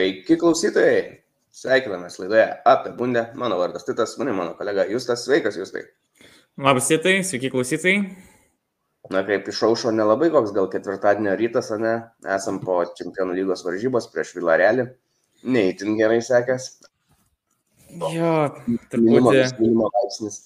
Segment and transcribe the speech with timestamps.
[0.00, 1.00] Sveiki klausytojai,
[1.52, 3.26] sveikinamės laidoje apie bundę.
[3.36, 5.26] Mano vardas Titas, mane mano kolega Justas.
[5.26, 5.82] Sveikas, Justai.
[6.56, 7.98] Labas, Titai, sveiki klausytojai.
[9.12, 11.92] Na kaip išaušo nelabai koks, gal ketvirtadienio rytas, ne?
[12.36, 14.88] Esam po Čempionų lygos varžybos prieš Vilarelį.
[15.52, 16.70] Neįtin gerai sekęs.
[18.16, 18.32] Jo,
[18.88, 20.40] truputį, minimo laipsnis.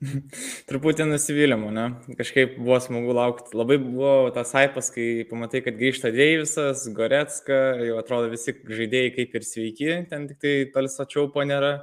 [0.70, 1.84] truputį nusivylimų, ne?
[2.18, 3.52] Kažkaip buvo smagu laukti.
[3.58, 9.36] Labai buvo tas hypas, kai pamatai, kad grįžta Deivisas, Goretska, jau atrodo visi žaidėjai kaip
[9.36, 11.76] ir sveiki, ten tik tai talsačiau po nėra.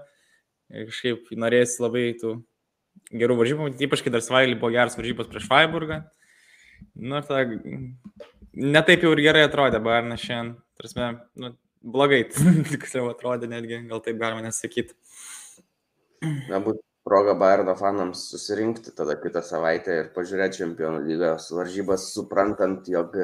[0.74, 2.40] Ir kažkaip norės labai tų
[3.16, 6.02] gerų varžybų, ypač kai dar savaitgalį buvo geras varžybos prieš Freiburgą.
[6.98, 7.46] Nu, ta,
[8.58, 10.58] netaip jau ir gerai atrodė Barnas šiandien.
[10.78, 11.08] Tarsi,
[11.42, 11.54] nu,
[11.86, 12.26] blogai,
[12.74, 14.98] tiksliau atrodė netgi, gal taip galima nesakyti.
[16.50, 22.88] Na, būtų proga Bayerno fanams susirinkti tada kitą savaitę ir pažiūrėti Čempionų lygos varžybas, suprantant,
[22.92, 23.16] jog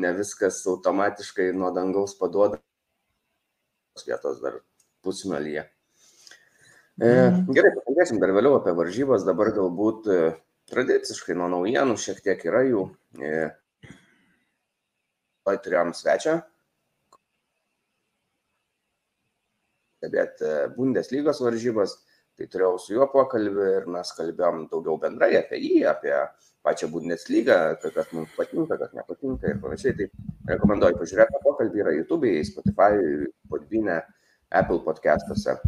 [0.00, 2.60] ne viskas automatiškai nuo dangaus paduoda
[4.06, 4.60] vietos dar
[5.04, 5.66] pusmelyje.
[6.98, 7.08] E,
[7.54, 10.18] gerai, pakalbėsim dar vėliau apie varžybas, dabar galbūt e,
[10.72, 12.84] tradiciškai nuo naujienų šiek tiek yra jų.
[13.20, 13.48] E,
[15.48, 16.40] turėjom svečią.
[19.98, 21.96] Stebėti Bundeslygos varžybas,
[22.38, 26.14] tai turėjau su juo pokalbį ir mes kalbėjom daugiau bendrai apie jį, apie
[26.66, 29.96] pačią Bundeslygą, ka- kas mums patinka, kas nepatinka ir panašiai.
[29.98, 30.08] Tai
[30.54, 32.92] rekomenduoju pažiūrėti tą pokalbį, yra YouTube, Spotify,
[33.50, 34.00] Podvinė,
[34.60, 35.58] Apple podcastuose.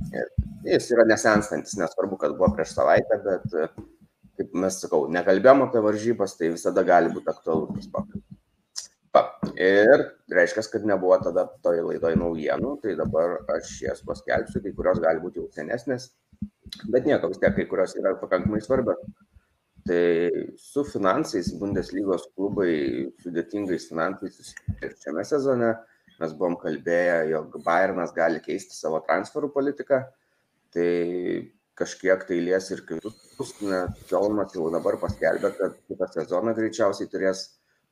[0.65, 3.57] Jis yra nesenstantis, nesvarbu, kad buvo prieš savaitę, bet
[4.41, 8.27] kaip mes sakau, nekalbėjom apie varžybas, tai visada gali būti aktualus tas pokalbis.
[9.11, 9.25] Va,
[9.59, 15.01] ir reiškia, kad nebuvo tada toj laidoj naujienų, tai dabar aš jas paskelbsiu, kai kurios
[15.03, 16.12] gali būti jau senesnės,
[16.93, 19.03] bet nieko, vis tiek kai kurios yra pakankamai svarbios.
[19.89, 20.03] Tai
[20.61, 22.73] su finansais Bundeslygos klubai
[23.23, 24.53] sudėtingais finansais
[24.83, 25.71] ir šiame sezone.
[26.21, 30.03] Mes buvom kalbėję, jog Bayernas gali keisti savo transferų politiką,
[30.75, 30.91] tai
[31.81, 37.47] kažkiek tai lies ir kitus, nes Jolmas jau dabar paskelbė, kad kitą sezoną greičiausiai turės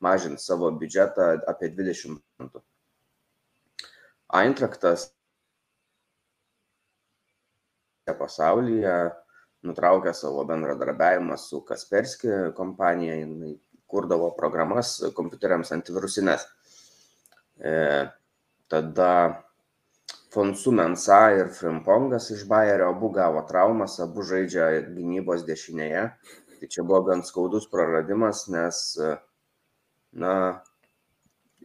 [0.05, 2.63] mažinti savo biudžetą apie 20 procentų.
[4.43, 5.09] Eintraktas
[8.19, 8.95] pasaulyje
[9.67, 13.57] nutraukė savo bendradarbiavimą su Kasperski kompanija, jinai
[13.89, 16.47] kurdavo programas kompiuteriams antivirusinės.
[17.59, 17.75] E,
[18.71, 19.13] tada
[20.33, 26.05] Fonsu Mensa ir Frimpongas iš Bayerio abu gavo traumas, abu žaidžia gynybos dešinėje.
[26.59, 28.83] Tai čia buvo gan skaudus praradimas, nes
[30.13, 30.33] na,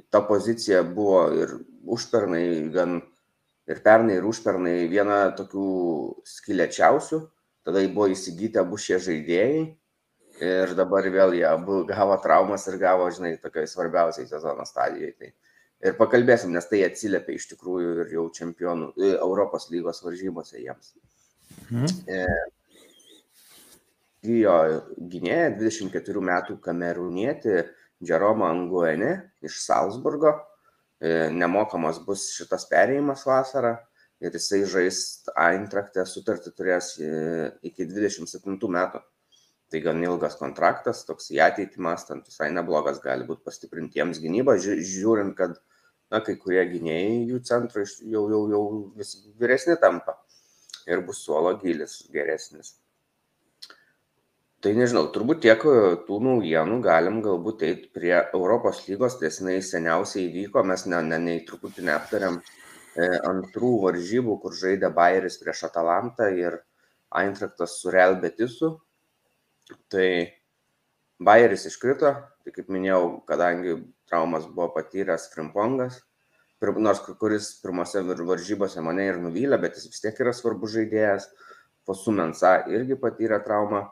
[0.09, 3.01] ta pozicija buvo ir užpernai gan
[3.69, 5.67] ir pernai ir užpernai viena tokių
[6.27, 7.21] skilėčiausių,
[7.63, 9.63] tada buvo įsigyti abu šie žaidėjai
[10.43, 15.13] ir dabar vėl jie abu gavo traumas ir gavo, žinai, tokiai svarbiausiai sezono stadijoje.
[15.19, 15.31] Tai.
[15.83, 20.93] Ir pakalbėsim, nes tai atsiliepia iš tikrųjų ir jau čempionų e, Europos lygos varžybose jiems.
[22.07, 22.25] E,
[24.23, 24.53] Gyjo
[25.11, 27.57] gynėja 24 metų kamerūnietį
[28.07, 29.11] Jeromą Anguenį
[29.43, 30.52] iš Salzburgo e,
[31.35, 33.73] nemokamas bus šitas perėjimas vasarą
[34.23, 34.99] ir jisai žais
[35.35, 37.09] Eintrachte sutartį turės e,
[37.67, 39.01] iki 27 metų.
[39.73, 44.77] Tai gan ilgas kontraktas, toks į ateitį mastant visai neblogas gali būti pastiprintiems gynybą, ži-
[44.85, 45.57] žiūrint, kad
[46.13, 48.63] na, kai kurie gynėjai jų centrai jau, jau, jau
[48.99, 50.19] vis vyresni tampa
[50.85, 52.75] ir bus suolo gilis geresnis.
[54.63, 55.71] Tai nežinau, turbūt tiek e,
[56.07, 61.17] tų naujienų galim galbūt eiti prie Europos lygos, tai jinai seniausiai įvyko, mes ne, ne,
[61.19, 66.55] ne truputį neaptariam e, antrų varžybų, kur žaidė Bayeris prieš Atalantą ir
[67.19, 68.69] Eintraktas su Real Betisu.
[69.91, 70.07] Tai
[71.27, 72.13] Bayeris iškrito,
[72.45, 73.75] tai kaip minėjau, kadangi
[74.07, 75.97] traumas buvo patyręs Frimpongas,
[76.77, 81.27] nors kuris pirmose var- varžybose mane ir nuvylė, bet jis vis tiek yra svarbus žaidėjas.
[81.83, 83.83] Fosumensa irgi patyrė traumą.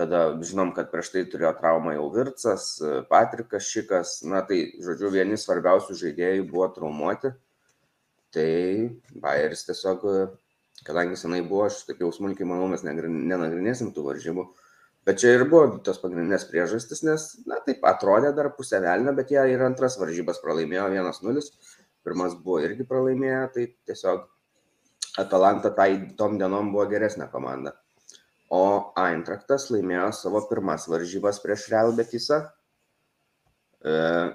[0.00, 2.70] Tada žinom, kad prieš tai turėjo traumą jau Vircas,
[3.10, 4.12] Patrikas Šikas.
[4.24, 7.34] Na tai, žodžiu, vieni svarbiausių žaidėjų buvo traumuoti.
[8.32, 8.46] Tai
[9.20, 10.06] Bayeris tiesiog,
[10.86, 14.46] kadangi senai buvo, aš taip jau smulkiai manau, mes nenagrinėsim tų varžybų.
[15.04, 19.32] Bet čia ir buvo tos pagrindinės priežastis, nes, na taip, atrodė dar pusę velnio, bet
[19.34, 21.44] jie ir antras varžybas pralaimėjo 1-0.
[22.06, 24.24] Pirmas buvo irgi pralaimėję, tai tiesiog
[25.20, 27.74] Atalanta tai tom dienom buvo geresnė komanda.
[28.50, 28.62] O
[28.98, 32.40] Eintraktas laimėjo savo pirmas varžybas prieš Real Betisą.
[33.80, 33.92] E,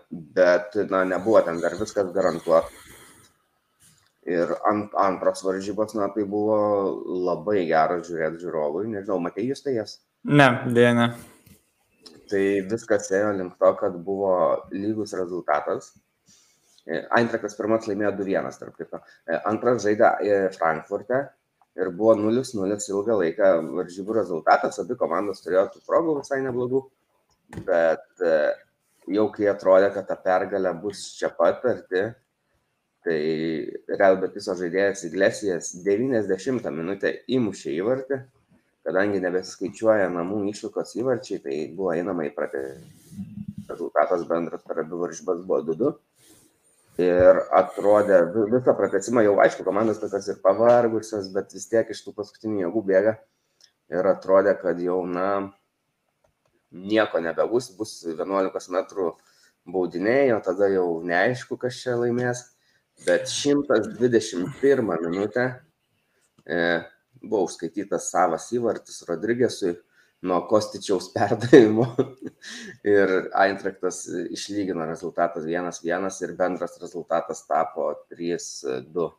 [0.10, 2.72] Bet, na, nebuvo ten dar viskas garantuota.
[4.26, 6.56] Ir ant, antros varžybos, na, tai buvo
[7.28, 8.88] labai geras žiūrėti žiūrovui.
[8.96, 10.00] Nežinau, matei jūs tai jas?
[10.26, 11.12] Ne, dėja, ne.
[12.32, 12.42] Tai
[12.72, 14.32] viskas ėjo link to, kad buvo
[14.72, 15.92] lygus rezultatas.
[16.88, 19.04] Eintraktas pirmas laimėjo 2-1, tarp kitko.
[19.52, 21.28] Antras žaidė Frankfurte
[21.76, 26.84] ir buvo 0-0 ilgą laiką varžybų rezultatas, abi komandos turėjo tų progų visai neblogų,
[27.68, 28.24] bet
[29.12, 32.06] jau kai atrodė, kad ta pergalė bus čia pat arti,
[33.06, 33.20] tai
[34.00, 38.22] Real Betiso žaidėjas Iglesijas 90 minutę įmušė įvartį,
[38.86, 42.66] kadangi nebeskaičiuoja namų išlukos įvarčiai, tai buvo einama į pratę.
[43.66, 45.94] Rezultatas bendras per abi varžybas buvo 2-2.
[47.02, 48.22] Ir atrodė
[48.54, 52.84] visą pratesimą jau aišku, komandos tokios ir pavargusios, bet vis tiek iš tų paskutinių jėgų
[52.88, 53.18] bėga.
[53.92, 55.52] Ir atrodė, kad jau, na,
[56.72, 59.10] nieko nebebus, bus 11 metrų
[59.68, 62.46] baudiniai, o tada jau neaišku, kas čia laimės.
[63.04, 65.46] Bet 121 minutę
[66.48, 66.60] e,
[67.20, 69.76] buvo užskaitytas savas įvartis Rodrygėsui
[70.26, 71.86] nuo Kostičiaus perdavimo
[72.96, 79.12] ir Eintraktas išlygino rezultatas 1-1 ir bendras rezultatas tapo 3-2.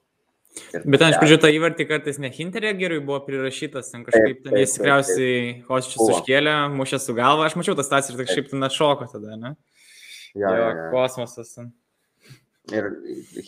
[0.87, 5.41] Bet aš pažiūrėjau, tą įvartį kartais ne Hinteregeriui buvo prirašytas, ten kažkaip ten jis tikriausiai
[5.67, 9.53] Kostičius užkėlė, mušė su galva, aš mačiau tas tas ir kažkaip ten atšoko tada, ne?
[10.33, 10.87] Ja, ja, ja.
[10.95, 11.53] Kosmosas.
[11.59, 11.75] Ten.
[12.73, 12.89] Ir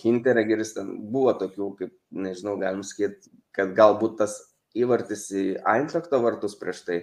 [0.02, 4.36] Hinteregeris ten buvo tokių, kaip, nežinau, galim sakyti, kad galbūt tas
[4.78, 7.00] įvartis į Eintrakto vartus prieš tai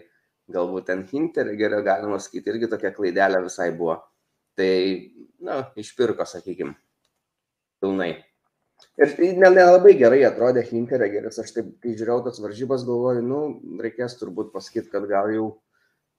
[0.51, 3.97] galbūt ten Hinteregerio galima sakyti, irgi tokia klaidelė visai buvo.
[4.55, 4.71] Tai,
[5.43, 6.75] na, išpirko, sakykime,
[7.83, 8.13] pilnai.
[8.99, 13.39] Ir nelabai gerai atrodė Hinteregeris, aš taip, kai žiūrėjau tas varžybas, galvoju, nu,
[13.83, 15.47] reikės turbūt pasakyti, kad gal jau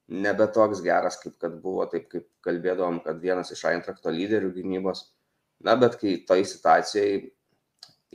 [0.09, 5.07] nebe toks geras, kaip kad buvo, taip kaip kalbėdavom, kad vienas iš Eintrakto lyderių gynybos.
[5.65, 7.25] Na, bet kai toj situacijai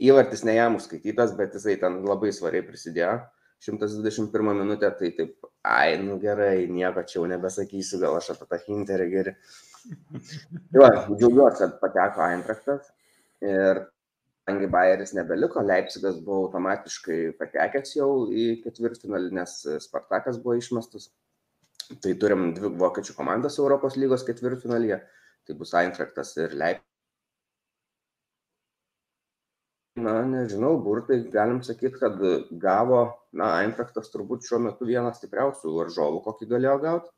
[0.02, 3.18] įvartis ne jam užskaitytas, bet jisai ten labai svariai prisidėjo
[3.62, 8.58] 121 minutę, tai taip, ai, nu gerai, nieko čia jau nebesakysiu, gal aš apie tą
[8.66, 9.34] Hinterį geri.
[10.72, 12.90] Tai va, džiaugiuosi, kad pateko Eintraktas
[13.42, 13.84] ir
[14.42, 21.12] kadangi Bayeris nebeliko, Leipzigas buvo automatiškai patekęs jau į ketvirtfinalį, nes Spartakas buvo išmestas.
[22.02, 24.98] Tai turim dvi vokiečių komandas Europos lygos ketvirtfinalyje,
[25.46, 26.91] tai bus Eintraktas ir Leipzigas
[30.04, 32.20] na nežinau burtai galim sakyt kad
[32.64, 33.02] gavo
[33.32, 37.08] na eintrachtas turbūt šiuo metu vienas stipriausių varžovų kokį galėjo gaut.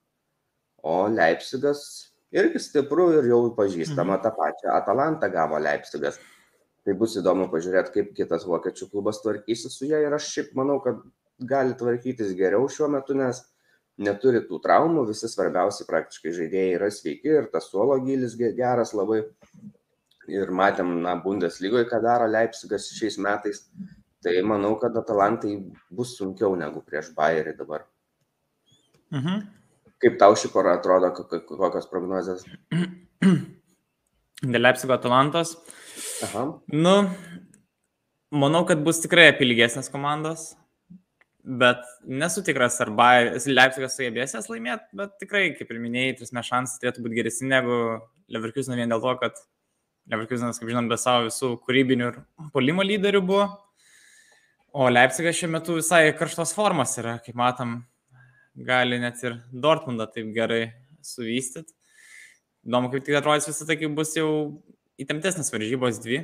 [0.85, 1.83] O leipcigas
[2.35, 6.21] irgi stipru ir jau pažįstama tą pačią atalantą gavo leipcigas
[6.85, 10.81] tai bus įdomu pažiūrėt kaip kitas vokiečių klubas tvarkysis su ja ir aš šiaip manau
[10.85, 11.01] kad
[11.53, 13.41] gali tvarkytis geriau šiuo metu nes
[14.05, 19.23] neturi tų traumų visi svarbiausi praktiškai žaidėjai yra sveiki ir tas suolo gylis geras labai
[20.31, 23.65] ir matėm, na, Bundeslygoje, ką daro Leipzigas šiais metais.
[24.25, 25.59] Tai manau, kad Atalantai
[25.93, 27.85] bus sunkiau negu prieš Bayerį dabar.
[29.13, 29.45] Mhm.
[30.05, 32.45] Kaip tau ši pora atrodo, kokios prognozijas?
[34.55, 35.55] Dėl Leipzigo Atalantos.
[36.25, 36.45] Aha.
[36.73, 36.95] Nu,
[38.35, 40.51] manau, kad bus tikrai apilgesnės komandos,
[41.45, 46.49] bet nesu tikras, ar Leipzigas sugebės jas laimėti, bet tikrai, kaip ir minėjai, tris mes
[46.49, 47.79] šansai turėtų būti geresni negu
[48.33, 49.41] Leverkusen vien dėl to, kad
[50.11, 52.19] Leverkusenas, kaip žinom, be savo visų kūrybinių ir
[52.53, 53.47] polimo lyderių buvo.
[54.75, 57.79] O Leipzigas šiuo metu visai karštos formos yra, kaip matom,
[58.55, 60.67] gali net ir Dortmundą taip gerai
[61.05, 61.73] suvystyti.
[62.65, 64.29] Įdomu, kaip tik atrodys visą tai, kai bus jau
[65.01, 66.23] įtemptesnės varžybos dvi.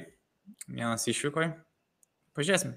[0.67, 1.51] Vienas išvykoje.
[2.37, 2.77] Pažiūrėsim.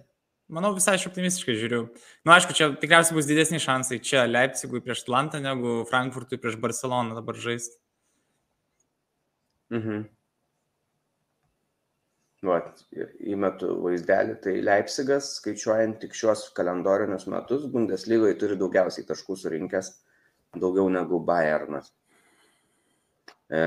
[0.54, 1.86] Manau, visai aš optimistiškai žiūriu.
[1.88, 6.60] Na, nu, aišku, čia tikriausiai bus didesni šansai čia Leipzigui prieš Atlantą negu Frankfurtui prieš
[6.62, 7.80] Barceloną dabar žaisti.
[9.74, 10.04] Mhm.
[12.44, 12.82] Vat,
[13.24, 19.94] įmetu vaizdelį, tai Leipzigas, skaičiuojant tik šios kalendorinius metus, Bundeslygoje turi daugiausiai taškų surinkęs,
[20.60, 21.94] daugiau negu Bayernas.
[23.48, 23.64] E,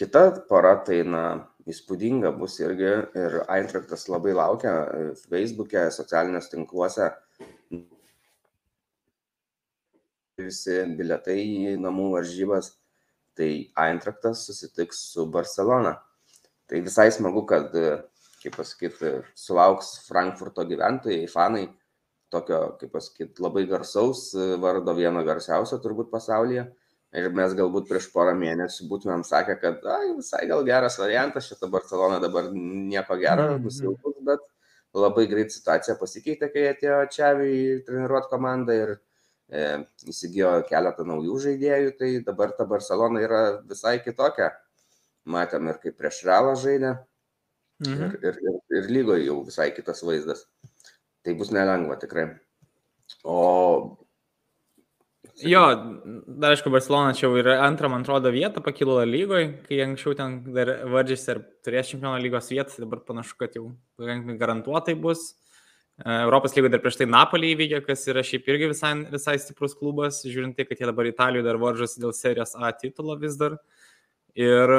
[0.00, 1.24] kita pora, tai na,
[1.68, 2.90] įspūdinga bus irgi
[3.20, 7.12] ir Eintraktas labai laukia e, Facebook'e, socialiniuose tinkluose.
[10.40, 12.78] Visi biletai į namų varžybas,
[13.36, 15.98] tai Eintraktas susitiks su Barcelona
[16.70, 17.74] tai visai smagu, kad,
[18.40, 21.66] kaip pasakyti, sulauks Frankfurto gyventojai, fanai
[22.30, 24.30] tokio, kaip pasakyti, labai garsaus
[24.62, 26.68] vardo, vieno garsiausio turbūt pasaulyje.
[27.18, 31.66] Ir mes galbūt prieš porą mėnesių būtumėm sakę, kad ai, visai gal geras variantas, šitą
[31.72, 33.64] Barceloną dabar nieko gero, mhm.
[33.64, 34.44] bus jaukus, bet
[34.94, 37.50] labai greit situacija pasikeitė, kai atėjo Čiavi
[37.86, 39.64] treniruot komandą ir e,
[40.06, 44.52] įsigijo keletą naujų žaidėjų, tai dabar ta Barcelona yra visai kitokia
[45.30, 46.94] matėm ir kaip prieš Realą žaidė.
[47.86, 48.04] Mhm.
[48.04, 50.44] Ir, ir, ir, ir lygoje jau visai kitas vaizdas.
[51.24, 52.28] Tai bus nelengva tikrai.
[53.24, 53.98] O
[55.40, 55.60] Jo,
[56.26, 60.34] dar aišku, Barcelona čia jau yra antrą, man atrodo, vietą pakilo lygoje, kai anksčiau ten
[60.52, 63.70] dar varžėsi ir turės čempionų lygos vietą, tai dabar panašu, kad jau
[64.00, 65.30] pakankamai garantuotai bus.
[65.96, 69.76] E, Europos lygoje dar prieš tai Napolį įveikė, kas yra šiaip irgi visai, visai stiprus
[69.78, 73.56] klubas, žiūrint tai, kad jie dabar Italijoje dar varžosi dėl serijos A titulo vis dar.
[74.36, 74.76] Ir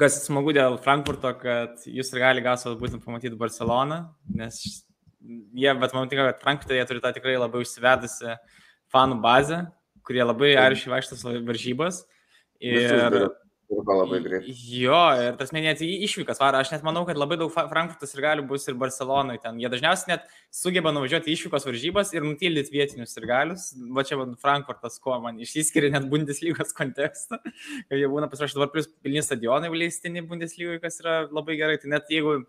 [0.00, 4.00] kas smagu dėl Frankfurto, kad jūs ir gali gasas būtent pamatyti Barceloną,
[4.40, 4.60] nes
[5.24, 8.36] jie, bet man tinka, kad Frankfurte jie turi tą tikrai labai užsivedusi
[8.94, 9.60] fanų bazę,
[10.04, 12.04] kurie labai aršiai vaikštas varžybas.
[12.64, 13.28] Ir
[13.70, 14.54] dirba labai greitai.
[14.78, 16.60] Jo, ir tas net išvykas varo.
[16.60, 19.58] Aš net manau, kad labai daug Frankfurtas ir gali bus ir Barcelonai ten.
[19.62, 23.66] Jie dažniausiai net sugeba nuvažiuoti išvykos varžybas ir nutildyti vietinius ir galius.
[23.96, 27.40] Va čia man Frankfurtas, ko man išsiskiria net Bundeslygos kontekstą.
[27.42, 31.80] Kad jie būna pasiruošę dabar plus pilni stadionai leistini Bundeslygoje, kas yra labai gerai.
[31.82, 32.40] Tai net jeigu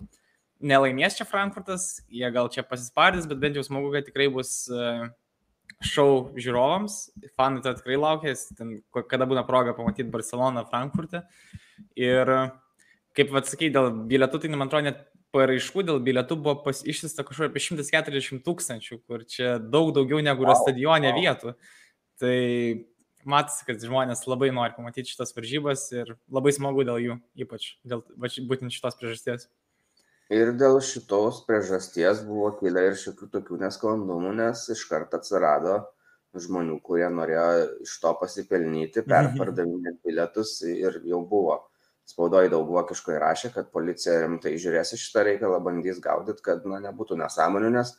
[0.66, 5.08] nelaimės čia Frankfurtas, jie gal čia pasispardys, bet bent jau smagu, kad tikrai bus uh,
[5.84, 6.98] šou žiūrovams,
[7.36, 7.98] fanai to tikrai
[8.58, 8.77] ten,
[9.10, 11.25] kada būna proga pamatyti Barceloną, Frankfurtą.
[12.00, 12.32] Ir
[13.15, 15.03] kaip atsakai, dėl bilietų, tai man atrodo, net
[15.36, 20.55] paraiškų dėl bilietų buvo išsista kažkur apie 140 tūkstančių, kur čia daug daugiau negu yra
[20.60, 21.20] stadione wow.
[21.20, 21.55] vietų.
[22.22, 22.36] Tai
[23.27, 28.05] matosi, kad žmonės labai nori pamatyti šitas varžybas ir labai smagu dėl jų, ypač dėl
[28.48, 29.50] būtent šitos priežasties.
[30.34, 35.84] Ir dėl šitos priežasties buvo kilę ir šiokių tokių nesklandumų, nes iškart atsirado
[36.41, 39.12] žmonių, kurie norėjo iš to pasipelnyti, mhm.
[39.12, 41.62] perpardavinėti bilietus ir jau buvo.
[42.05, 46.77] Spaudoje daug vokiškai rašė, kad policija rimtai žiūrės į šitą reikalą, bandys gaudyti, kad na,
[46.84, 47.96] nebūtų nesąmonių, nes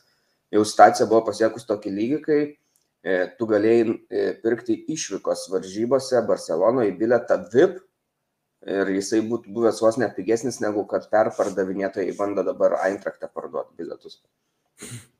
[0.55, 6.95] jau situacija buvo pasiekus tokį lygį, kai e, tu galėjai e, pirkti išvykos varžybose Barcelonoje
[6.95, 7.81] bilietą VIP
[8.67, 14.19] ir jisai būtų buvęs vos net pigesnis negu kad perpardavinėtojai bando dabar Eintrachtą parduoti bilietus.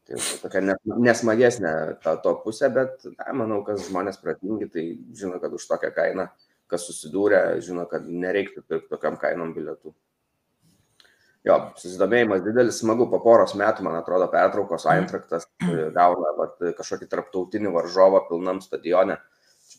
[0.07, 1.71] Tai tokia nesmagesnė
[2.03, 4.83] ta to pusė, bet na, manau, kad žmonės pratingi, tai
[5.19, 6.27] žino, kad už tokią kainą,
[6.71, 9.91] kas susidūrė, žino, kad nereiktų pirkti tokiam kainom bilietų.
[11.47, 15.47] Jo, susidomėjimas didelis, smagu, po poros metų, man atrodo, pertraukos Eintraktas
[15.97, 19.19] gauna vat, kažkokį tarptautinį varžovą pilnam stadione.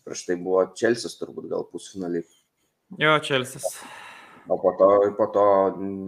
[0.04, 2.24] Prieš tai buvo Čelsis turbūt gal pusfinaliai.
[2.96, 3.66] Jo, Čelsis.
[4.48, 5.44] O po to, po to,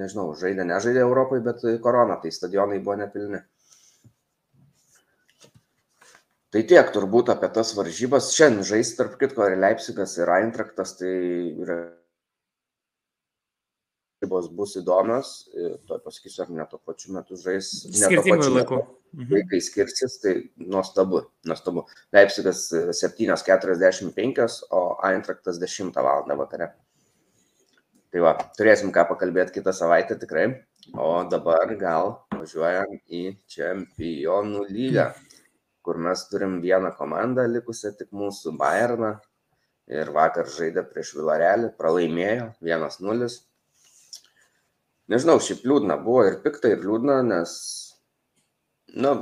[0.01, 3.43] nežinau, žaidė, nežaidė Europai, bet korona, tai stadionai buvo nepilni.
[6.51, 8.33] Tai tiek turbūt apie tas varžybas.
[8.35, 11.13] Šiandien žais, tarp kitko, ir Leipzigas, ir Eintraktas, tai
[14.21, 15.49] varžybos bus įdomios.
[15.87, 17.71] Tuo pasakysiu, ar ne tuo pačiu metu žais.
[17.89, 18.81] Skirtingų laikų.
[19.15, 19.31] Mhm.
[19.33, 21.87] Vaikai skirsis, tai nuostabu, nuostabu.
[22.13, 26.25] Leipzigas 7.45, o Eintraktas 10 val.
[26.37, 26.75] vakare.
[28.11, 30.65] Tai va, turėsim ką pakalbėti kitą savaitę tikrai.
[30.95, 35.13] O dabar gal važiuojam į Čempionų lygą,
[35.83, 39.21] kur mes turim vieną komandą likusią, tik mūsų Bayerną.
[39.91, 43.50] Ir vakar žaidė prieš Vilarelį, pralaimėjo 1-0.
[45.11, 47.53] Nežinau, šiaip liūdna buvo ir pikta, ir liūdna, nes
[49.03, 49.15] nu,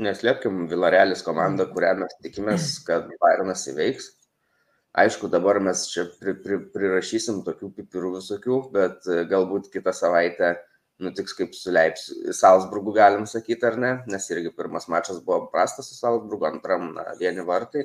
[0.00, 4.06] neslėpkim, Vilarelis komanda, kurią mes tikimės, kad Bayernas įveiks.
[5.02, 10.54] Aišku, dabar mes čia pri, pri, prirašysim tokių pipirų visokių, bet e, galbūt kitą savaitę
[11.02, 12.06] nutiks kaip su Leips,
[12.38, 17.04] Salzburgu, galim sakyti, ar ne, nes irgi pirmas mačas buvo prastas su Salzburgu, antram na,
[17.18, 17.82] vieni vartai,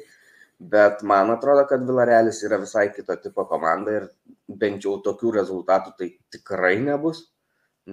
[0.76, 4.08] bet man atrodo, kad Vilarelis yra visai kito tipo komanda ir
[4.48, 7.26] bent jau tokių rezultatų tai tikrai nebus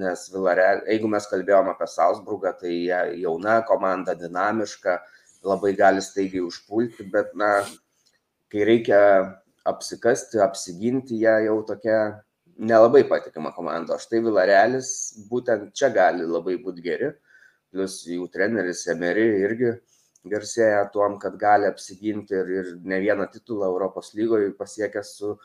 [0.01, 4.99] nes Vilarel, jeigu mes kalbėjom apie Salzburgą, tai jie jauna komanda, dinamiška,
[5.47, 7.51] labai gali staigiai užpulti, bet, na,
[8.53, 9.01] kai reikia
[9.67, 11.99] apsikasti, apsiginti, jie jau tokia
[12.59, 13.97] nelabai patikima komanda.
[13.97, 14.91] O štai Vilarelis
[15.31, 17.11] būtent čia gali labai būti geri,
[17.73, 19.75] plus jų treneris Emery irgi
[20.31, 25.37] garsėja tuom, kad gali apsiginti ir, ir ne vieną titulą Europos lygoje pasiekęs su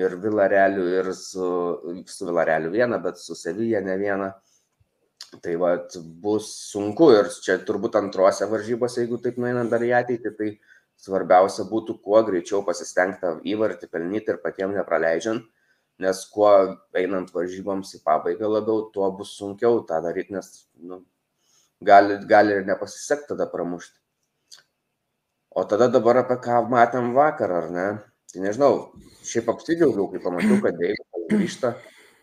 [0.00, 1.48] ir Vilareliu, ir su,
[2.06, 4.30] su Vilareliu vieną, bet su Sevilla ne vieną.
[5.44, 5.76] Tai va,
[6.24, 10.48] bus sunku ir čia turbūt antrose varžybose, jeigu taip nueinant dar į ateitį, tai
[10.98, 15.46] svarbiausia būtų kuo greičiau pasistengti įvartį pelnyti ir patiems nepraleidžiant,
[16.02, 16.50] nes kuo
[16.98, 20.50] einant varžyboms į pabaigą labiau, tuo bus sunkiau tą daryti, nes
[20.82, 21.02] nu,
[21.80, 23.96] gali, gali ir nepasisekti tada pramušti.
[25.50, 27.88] O tada dabar apie ką matėm vakar, ar ne?
[28.30, 28.74] Tai nežinau,
[29.26, 31.72] šiaip apsidžiaugiau, kai pamačiau, kad Deividas grįžta,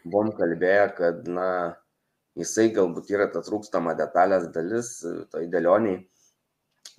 [0.08, 1.48] buvom kalbėję, kad, na,
[2.40, 4.94] jisai galbūt yra ta trūkstama detalės dalis,
[5.34, 6.06] toj dėlioniai,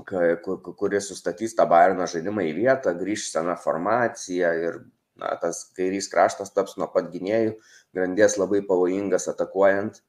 [0.05, 4.83] kuris sustatys tą Bayerno žaidimą į vietą, grįž sena formacija ir
[5.19, 7.57] na, tas kairys kraštas taps nuo pat gynėjų,
[7.97, 10.03] grandies labai pavojingas atakuojant.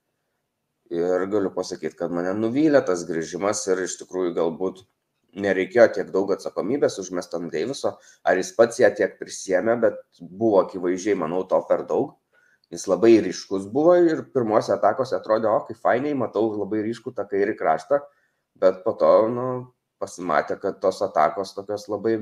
[0.93, 4.83] Ir galiu pasakyti, kad mane nuvylė tas grįžimas ir iš tikrųjų galbūt
[5.35, 7.95] nereikėjo tiek daug atsakomybės užmest ant Deiviso,
[8.25, 12.15] ar jis pats ją tiek prisėmė, bet buvo akivaizdžiai, manau, to per daug.
[12.73, 17.25] Jis labai ryškus buvo ir pirmose atakose atrodė, o kaip fainiai, matau labai ryškų tą
[17.29, 18.01] kairį kraštą,
[18.61, 19.47] bet po to nu,
[20.01, 22.19] pasimatė, kad tos atakos tokios labai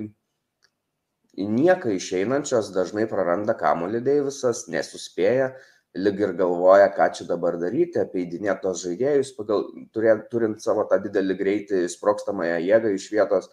[1.37, 5.51] į nieką išeinančios, dažnai praranda kamuolį Deivisas, nesuspėja,
[5.97, 10.99] lyg ir galvoja, ką čia dabar daryti, apeidinėti tos žaidėjus, pagal, turint, turint savo tą
[11.03, 13.49] didelį greitį, sprokstamąją jėgą iš vietos,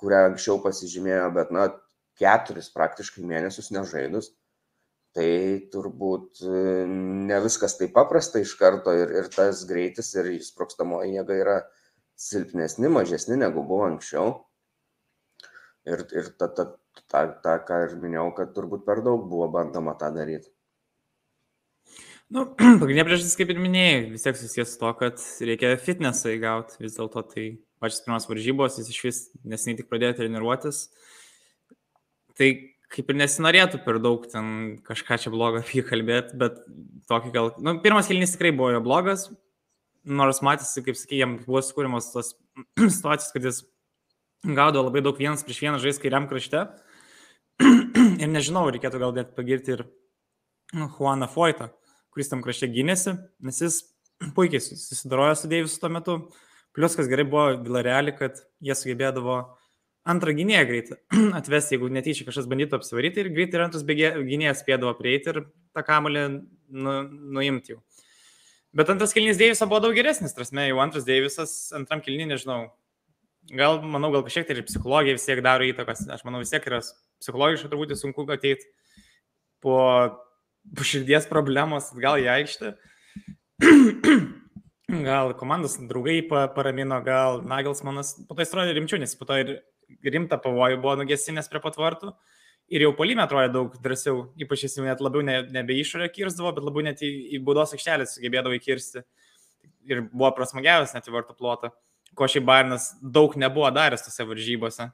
[0.00, 1.68] kurią anksčiau pasižymėjo, bet, na,
[2.18, 4.32] keturis praktiškai mėnesius nežaidus.
[5.16, 5.28] Tai
[5.72, 11.38] turbūt e, ne viskas taip paprasta iš karto ir, ir tas greitis ir sprokstamoji jėga
[11.42, 11.56] yra
[12.18, 14.36] silpnesni, mažesni negu buvo anksčiau.
[15.88, 16.68] Ir, ir ta, ta,
[17.08, 20.52] ta, ta, ką ir minėjau, kad turbūt per daug buvo bandoma tą daryti.
[22.28, 22.44] Nu,
[22.80, 26.76] pagrindinė priežastis, kaip ir minėjai, vis tiek susijęs su to, kad reikia fitnesą įgauti.
[26.82, 27.44] Vis dėlto tai
[27.80, 30.82] pačios pirmas varžybos, jis iš vis nesiniai tik pradėjo treniruotis.
[32.36, 32.50] Tai
[32.92, 36.60] kaip ir nesinorėtų per daug ten kažką čia blogo apie jį kalbėti, bet
[37.08, 37.50] tokį gal...
[37.64, 39.30] Nu, pirmas kelnys tikrai buvo jo blogas,
[40.04, 42.34] nors matėsi, kaip sakė, jam buvo skūrimas tos
[42.98, 43.64] situacijos, kad jis
[44.44, 46.66] gaudo labai daug vienas prieš vieną žais kairiam krašte.
[47.64, 49.88] ir nežinau, reikėtų gal net pagirti ir
[50.76, 51.72] Juaną Foytą
[52.14, 53.80] kuris tam krašte gynėsi, nes jis
[54.36, 56.18] puikiai susidarojo su Deivisu tuo metu.
[56.76, 59.38] Plius, kas gerai buvo Vilarealį, kad jie sugebėdavo
[60.08, 60.98] antrą gynėją greitai
[61.38, 65.40] atvesti, jeigu netyčia kažkas bandytų apsivaryti ir greitai ir antras gynėjas spėdavo prieiti ir
[65.76, 66.94] tą kamalį nu,
[67.38, 67.82] nuimti jau.
[68.76, 72.60] Bet antras kilnys Deiviso buvo daug geresnis, prasme, jau antras Deivisas, antram kilnį, nežinau,
[73.56, 76.66] gal, manau, gal kažkiek tai ir psichologija vis tiek daro įtakos, aš manau, vis tiek
[76.68, 76.82] yra
[77.22, 78.68] psichologiškai turbūt sunku ateiti
[79.64, 79.78] po
[80.76, 82.74] širdies problemos atgal į aikštę.
[84.88, 89.54] gal komandos draugai paramino, gal Nagelsmanas, po to jis atrodė rimčiau, nes po to ir
[90.04, 92.14] rimtą pavojų buvo nugesinęs prie patvartų.
[92.72, 96.64] Ir jau polime atrodė daug drąsiau, ypač jis net labiau ne, nebe išorę kirzdavo, bet
[96.64, 99.04] labiau net į, į baudos aikštelę sugebėdavo įkirsti.
[99.88, 101.72] Ir buvo prasmagiavęs net į vartų plotą,
[102.16, 104.90] ko šiaip Bairnas daug nebuvo daręs tose varžybose.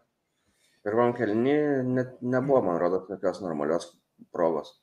[0.86, 1.56] Pirmam kelni
[1.88, 3.90] net nebuvo, man rodo, tokios normalios
[4.34, 4.74] progos.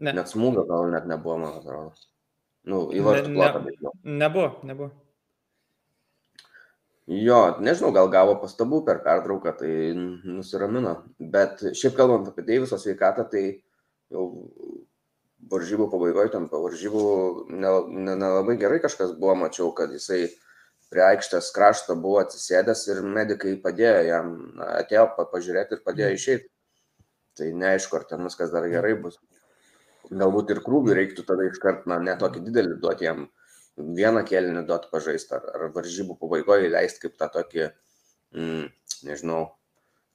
[0.00, 0.14] Ne.
[0.16, 1.92] Net smūgio gal net nebuvo, man atrodo.
[2.70, 3.92] Nu, į vartų plotą, bet jau.
[4.04, 4.90] Nebuvo, nebuvo.
[7.10, 10.94] Jo, nežinau, gal gavo pastabų per pertrauką, tai nusiramino.
[11.18, 13.42] Bet šiaip kalbant apie Deiviso sveikatą, tai
[14.14, 14.28] jau
[15.50, 17.02] varžybų pabaigoje, tam po varžybų
[17.50, 20.28] nelabai ne, ne gerai kažkas buvo, mačiau, kad jisai
[20.92, 24.32] prie aikštės krašto buvo atsisėdęs ir medikai padėjo jam,
[24.78, 26.20] atėjo pažiūrėti ir padėjo mhm.
[26.20, 26.50] išeiti.
[27.40, 29.18] Tai neaišku, ar ten viskas dar gerai bus
[30.08, 33.28] galbūt ir krūvių reiktų tada iškart, na, ne tokį didelį duoti jam,
[33.76, 37.70] vieną kėlinį duoti pažaisti, ar, ar varžybų pabaigoje leisti kaip tą tokį,
[38.36, 38.66] mm,
[39.08, 39.44] nežinau,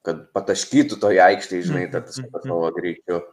[0.06, 3.24] kad pataškytų toje aikštėje, žinai, tad savo greičiu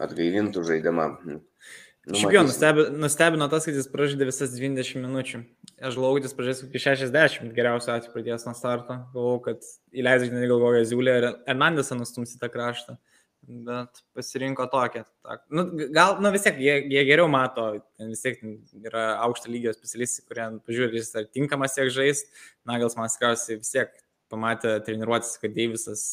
[0.00, 1.06] atgaivintų žaidimą.
[1.28, 5.42] Nu, Šiaip jau nustebino, nustebino tas, kad jis pražaidė visas 20 minučių.
[5.84, 8.96] Aš jis pražais iki 60, geriausiu atveju pradės nuo starto.
[9.12, 12.96] Galvoju, kad įleidžiu, negalvoju, Ziulė ir Hernandesą nustumsi tą kraštą
[13.42, 15.04] bet pasirinko tokią.
[15.48, 17.66] Nu, gal, nu vis tiek, jie, jie geriau mato,
[17.98, 18.40] vis tiek
[18.84, 22.30] yra aukšto lygio specialistai, kurie pažiūrė, jis ar tinkamas tiek žaisti.
[22.68, 23.94] Nagels man tikriausiai vis tiek
[24.30, 26.04] pamatė treniruotis, kad Deivisas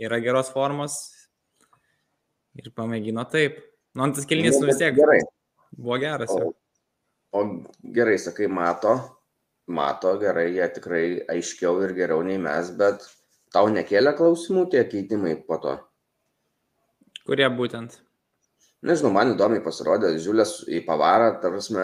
[0.00, 0.98] yra geros formos
[2.58, 3.60] ir pamėgino taip.
[3.94, 5.20] Nu, tas kilnys nu, vis tiek gerai.
[5.76, 6.32] buvo geras.
[6.34, 6.52] O,
[7.36, 7.44] o
[7.94, 8.96] gerai, sakai, mato,
[9.70, 11.04] mato gerai, jie tikrai
[11.36, 13.06] aiškiau ir geriau nei mes, bet
[13.54, 15.76] tau nekėlė klausimų tie keitimai po to.
[17.30, 17.92] Kurie būtent?
[18.82, 21.76] Nežinau, man įdomiai pasirodė Ziulės į pavarą, tarsi,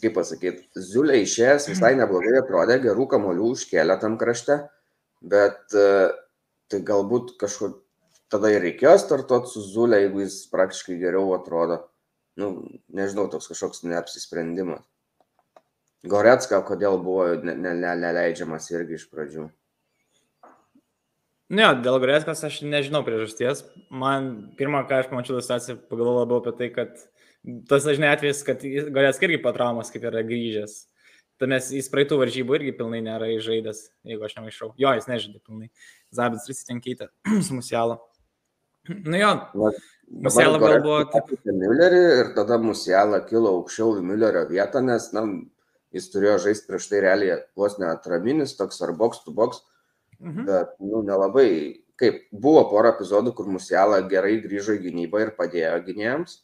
[0.00, 4.62] kaip pasakyti, Ziulė išėjęs visai neblogai atrodė, gerų kamolių užkėlė tam krašte,
[5.34, 5.84] bet e,
[6.72, 7.74] tai galbūt kažkur
[8.32, 11.82] tada ir reikėjo startuoti su Ziulė, jeigu jis praktiškai geriau atrodo.
[12.40, 12.54] Nu,
[12.96, 14.86] nežinau, toks kažkoks neapsisprendimas.
[16.08, 19.50] Goretska, kodėl buvo neleidžiamas ne, ne, irgi iš pradžių.
[21.52, 23.66] Ne, dėl Grėskos aš nežinau priežasties.
[23.92, 27.02] Man pirmą, ką aš pamačiau situaciją, pagalvojau labiau apie tai, kad
[27.68, 30.78] tas dažnai atvejis, kad Grėskas irgi po traumos kaip yra grįžęs.
[31.42, 34.70] Tuomet jis praeitų varžybų irgi pilnai nėra žaidęs, jeigu aš nemaišau.
[34.80, 35.68] Jo, jis nežaidė pilnai.
[36.14, 37.10] Zabits vis ten keitė
[37.46, 37.98] su Musialo.
[38.88, 39.32] Nu jo,
[40.24, 41.02] Musialo gal buvo...
[41.44, 45.26] Müllerį ir tada Musiala kilo aukščiau į Müllerio vietą, nes na,
[45.92, 49.60] jis turėjo žaisti prieš tai realiai vos neatraminis, toks ar box to box
[50.22, 50.46] Mhm.
[50.46, 51.50] Bet, nu, nelabai.
[52.00, 56.38] Kaip buvo pora epizodų, kur Musiala gerai grįžo į gynybą ir padėjo gynėjams,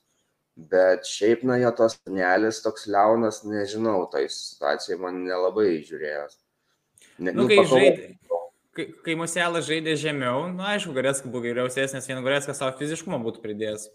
[0.71, 6.37] bet šiaip, na, jo tos nelis toks liaunas, nežinau, tai situacija man nelabai žiūrėjęs.
[7.19, 8.11] Ne, nu, nu, kai žaidė.
[8.77, 12.77] kai, kai Musialas žaidė žemiau, na, nu, aišku, Goretska buvo geriausias, nes vien Goretska savo
[12.79, 13.89] fiziškumą būtų pridėjęs.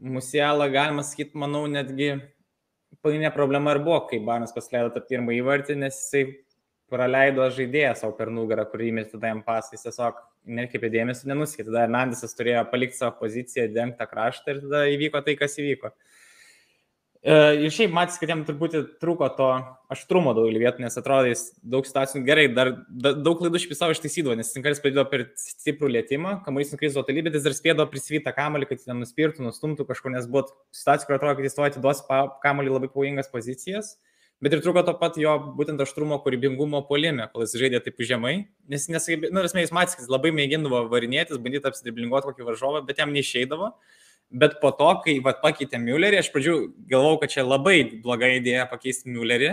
[0.00, 2.12] Musialą, galima sakyti, manau, netgi
[3.02, 6.24] pagrindinė problema ir buvo, kai Barnas pasileido tą pirmą įvartį, nes jisai
[6.90, 10.20] praleido žaidėją savo per nugarą, kurį įmė tada jam pasą, jis tiesiog
[10.60, 11.66] nekreipė dėmesio, nenuskė.
[11.68, 15.92] Tada Hernandesas turėjo palikti savo poziciją, dengtą kraštą ir tada įvyko tai, kas įvyko.
[17.20, 17.34] E,
[17.66, 19.48] ir šiaip matys, kad jam turbūt trūko to
[19.92, 23.92] aštrumo daugelį vietų, nes atrodo, jis daug situacijų gerai, dar da, daug klaidų šį savo
[23.92, 28.32] ištaisydavo, nes Sinkaris padėjo per stiprų lėtymą, kamuolys nukrizo toli, bet jis dar spėdavo prisvytą
[28.36, 32.00] kamuolį, kad jis nenuspirtų, nustumtų kažkur, nes buvo situacijų, kur atrodo, kad jis to atiduos
[32.46, 33.98] kamuolį labai pavojingas pozicijas.
[34.40, 38.34] Bet ir trūko to pat jo būtent aštrumo, kūrybingumo polime, kol jis žaidė taip žemai,
[38.72, 43.02] nes nesugebėjo, nu, esmė, jis matys, kad labai mėgindavo varinėtis, bandyti apsidriblinguoti kokį varžovą, bet
[43.02, 43.74] jam neišeidavo.
[44.30, 46.54] Bet po to, kai vat, pakeitė Müllerį, aš pradžių
[46.88, 49.50] galvojau, kad čia labai bloga idėja pakeisti Müllerį,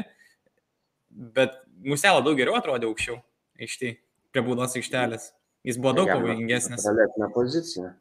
[1.35, 3.17] bet Muselą daug geriau atrodė aukščiau,
[3.59, 3.91] aikštį,
[4.31, 5.27] prie būdos aikštelės.
[5.67, 6.85] Jis buvo daug pavojingesnis.
[6.87, 7.91] Galėtume poziciją.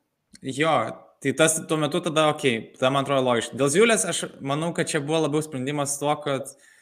[0.44, 0.76] Jo,
[1.24, 3.58] tai tas tuo metu tada, okei, okay, tada man atrodo logiška.
[3.58, 6.72] Dėl Ziulės aš manau, kad čia buvo labiau sprendimas to, kad uh,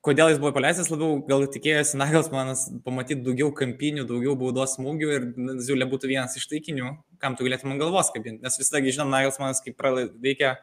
[0.00, 5.26] kodėl jis buvo paleistas, labiau gal tikėjosi Nagelsmanas pamatyti daugiau kampinių, daugiau baudos smūgių ir
[5.64, 8.42] Ziulė būtų vienas iš taikinių, kam tu galėtum galvos kabinti.
[8.44, 9.82] Nes visągi žinom, Nagelsmanas kaip
[10.22, 10.54] veikia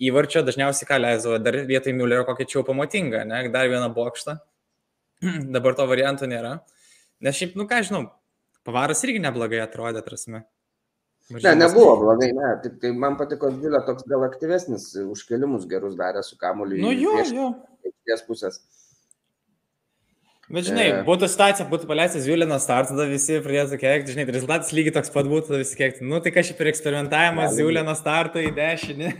[0.00, 4.38] įvarčio, dažniausiai ką leisdavo, dar vietoj Müllerio kokią čia pamatingą, ne, dar vieną bokštą.
[5.56, 6.60] Dabar to varianto nėra.
[7.20, 8.06] Nes šiaip, nu ką žinau,
[8.64, 10.46] pavaras irgi neblogai atrodė, prasme.
[11.30, 16.24] Ne, nebuvo blogai, ne, tik tai man patiko Vilė toks gal aktyvesnis, užkelimus gerus darė
[16.26, 16.80] su kamuoliu.
[16.82, 17.50] Nu jo, jo
[17.82, 18.60] ties pusės.
[20.50, 21.02] Bet žinai, e...
[21.06, 25.28] būtų situacija, būtų paleistas Julino startas, tada visi pradėtų keikti, žinai, rezultatas lygiai toks pat
[25.30, 26.02] būtų, tada visi keikti.
[26.10, 29.12] Nu, tai kažkaip ir eksperimentavimas, Julino startą į dešinį.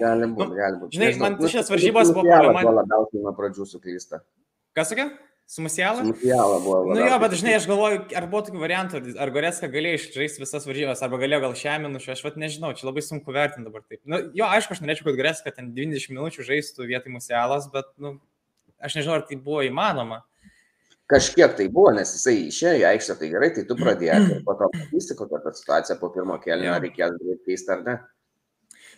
[0.00, 0.96] gali būti, nu, gali būti.
[0.96, 2.64] Žinai, man nu, šios varžybos buvo problema.
[2.80, 4.22] Labiausiai nuo pradžių suklysta.
[4.72, 5.10] Kas sakia?
[5.46, 6.00] Su Musiala?
[6.00, 6.94] Su Musiala buvo.
[6.94, 10.64] Nu jo, bet žinai, aš galvoju, ar buvo tokių variantų, ar Goreska galėjo išžaisti visas
[10.64, 14.00] varžybas, arba galėjo gal šią minutę, aš vat nežinau, čia labai sunku vertinti dabar taip.
[14.08, 18.16] Nu, jo, aišku, aš norėčiau, kad Goreska ten 20 minučių žaistų vietoj Musialas, bet, nu,
[18.80, 20.22] aš nežinau, ar tai buvo įmanoma.
[21.12, 24.56] Kažkiek tai buvo, nes jisai išėjo į aikštę, tai gerai, tai tu pradėjai ir po
[24.56, 27.98] to matysi, kokia ta situacija po pirmo kelio, reikės greitai keisti ar ne.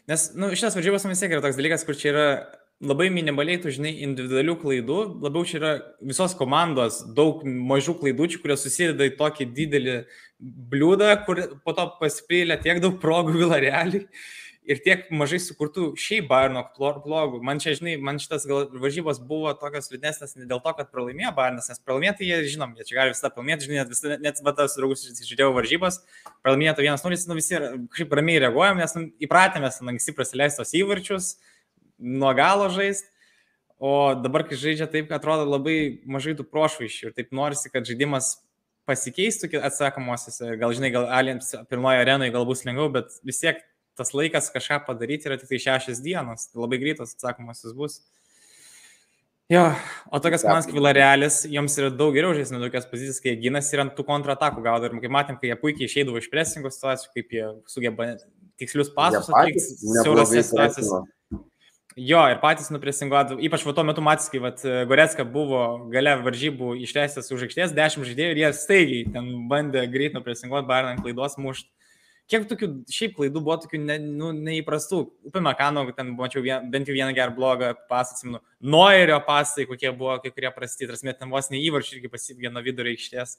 [0.06, 2.28] Nes, nu, šitas varžybos man vis tiek yra toks dalykas, kur čia yra
[2.84, 8.66] labai minimaliai, tu žinai, individualių klaidų, labiau čia yra visos komandos daug mažų klaidučių, kurios
[8.66, 10.00] susideda į tokį didelį
[10.72, 14.04] bliūdą, kur po to pasipylė tiek daug progų Vilarealiai
[14.66, 17.40] ir tiek mažai sukurtų šiaip Bayerno blogų.
[17.44, 21.32] Man čia, žinai, man šitas gal varžybos buvo tokios liūdnesnės ne dėl to, kad pralaimėjo
[21.36, 24.76] Bayernas, nes pralaimėti jie, žinom, jie čia gali visą pralaimėti, žinai, net, visą, net batas
[24.76, 26.00] draugus žiūrėjau varžybos,
[26.44, 27.60] pralaimėjo 1-0, nu visi
[27.94, 31.36] kažkaip ramiai reaguojam, nes nu, įpratėmės anksti prasileistos įvarčius,
[31.98, 33.08] nuo galo žaisti.
[33.76, 37.84] O dabar, kai žaidžia taip, kad atrodo labai mažai tų prošvaiščių ir taip norisi, kad
[37.84, 38.38] žaidimas
[38.88, 43.60] pasikeistų atsakomosiose, gal žinai, gal Aliens pirmoje arenoje gal bus lengviau, bet vis tiek
[43.98, 47.98] tas laikas kažką padaryti yra tik tai šešias dienos, tai labai greitas atsakomasis bus.
[49.52, 49.62] Jo,
[50.10, 53.44] o tokias komandas kaip Vilarealis, joms yra daug geriau žaisti nuo tokias pozicijas, kai jie
[53.44, 54.88] gynasi ir ant tų kontratakų gaudo.
[54.88, 58.08] Ir kaip matėm, kai jie puikiai išeidavo iš presingo situacijų, kaip jie sugeba
[58.58, 59.62] tikslius pasus atlikti
[60.00, 60.98] siaurose situacijose.
[61.96, 66.74] Jo, ir patys nupresinguotų, ypač va tuo metu matys, kai vat, Goretska buvo gale varžybų
[66.84, 71.70] išleistas už aikštės, 10 žaidėjų ir jie staigiai ten bandė greit nupresinguoti, Bayern klaidos mušti.
[72.28, 74.98] Kiek tokių šiaip klaidų buvo, tokių ne, nu, neįprastų.
[75.30, 78.42] Upė Mekano, ten mačiau vien, bent jau vieną gerą blogą pasą, atsimenu.
[78.60, 82.66] Noirio pasai, kokie buvo, kai kurie prasti, tas met ten vos neįvarčiai irgi pasivė nuo
[82.66, 83.38] vidurio aikštės.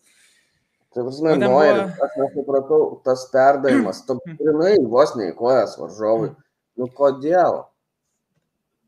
[0.96, 2.08] Tai prasme, nu, Noirio, buvo...
[2.08, 6.32] aš nesupratau, tas perdavimas, tu grinai vos neįkojas varžovui.
[6.80, 7.67] Nu kodėl?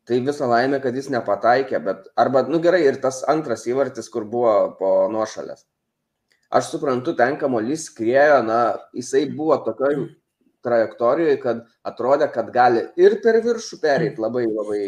[0.10, 4.24] Tai visą laimę, kad jis nepataikė, bet arba, nu gerai, ir tas antras įvartis, kur
[4.26, 5.68] buvo po nuošalės.
[6.50, 8.62] Aš suprantu, ten kamuolys skriejo, na,
[8.98, 10.08] jisai buvo tokioje
[10.66, 14.82] trajektorijoje, kad atrodė, kad gali ir per viršų pereiti labai, labai,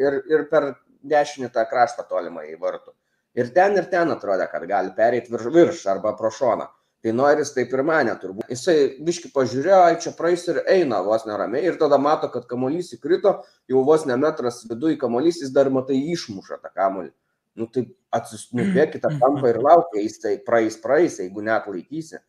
[0.00, 0.72] ir, ir per
[1.12, 2.94] dešinį tą kraštą tolimą į vartų.
[3.38, 6.66] Ir ten, ir ten atrodė, kad gali pereiti virš, virš arba pro šoną.
[7.02, 8.46] Tai Noiris taip ir mane turbūt.
[8.52, 12.92] Jisai viški pažiūrėjo, ai čia praeis ir eina vos neramiai ir tada mato, kad kamuolys
[12.94, 13.32] įkrito,
[13.70, 17.10] jau vos ne metras viduje kamuolys, jis dar matai išmuša tą kamuolį.
[17.58, 22.22] Nu tai atsisnubėkite tą kampą ir laukia, jis tai praeis, praeis, jeigu net laikysi.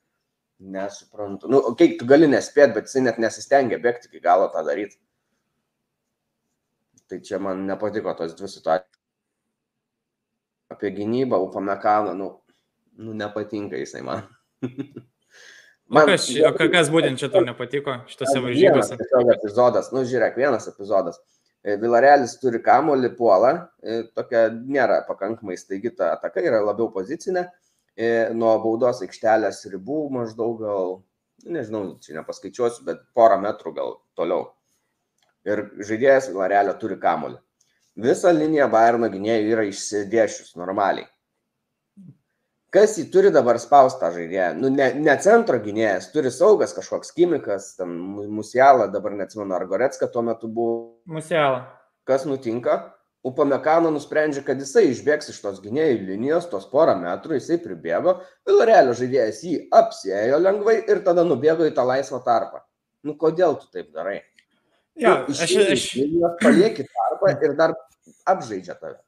[0.73, 1.49] Nesuprantu.
[1.51, 4.97] Nu, okei, okay, tu gali nespėt, bet jisai net nesistengia bėgti iki galo tą daryti.
[7.12, 9.01] Tai čia man nepatiko tos dvi situacijos.
[10.73, 12.29] Apie gynybą, Upamekaną, nu,
[12.97, 14.25] nu nepatinka jisai man.
[15.93, 18.97] Man, kas, o kas būtent čia tau nepatiko šitose varžybose?
[18.97, 21.19] Tiesiog epizodas, nu žiūrėk, vienas epizodas.
[21.63, 23.52] E, Vilarelis turi kamolį puolą,
[23.84, 27.49] e, tokia nėra pakankamai staigi ta ataka, yra labiau pozicinė.
[28.34, 30.95] nuo baudos aikštelės ribų maždaug gal,
[31.45, 34.47] nežinau, čia nepaskaičiuosiu, bet porą metrų gal toliau.
[35.45, 37.38] Ir žaidėjas Vilarelio turi kamolį.
[37.93, 41.06] Visa linija Bayerno gynėjų yra išsidėšius normaliai.
[42.73, 44.47] Kas jį turi dabar spaustą žaidėją?
[44.57, 47.91] Nu, ne, ne centro gynėjas, turi saugas kažkoks kimikas, ten
[48.33, 50.73] Musialą, dabar neatsimenu, ar Goretska tuo metu buvo.
[51.05, 51.62] Musialą.
[52.09, 52.79] Kas nutinka?
[53.23, 58.17] Upamekano nusprendžia, kad jisai išbėgs iš tos gynėjų linijos, tos porą metrų, jisai pribėgo,
[58.49, 62.65] Vilarelio žaidėjas jį apsėjo lengvai ir tada nubėgo į tą laisvą tarpą.
[63.05, 64.17] Nu kodėl tu taip darai?
[64.99, 65.89] Ja, aš, aš...
[66.41, 67.77] Palieki tarpą ir dar
[68.27, 68.99] apžaidžia tave.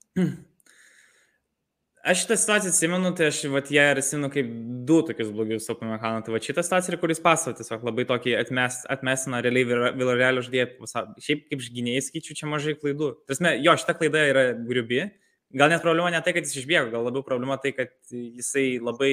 [2.06, 4.50] Aš šitą situaciją atsimenu, tai aš vat, ją ir atsimenu kaip
[4.86, 6.22] du tokius blogius Sopo Mekano.
[6.22, 9.66] Tai va šitą situaciją, kuris pasavo tiesiog labai tokį atmes, atmesina realiai
[9.98, 10.86] Vilarealio žaidėją.
[11.26, 13.10] Šiaip kaip žgynėjai skaičiu, čia mažai klaidų.
[13.26, 15.02] Tasme, jo, šita klaida yra griubi.
[15.58, 19.12] Gal net problema ne tai, kad jis išbėgo, gal labiau problema tai, kad jisai labai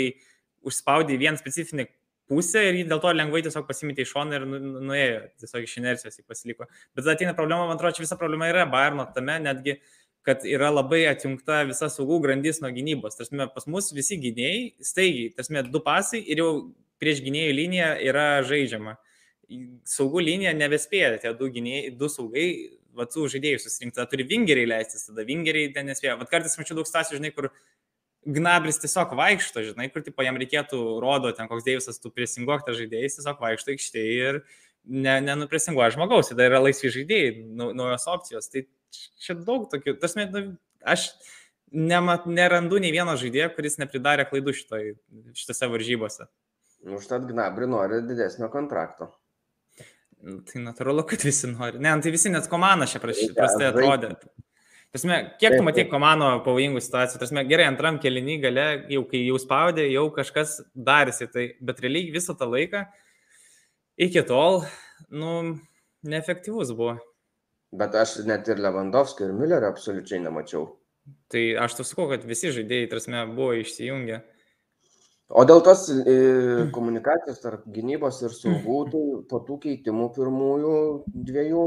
[0.69, 1.89] užspaudė vieną specifinį
[2.29, 5.65] pusę ir jį dėl to lengvai tiesiog pasimitė iš šono ir nu, nu, nuėjo, tiesiog
[5.65, 6.69] iš inercijos jį pasiliko.
[6.97, 10.71] Bet ateina problema, man atrodo, čia visa problema yra Bayerno tame, netgi uh, kad yra
[10.71, 13.19] labai atjungta visa saugų grandis nuo gynybos.
[13.19, 16.53] Tarsi pas mus visi gynėjai, staigiai, tarsi du pasai ir jau
[17.03, 18.97] prieš gynėjų liniją yra žaidžiama.
[19.89, 22.47] Saugų linija nebespėja, tie du gynėjai, du saugai,
[22.97, 26.17] vatsų žaidėjų susirinkti, tada turi vingeriai leistis, tada vingeriai ten nespėja.
[26.21, 27.51] Vat kartais mačiau daug stacijų, žinai, kur
[28.23, 32.77] Gnabris tiesiog vaikšto, žinai, kur tipo, jam reikėtų, rodo, ten koks Deivisas, tu presinguok tą
[32.79, 34.39] žaidėją, jis tiesiog vaikšto aikštėje ir
[34.87, 38.47] ne, nenupresinguoja žmogaus, tada yra laisvi žaidėjai, naujos opcijos.
[38.53, 38.63] Tai
[39.23, 41.09] čia daug tokių, tas met, nu, aš
[41.73, 44.95] nemat, nerandu nei vieno žaidėjo, kuris nepridarė klaidų šitoj,
[45.39, 46.29] šitose varžybose.
[46.83, 49.13] Nu, užtat Gnabri nori didesnio kontrakto.
[50.23, 51.81] Nu, tai natūralu, kad visi nori.
[51.83, 54.15] Ne, tai visi net komanda čia prastai atrodė.
[54.93, 57.23] Tasme, kiek tu matai komando pavojingų situacijų?
[57.23, 62.13] Tasme, gerai, antram kelinį gale, jau kai jau spaudė, jau kažkas darėsi, tai, bet realiai
[62.13, 62.85] visą tą laiką
[63.97, 64.63] iki tol,
[65.09, 65.33] nu,
[66.05, 66.99] neefektyvus buvo.
[67.73, 70.67] Bet aš net ir Lewandowskio ir Müllerio absoliučiai nemačiau.
[71.33, 74.21] Tai aš tu sakau, kad visi žaidėjai, tarsi, buvo išsijungę.
[75.33, 76.15] O dėl tos e,
[76.77, 80.75] komunikacijos tarp gynybos ir saugų, tai po tų keitimų pirmųjų
[81.29, 81.63] dviejų,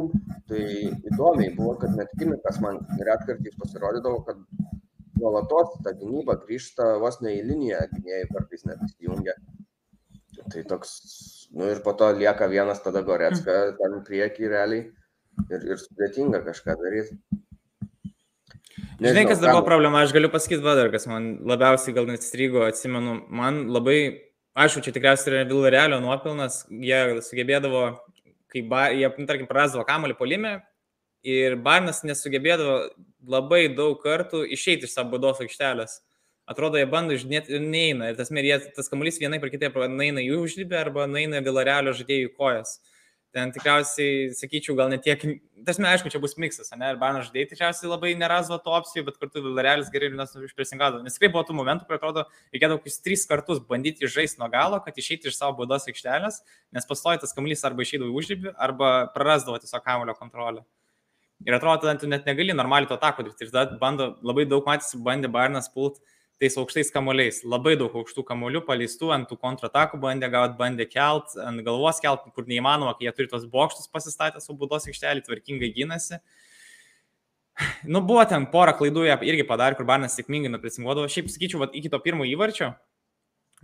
[0.52, 0.62] tai
[1.10, 4.44] įdomiai buvo, kad net Kimikas man retkartais pasirodydavo, kad
[5.18, 9.34] nuolatos ta gynyba grįžta vos ne į liniją, gynėjai kartais net įsijungia.
[10.54, 10.94] Tai toks,
[11.58, 14.92] nu ir po to lieka vienas tada Goretska ten prieki realiai
[15.50, 17.18] ir, ir sudėtinga kažką daryti.
[18.96, 22.08] Nežinau, Žinai, kas dar buvo problema, aš galiu pasakyti, va, dar kas man labiausiai gal
[22.08, 23.98] net strigo, atsimenu, man labai,
[24.56, 27.84] aišku, čia tikriausiai yra Villarealio nuopilnas, jie sugebėdavo,
[28.54, 30.56] kai, ba, jie, nu, tarkim, prarasdavo kamalį polime
[31.28, 32.78] ir Barnas nesugebėdavo
[33.36, 36.00] labai daug kartų išeiti iš savo baudos aikštelės.
[36.48, 38.12] Atrodo, jie bando žinėti ir neina.
[38.12, 42.36] Ir tas, merė, tas kamuolys vienai per kitaip naina jų užlybę arba naina Villarealio žaidėjų
[42.38, 42.78] kojas.
[42.78, 42.95] Uh,
[43.36, 45.22] ten tikriausiai, sakyčiau, gal net tiek,
[45.68, 49.18] tasme, aišku, čia bus miksas, ne, ir Barnas žaidėjai tikriausiai labai nerasdo to opcijų, bet
[49.20, 51.02] kartu Villarealis gerai ir išpresingavo.
[51.04, 52.24] Nes tikrai buvo tų momentų, kur atrodo,
[52.56, 56.40] reikėdavo kokius tris kartus bandyti žaisti nuo galo, kad išeiti iš savo baudos aikštelės,
[56.76, 60.64] nes pastoji tas kamuolys arba išeidavo į užrybį, arba prarasdavo tiesiog kamulio kontrolę.
[61.44, 63.44] Ir atrodo, tada tu net negali normaliai to tako daryti.
[63.44, 66.00] Ir tada bando, labai daug matys, bandė Barnas pult
[66.40, 67.42] tais aukštais kamuoliais.
[67.48, 72.26] Labai daug aukštų kamuolių paleistų, ant tų kontratakų bandė gauti, bandė kelt, ant galvos kelt,
[72.36, 76.20] kur neįmanoma, kai jie turi tos bokštus pasistatę su būdos aikštelį, tvarkingai gynasi.
[77.88, 81.08] Nu, buvo ten porą klaidų, jie irgi padarė, kur Barnas sėkmingai nupresinguodavo.
[81.12, 82.74] Šiaip sakyčiau, va, iki to pirmo įvarčio,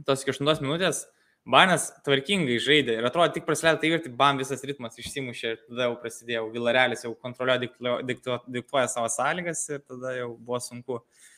[0.08, 1.10] tos iki 8 minutės,
[1.52, 5.90] Barnas tvarkingai žaidė ir atrodo, tik prasidėjo tai įvartį, bam, visas ritmas išsimušė ir tada
[5.90, 11.00] jau prasidėjo, Vilarelis jau kontroliuoja, diktuoja savo sąlygas ir tada jau buvo sunku.
[11.02, 11.31] Uh,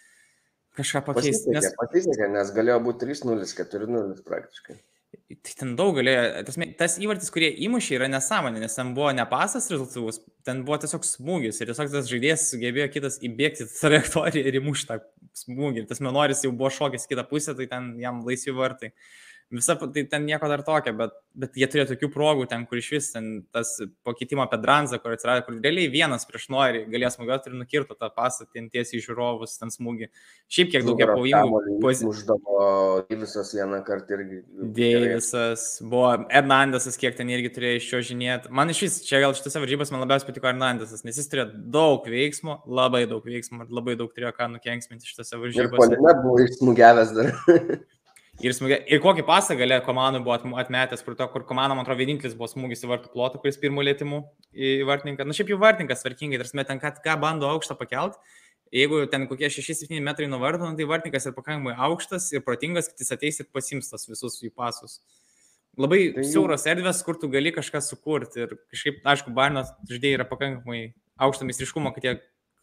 [0.77, 1.51] kažką pakeisti.
[1.51, 1.77] Pasisekė, nes...
[1.79, 4.79] pasisekė, nes galėjo būti 3-0, 4-0 praktiškai.
[5.43, 9.25] Tai ten daug galėjo, tas, tas įvartis, kurie įmušė, yra nesąmonė, nes ten buvo ne
[9.29, 14.59] pasas rezultatyvus, ten buvo tiesiog smūgis ir tiesiog tas žaidėjas sugebėjo kitas įbėgti trajektoriją ir
[14.61, 14.99] įmušti tą
[15.43, 15.85] smūgį.
[15.89, 18.91] Tas menoris jau buvo šokęs kitą pusę, tai ten jam laisvi vartai.
[18.93, 22.79] Uh, visa, tai ten nieko dar tokio, bet, bet jie turėjo tokių progų ten, kur
[22.79, 27.17] iš vis ten tas pakeitimo apie Dranzą, kur atsirado, kur realiai vienas prieš nori galės
[27.17, 30.09] smūgiuoti ir nukirto tą pasą ten tiesiai žiūrovus, ten smūgį.
[30.53, 32.11] Šiaip kiek daug pavojingų pozicijų.
[32.13, 32.67] Uždavo
[33.09, 34.41] Deivisas vieną kartą irgi.
[34.79, 38.53] Deivisas, buvo Hernandesas, kiek ten irgi turėjo iš jo žinėti.
[38.53, 42.05] Man iš vis, čia gal šitose varžybose man labiausiai patiko Hernandesas, nes jis turėjo daug
[42.09, 45.73] veiksmų, labai daug veiksmų ir labai daug turėjo ką nukenksminti šitose varžybose.
[45.73, 47.35] Ir polime buvo išsmūgiavęs dar.
[48.43, 52.01] Ir, smūgė, ir kokį pasą galė komandų buvo atmetęs, kur, to, kur komanda, man atrodo,
[52.01, 54.19] vienintelis buvo smūgis į vartų plotą, kuris pirmų lėtimų
[54.51, 55.23] į vartininką.
[55.23, 58.19] Na, nu, šiaip jau vartininkas tvarkingai, tarsi ten ką, ką bando aukštą pakelt.
[58.73, 62.89] jeigu ten kokie 6-7 metrai nuo vartų, nu, tai vartininkas yra pakankamai aukštas ir protingas,
[62.89, 64.99] kad jis ateis ir pasims tas visus jų pasus.
[65.77, 66.25] Labai tai...
[66.27, 68.43] siauros erdvės, kur tu gali kažką sukurti.
[68.43, 70.81] Ir kažkaip, aišku, Barno žaidėjai yra pakankamai
[71.21, 72.15] aukšto mistriškumo, kad jie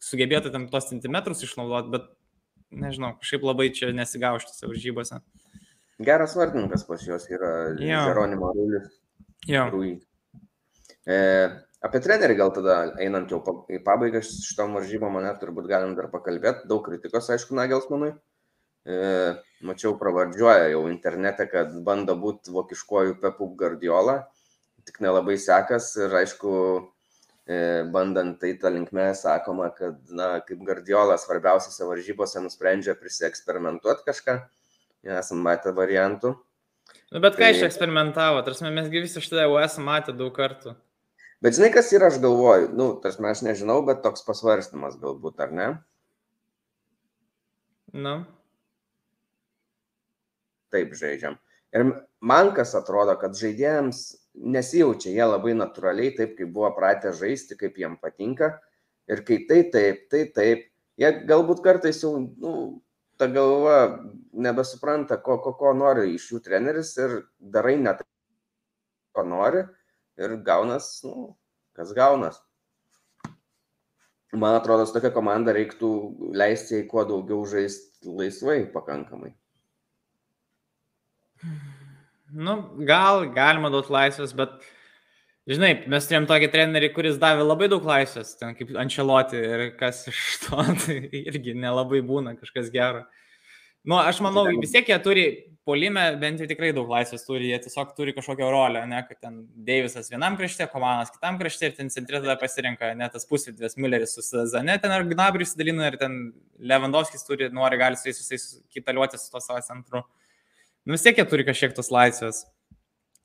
[0.03, 2.11] sugebėtų tam tos centimetrus išnaudoti, bet
[2.71, 5.19] nežinau, kažkaip labai čia nesigaušti savo žybose.
[6.05, 8.89] Geras vardininkas pas juos yra Jeronimo Rūlis.
[9.49, 9.67] Jo.
[9.73, 9.95] Rūj.
[11.09, 11.17] E,
[11.81, 16.67] apie trenerį gal tada einant jau į pabaigą šitom varžybom, mane turbūt galim dar pakalbėti.
[16.69, 18.13] Daug kritikos, aišku, Nagelsmanui.
[18.81, 18.95] E,
[19.65, 24.23] mačiau pravardžiuoja jau internete, kad bando būti vokiškuoju Pepu Guardiola,
[24.87, 26.53] tik nelabai sekas ir aišku,
[27.45, 27.59] e,
[27.93, 34.39] bandant tai tą linkmę sakoma, kad, na, kaip Guardiola svarbiausiose varžybose nusprendžia prisieksperimentuoti kažką,
[35.03, 36.35] esam matę variantų.
[37.11, 37.53] Nu, bet ką tai...
[37.55, 40.75] iš eksperimentavo, tarsi mes visi šitą jau esame matę daug kartų.
[41.41, 45.55] Bet žinai, kas yra, aš galvoju, nu, tarsi aš nežinau, bet toks pasvarstymas galbūt, ar
[45.57, 45.71] ne?
[47.91, 48.19] Nu
[50.71, 51.37] taip žaidžiam.
[51.75, 51.91] Ir
[52.23, 54.01] man kas atrodo, kad žaidėjams
[54.55, 58.53] nesijaučia jie labai natūraliai, taip kaip buvo pratę žaisti, kaip jiem patinka.
[59.11, 60.67] Ir kai tai taip, tai taip,
[60.99, 62.53] jie galbūt kartais jau, nu,
[63.21, 64.01] ta galva
[64.33, 67.19] nebesupranta, ko, ko, ko nori iš jų treneris ir
[67.53, 68.07] darai ne tai,
[69.13, 69.61] ko nori
[70.17, 71.35] ir gaunas, nu,
[71.77, 72.41] kas gaunas.
[74.31, 75.91] Man atrodo, su tokia komanda reiktų
[76.39, 79.33] leisti jai kuo daugiau žaisti laisvai pakankamai.
[82.31, 82.55] Nu,
[82.87, 84.55] gal galima duoti laisvės, bet,
[85.49, 90.03] žinai, mes turėjom tokį trenerį, kuris davė labai daug laisvės, ten kaip Ančeloti ir kas
[90.11, 93.05] iš to, tai irgi nelabai būna kažkas gero.
[93.81, 95.25] Nu, aš manau, vis tiek jie turi
[95.65, 99.39] polime, bent jau tikrai daug laisvės turi, jie tiesiog turi kažkokią rolę, ne, kad ten
[99.65, 104.13] Deivisas vienam krašte, Komanas kitam krašte ir ten centre tada pasirenka, net tas pusvidės Mülleris
[104.17, 106.17] su Zane, ten ar Gnabrius dalina ir ten
[106.61, 110.05] Lewandowskis turi, nori, gali su jais kitaliuotis su to savo centru.
[110.85, 112.45] Nu vis tiek jie turi kažkiek tos laisvės.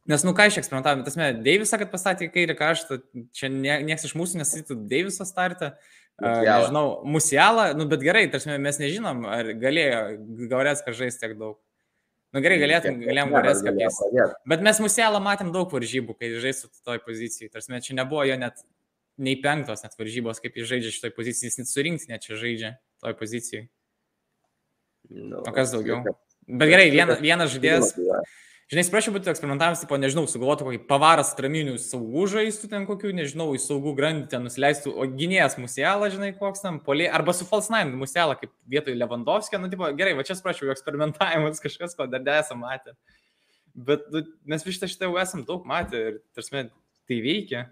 [0.07, 3.01] Nes, nu ką iš eksperimentavimo, tas mes Deivisą, kad pastatė į kairį kraštą,
[3.35, 8.57] čia nie, niekas iš mūsų nesakytų Deiviso startą, uh, nežinau, Musialą, nu bet gerai, tarsi
[8.59, 10.01] mes nežinom, ar galėjo
[10.51, 11.59] Gaurėską žaisti tiek daug.
[12.35, 14.25] Nu gerai, galėtum, galėjom Gaurėską keisti.
[14.49, 18.65] Bet mes Musialą matėm daug varžybų, kai žaistų toj pozicijai, tarsi čia nebuvo jo net
[19.17, 22.73] nei penktos net varžybos, kaip jis žaidžia šitoj pozicijai, jis net surinkti net čia žaidžia
[23.05, 23.69] toj pozicijai.
[25.09, 26.03] No, o kas daugiau?
[26.47, 27.95] Bet gerai, vienas, vienas žaidėjas.
[28.67, 33.53] Žinai, sprašiau būtų eksperimentavimas, tipo, nežinau, sugalvotų kokį pavaras traminių saugų žaistų ten kokių, nežinau,
[33.55, 37.93] į saugų grandį ten nusileistų, o gynėjas musialą, žinai, koks tam, polė, arba su falsnaim
[37.95, 42.65] musialą, kaip vietoj Lewandowskio, nu, tipo, gerai, va čia sprašiau, eksperimentavimas kažkas, ko dar nesam
[42.67, 42.97] matę.
[43.87, 46.65] Bet nu, mes vis šitą šitą jau esam daug matę ir, tarsi,
[47.07, 47.63] tai veikia.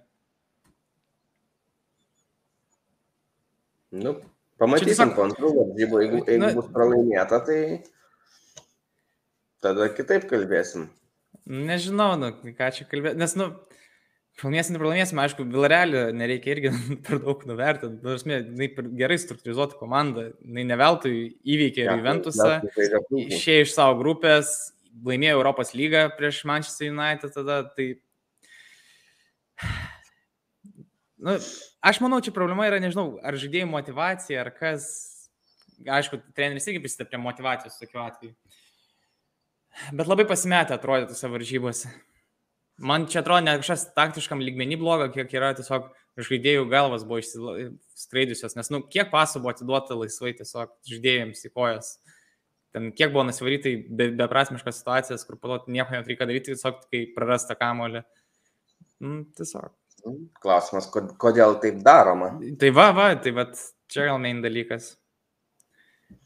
[3.98, 4.14] Nu,
[4.62, 7.58] pamatysim varžybų, jeigu, jeigu nu, bus pralaimėta, tai
[9.64, 10.90] Tada kitaip kalbėsim.
[11.44, 13.50] Nežinau, nu, ką čia kalbėti, nes, nu,
[14.40, 16.72] pralaimėsim, pralaimėsim, aišku, Vilarelį nereikia irgi
[17.06, 18.68] per daug nuvertinti, nu, esmė, jinai
[19.00, 21.14] gerai struktūrizuota komanda, jinai neveltui
[21.54, 22.50] įveikė ja, Juventusą,
[23.24, 24.54] išėjo iš savo grupės,
[25.04, 27.94] laimėjo Europos lygą prieš Manchester United, tada tai...
[31.24, 31.38] Nu,
[31.80, 34.82] aš manau, čia problema yra, nežinau, ar žaidėjų motivacija, ar kas,
[35.88, 38.34] aišku, treneris irgi prisideda prie motivacijos tokiu atveju.
[39.92, 41.92] Bet labai pasimetę atrodė tose varžybose.
[42.78, 48.56] Man čia atrodo ne kažkas taktiškam lygmenį blogo, kiek yra tiesiog žaidėjų galvas buvo išskraidusios,
[48.58, 51.94] nes, nu, kiek pasų buvo atiduota laisvai tiesiog žaidėjams į kojas.
[52.74, 57.04] Ten kiek buvo nusivaryti be, beprasmiškas situacijas, kur po to nieko nereikia daryti, tiesiog kai
[57.14, 58.02] prarasta kamolį.
[59.04, 59.70] Nu, tiesiog.
[60.42, 60.90] Klausimas,
[61.22, 62.34] kodėl taip daroma?
[62.60, 63.46] Tai va, va, tai va,
[63.90, 64.96] čia gal main dalykas.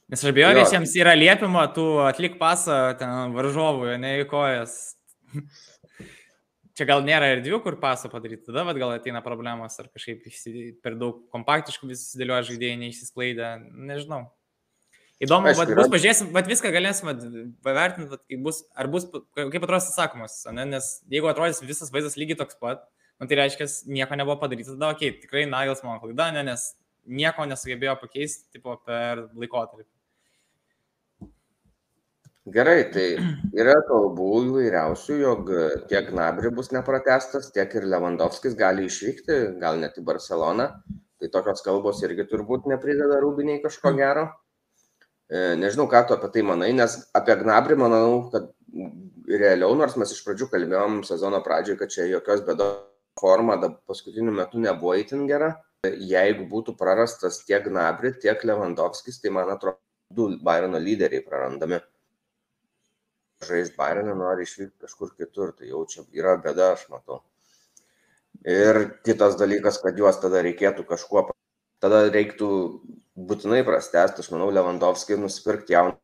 [0.09, 4.79] Nes aš ar jiems yra liepima, tu atlik pasą ten varžovui, ne į kojas.
[6.79, 10.25] Čia gal nėra erdvių, kur pasą padaryti, tada vat, gal ateina problemos, ar kažkaip
[10.81, 13.51] per daug kompaktiškų visi dėlioja žaidėjai neišsisklaidę,
[13.91, 14.22] nežinau.
[15.18, 17.11] Įdomu, Aišku, bus, pažiūrėsim, bet viską galėsim
[17.66, 20.68] pavertinti, bus, ar bus, kaip atrodys atsakymas, ne?
[20.76, 22.87] nes jeigu atrodys visas vaizdas lygiai toks pat,
[23.18, 26.70] nu, tai reiškia, nieko nebuvo padaryta, tada, okei, okay, tikrai Nagels mano klaida, ne, nes
[27.11, 29.89] nieko nesugebėjo pakeisti tipo, per laikotarpį.
[32.55, 33.07] Gerai, tai
[33.61, 35.53] yra kalbų įvairiausių, jog
[35.90, 40.68] tiek Nabri bus nepratestas, tiek ir Lewandowskis gali išvykti, gal net į Barceloną.
[41.18, 44.28] Tai tokios kalbos irgi turbūt neprideda rūbiniai kažko gero.
[45.28, 48.46] E, nežinau, ką tu apie tai manai, nes apie Gnabri manau, kad
[49.28, 52.78] realiau, nors mes iš pradžių kalbėjom sezono pradžioje, kad čia jokios bėdos
[53.18, 53.59] forma
[53.90, 55.57] paskutiniu metu nebuvo itin gera.
[55.84, 59.78] jeigu būtų prarastas tiek Gnabri, tiek Lewandowskis, tai man atrodo,
[60.11, 61.78] du Bayerno lyderiai prarandami.
[63.47, 67.20] Žaisti Bayerną nori išvykti kažkur kitur, tai jau čia yra bėda, aš matau.
[68.47, 71.28] Ir kitas dalykas, kad juos tada reikėtų kažkuo,
[71.82, 72.49] tada reiktų
[73.28, 75.95] būtinai prastesti, aš manau, Lewandowskį nusipirkti jauną,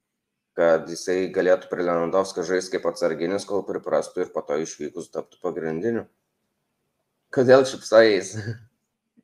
[0.58, 5.42] kad jisai galėtų prie Lewandowskio žaisti kaip atsarginis, kol priprastų ir po to išvykus taptų
[5.42, 6.06] pagrindiniu.
[7.34, 8.36] Kodėl šipsais?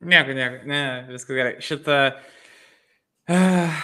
[0.01, 0.83] Nieko, nieko, ne,
[1.13, 1.55] viskas gerai.
[1.63, 1.97] Šitą...
[3.31, 3.81] Uh,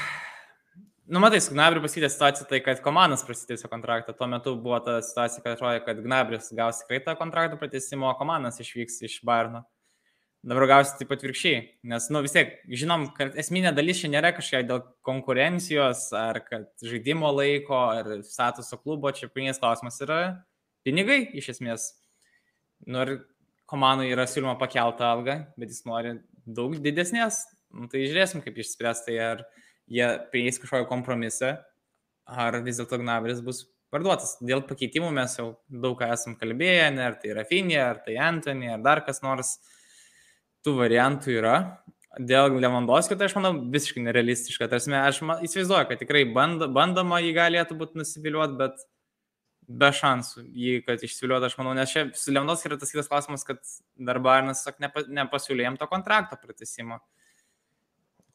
[1.08, 4.16] nu, matai, su Gnabriu pasikeitė situacija tai, kad komandas prasidėjo kontraktą.
[4.18, 8.18] Tuo metu buvo ta situacija, kad atrodė, kad Gnabris gaus tikrai tą kontraktų pratesimo, o
[8.20, 9.64] komandas išvyks iš Barno.
[10.48, 14.30] Dabar gausi taip pat virkščiai, nes, nu, vis tiek, žinom, kad esminė dalis čia nėra
[14.38, 20.20] kažkokia dėl konkurencijos, ar kad žaidimo laiko, ar statuso klubo, čia pinigas klausimas yra
[20.88, 21.90] pinigai, iš esmės.
[22.86, 23.14] Nu, ir
[23.68, 26.14] komandai yra siūloma pakeltą algą, bet jis nori
[26.46, 27.42] daug didesnės,
[27.76, 29.44] nu, tai žiūrėsim, kaip išspręs tai, ar
[29.92, 31.56] jie prieis kažkokią kompromisą,
[32.28, 34.36] ar vis dėlto Gnabris bus parduotas.
[34.44, 38.72] Dėl pakeitimų mes jau daug ką esam kalbėję, ne, ar tai Rafinė, ar tai Antony,
[38.74, 39.58] ar dar kas nors.
[40.66, 41.56] Tų variantų yra.
[42.18, 44.68] Dėl Lewandowskio, tai aš manau, visiškai nerealistiška.
[44.72, 48.82] Tarsi, aš įsivaizduoju, kad tikrai band, bandoma jį galėtų būti nusiviliuoti, bet
[49.68, 53.44] be šansų jį, kad išsiviliuotų, aš manau, nes čia su Leonos yra tas kitas klausimas,
[53.48, 53.60] kad
[54.00, 57.02] dar Bairnas nepa, nepasiūlė jam to kontrakto pratesimo.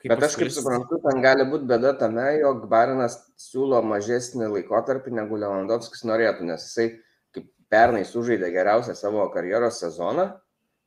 [0.03, 5.15] Kaip Bet aš kaip suprantu, ten gali būti bėda tame, jog Bairnas siūlo mažesnį laikotarpį
[5.15, 6.89] negu Lewandowskis norėtų, nes jisai
[7.35, 10.33] kaip pernai sužaidė geriausią savo karjeros sezoną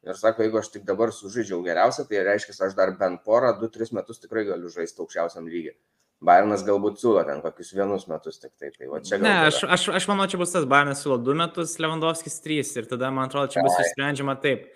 [0.06, 3.72] ir sako, jeigu aš tik dabar sužaidžiau geriausią, tai reiškia, aš dar bent porą, du,
[3.72, 5.78] tris metus tikrai galiu žaisti aukščiausiam lygiui.
[6.26, 8.72] Bairnas galbūt siūlo ten kokius vienus metus tik tai.
[8.76, 12.40] tai va, ne, aš, aš, aš manau, čia bus tas Bairnas siūlo du metus, Lewandowskis
[12.44, 14.70] trys ir tada, man atrodo, čia bus išsprendžiama taip,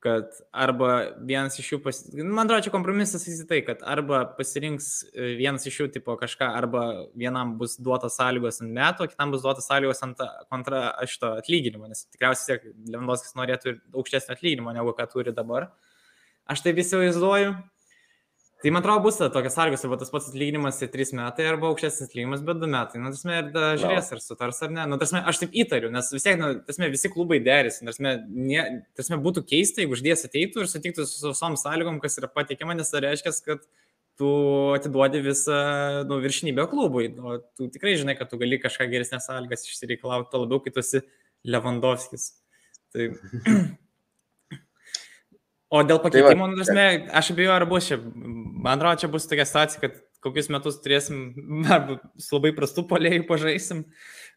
[0.00, 0.90] kad arba
[1.28, 1.98] vienas iš jų, pas...
[2.16, 6.48] man atrodo, čia kompromisas į tai, kad arba pasirinks e, vienas iš jų tipo kažką,
[6.56, 6.84] arba
[7.18, 12.06] vienam bus duotas sąlygos ant metų, kitam bus duotas sąlygos ant kontra šito atlyginimo, nes
[12.08, 15.68] tikriausiai tiek Lewandowskis norėtų ir aukštesnio atlyginimo negu ką turi dabar.
[16.50, 17.52] Aš taip įsivaizduoju.
[18.60, 22.10] Tai man atrodo, bus tokios sąlygos, arba tas pats atlyginimas į 3 metai, arba aukštesnis
[22.10, 23.00] atlyginimas, bet 2 metai.
[23.00, 23.46] Nu, tasme, ir
[23.80, 24.84] žiūrės, ar sutars ar ne.
[24.90, 27.88] Nu, tasme, aš taip įtariu, nes vis tiek, nu, tasme, visi klubai derisi.
[28.04, 28.66] Ne,
[29.00, 32.92] tasme, būtų keista, jeigu uždės ateitų ir sutiktų su visom sąlygom, kas yra pateikiama, nes
[32.92, 33.64] tai reiškia, kad
[34.20, 34.30] tu
[34.76, 35.60] atiduodi visą
[36.04, 37.08] nu, viršinybę klubui.
[37.16, 41.00] O tu tikrai žinai, kad tu gali kažką geresnės sąlygas išsireikalauti, labiau, kai tu esi
[41.48, 42.34] Lewandowskis.
[42.92, 43.08] Tai
[45.70, 46.84] O dėl pakeitimo, tai va, prasme,
[47.14, 47.96] aš abejoju, ar bus čia.
[48.60, 51.20] Man atrodo, čia bus tokia situacija, kad kokius metus turėsim,
[51.74, 53.84] arba su labai prastu polėjų pažaisim,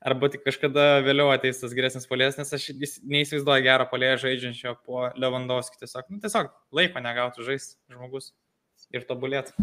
[0.03, 2.69] arba tik kažkada vėliau ateis tas geresnis polėjas, nes aš
[3.03, 5.81] neįsivaizduoju gerą polėją žaidžiančio po Lewandowski.
[5.81, 8.31] Tiesiog, nu, tiesiog laiko negautų žaisti žmogus
[8.95, 9.55] ir tobulėti.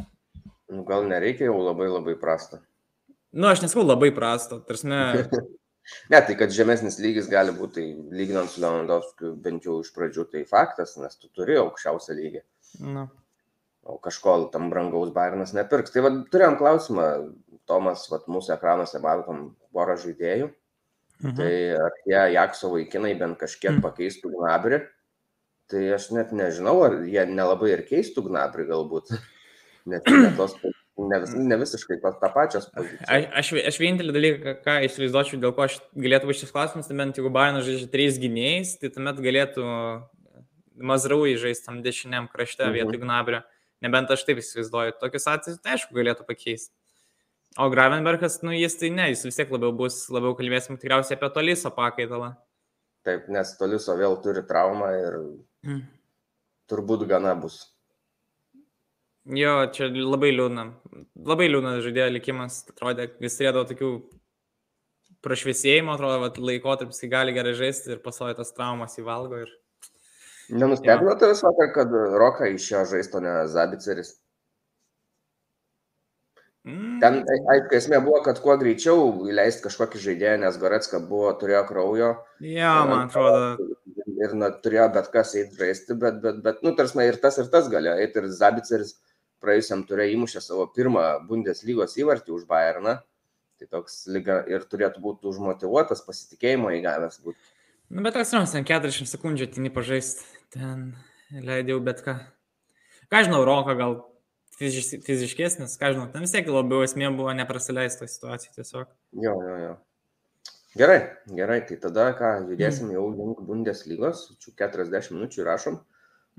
[0.71, 2.61] Nu, gal nereikia jau labai labai prasto.
[3.33, 4.91] Nu, aš nesakau labai prasto, tarsi
[6.13, 10.27] Ne, tai kad žemesnis lygis gali būti, tai lyginant su Lewandowskiu, bent jau iš pradžių
[10.31, 12.43] tai faktas, nes tu turi aukščiausią lygį.
[12.95, 13.09] Na.
[13.89, 15.93] O kažko tam brangaus Bairnas nepirks.
[15.95, 17.07] Tai vad turėjom klausimą,
[17.71, 20.51] Tomas, vat, mūsų ekranuose matom porą žaidėjų.
[21.21, 21.37] Mhm.
[21.37, 21.53] Tai
[21.87, 23.85] ar tie Jakso vaikinai bent kažkiek mhm.
[23.85, 24.83] pakeistų Gnabrį,
[25.71, 29.15] tai aš net nežinau, ar jie nelabai ir keistų Gnabrį galbūt.
[29.89, 30.59] Net ne tos
[31.09, 33.07] ne, vis, ne visiškai tą, tą pačią poziciją.
[33.09, 36.97] Aš, aš, aš vienintelį dalyką, ką įsivaizduočiau, dėl ko aš galėtų būti šis klausimas, tai
[36.99, 39.65] bent jeigu Bairnas žaidžia trys gynėjais, tai tuomet galėtų
[40.91, 42.77] Mazraui žaisti tam dešiniam krašte mhm.
[42.79, 43.43] vietoj Gnabrio.
[43.85, 44.99] Nebent aš taip įsivaizduoju.
[45.01, 46.75] Tokius atvejus, tai aišku, galėtų pakeisti.
[47.59, 51.33] O Gravenbergas, nu jis tai ne, jis vis tiek labiau bus, labiau kalbėsim tikriausiai apie
[51.35, 52.35] Toliso pakaitalą.
[53.07, 55.17] Taip, nes Toliso vėl turi traumą ir
[55.67, 55.81] mm.
[56.71, 57.65] turbūt gana bus.
[59.31, 60.67] Jo, čia labai liūdna.
[61.27, 62.63] Labai liūdna žaidėjo likimas.
[62.71, 63.91] Atrodė, vis turėdavo tokių
[65.25, 69.43] prašviesėjimo, atrodo, laikotarpis, kai gali gerai žaisti ir pasoja tas traumas įvalgo.
[69.45, 69.53] Ir...
[70.51, 74.17] Nenustebino tavęs vakar, kad Roka išėjo žaisto, ne Zabiceris.
[76.69, 76.99] Mm.
[77.01, 82.11] Ten, aišku, esmė buvo, kad kuo greičiau įleisti kažkokį žaidėją, nes Goretska buvo, turėjo kraujo.
[82.45, 83.71] Ja, man atrodo.
[84.21, 87.49] Ir na, turėjo bet kas eiti žaisti, bet, bet, bet nu, tarsi, ir tas, ir
[87.53, 88.99] tas galėjo eiti, ir Zabiceris
[89.41, 92.99] praėjusiam turė įmušė savo pirmą Bundeslygos įvartį už Bayerną.
[93.61, 97.41] Tai toks lyga ir turėtų būti užmotivuotas, pasitikėjimo įgavęs būti.
[97.91, 100.25] Nu, bet ramas, ten 40 sekundžių atini pažaisti,
[100.55, 100.91] ten
[101.31, 102.17] leidėjau bet ką.
[103.11, 104.01] Ką žinau, Roka gal
[104.59, 108.91] fiziš, fiziškesnis, ką žinau, ten vis tiek labiau esmė buvo neprasileisto situacijų tiesiog.
[109.25, 109.77] Jo, jo, jo.
[110.79, 110.99] Gerai,
[111.35, 112.95] gerai, tai tada ką, judėsim mm.
[112.95, 115.81] jau link Bundeslygos, 40 minučių rašom.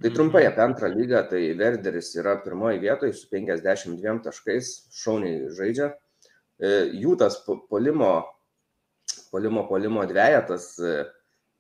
[0.02, 5.92] Tai trumpai apie antrą lygą, tai Verderis yra pirmoji vietoje su 52 taškais, šauniai žaidžia.
[6.62, 8.14] E, jų tas polimo,
[9.34, 10.96] polimo, polimo dviejatas e,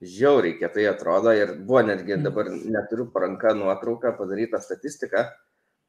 [0.01, 2.27] žiauriai kietai atrodo ir buvo netgi mm.
[2.27, 5.27] dabar neturiu paranka nuotrauką padaryta statistika,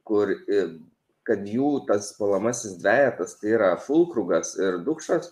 [0.04, 0.64] kur e,
[1.26, 5.30] kad jų tas polamasis dviejatas, tai yra Fulkrugas ir Dukšas,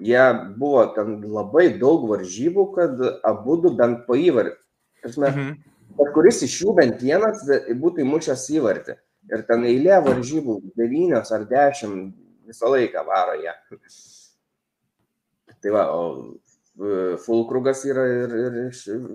[0.00, 0.22] jie
[0.58, 4.56] buvo ten labai daug varžybų, kad abu bent po įvartį.
[5.04, 5.52] Mhm
[5.98, 7.42] bet kuris iš jų bent vienas
[7.82, 8.96] būtų įmušęs įvartį.
[9.30, 12.14] Ir ten eilė varžybų, devynios ar dešimt
[12.48, 13.54] visą laiką varo ją.
[15.60, 16.02] Tai va, o
[17.20, 18.58] Fulkrugas yra ir, ir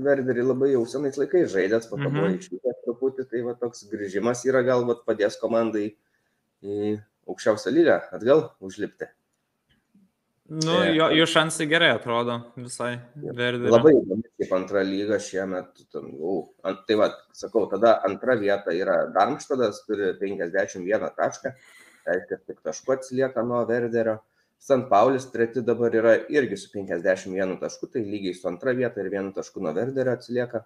[0.05, 2.39] Verderį labai jau senais laikais žaidęs, po to buvo mhm.
[2.41, 5.87] išvykęs truputį, tai va toks grįžimas yra galbūt padės komandai
[6.61, 9.09] į aukščiausią lygą atgal užlipti.
[10.45, 12.99] Nu, jo, jų šansai gerai atrodo visai.
[13.17, 13.65] Verdi.
[13.71, 15.71] Labai įdomi kaip antra lyga šiemet.
[15.89, 21.53] Ten, uh, ant, tai va, sakau, tada antra vieta yra Darmštadas, turi 51 tašką,
[22.05, 24.19] reiškia, tik tašku atsilieka nuo Verderio.
[24.65, 24.87] St.
[24.89, 29.29] Paulis treti dabar yra irgi su 51 tašku, tai lygiai su antra vieta ir vienu
[29.35, 30.63] tašku nuo Verderio atsilieka.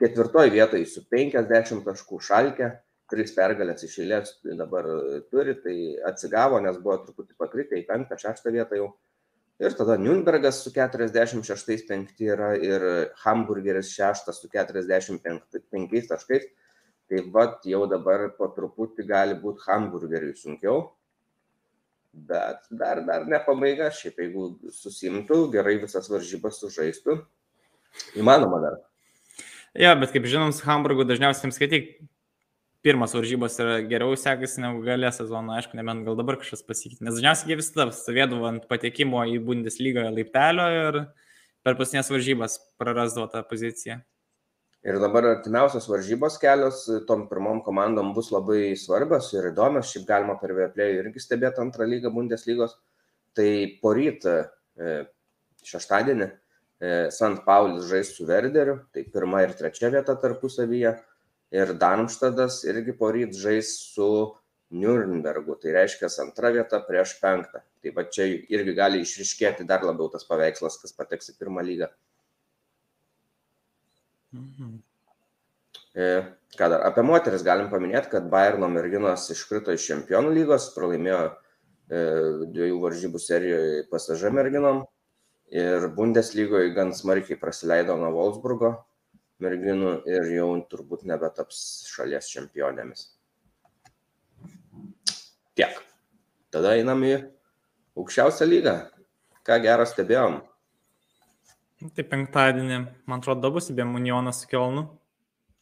[0.00, 2.70] Ketvirtoji vietoje su 50 taškų Šalkė,
[3.12, 4.88] tris pergalės iš eilės dabar
[5.28, 5.76] turi, tai
[6.08, 8.88] atsigavo, nes buvo truputį pakritę į penktą, šeštą vietą jau.
[9.60, 12.88] Ir tada Nürnbergas su 46,5 yra ir
[13.20, 16.48] Hamburgeris šeštas su 45 taškais.
[17.04, 20.86] Tai vad jau dabar po truputį gali būti Hamburgeriui sunkiau.
[22.14, 27.18] Bet dar, dar ne pabaiga, šiaip jeigu susimtų, gerai visas varžybas sužaistų,
[28.20, 28.76] įmanoma dar.
[29.74, 31.96] Ja, bet kaip žinom, su Hamburgu dažniausiai skaityk
[32.84, 37.02] pirmas varžybos yra geriau sekasi negu galė sezono, aišku, nebent gal dabar kažkas pasikeitė.
[37.06, 40.98] Nes dažniausiai jie visada stovėdavo ant patekimo į Bundesliga laiptelio ir
[41.64, 44.02] per pasinės varžybas prarasdavo tą poziciją.
[44.84, 49.88] Ir dabar artimiausios varžybos kelios tom pirmom komandom bus labai svarbios ir įdomios.
[49.88, 52.74] Šiaip galima per Vieplėjų irgi stebėti antrą lygą Bundeslygos.
[53.34, 53.48] Tai
[53.80, 54.36] poryt e,
[55.64, 56.36] šeštadienį e,
[57.08, 57.40] St.
[57.46, 60.92] Paulis žais su Verderiu, tai pirma ir trečia vieta tarpusavyje
[61.54, 64.10] ir Darmštadas irgi poryt žais su
[64.74, 67.64] Nürnbergu, tai reiškia antra vieta prieš penktą.
[67.80, 71.88] Tai va čia irgi gali išriškėti dar labiau tas paveikslas, kas pateks į pirmą lygą.
[74.34, 74.78] Mhm.
[75.94, 76.06] E,
[76.58, 82.00] ką dar, apie moteris galim paminėti, kad Bayerno merginos iškrito iš čempionų lygos, pralaimėjo e,
[82.50, 84.82] dviejų varžybų serijoje pasažė merginom
[85.54, 88.72] ir Bundeslygoje gan smarkiai praleido nuo Wolfsburgo,
[89.44, 91.60] merginų ir jau turbūt nebetaps
[91.92, 93.06] šalies čempionėmis.
[95.54, 95.78] Tiek.
[96.50, 97.14] Tada einam į
[97.98, 98.74] aukščiausią lygą.
[99.46, 100.40] Ką gerą stebėjom?
[101.92, 102.78] Tai penktadienį,
[103.10, 104.86] man atrodo, bus abiem Unionas su Kelnu.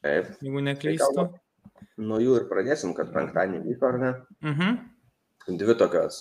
[0.07, 0.29] Taip.
[0.43, 1.25] Jeigu neklystu.
[1.27, 4.13] Tai nuo jų ir pradėsim, kad penktadienį vyko, ar ne?
[4.47, 4.79] Mhm.
[5.59, 6.21] Dvi tokios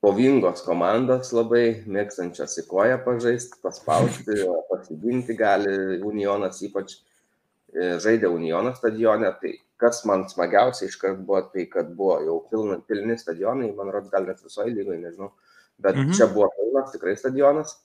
[0.00, 4.38] kovingos komandos labai mėgstančios į koją pažaisti, paspausti,
[4.70, 11.66] pasiginti gali Unionas, ypač e, žaidė Uniono stadione, tai kas man smagiausia iškart buvo tai,
[11.68, 15.34] kad buvo jau pilni, pilni stadionai, man rodos, gal net visoje lygoje, nežinau,
[15.84, 16.16] bet mhm.
[16.16, 17.76] čia buvo pilnas tikrai stadionas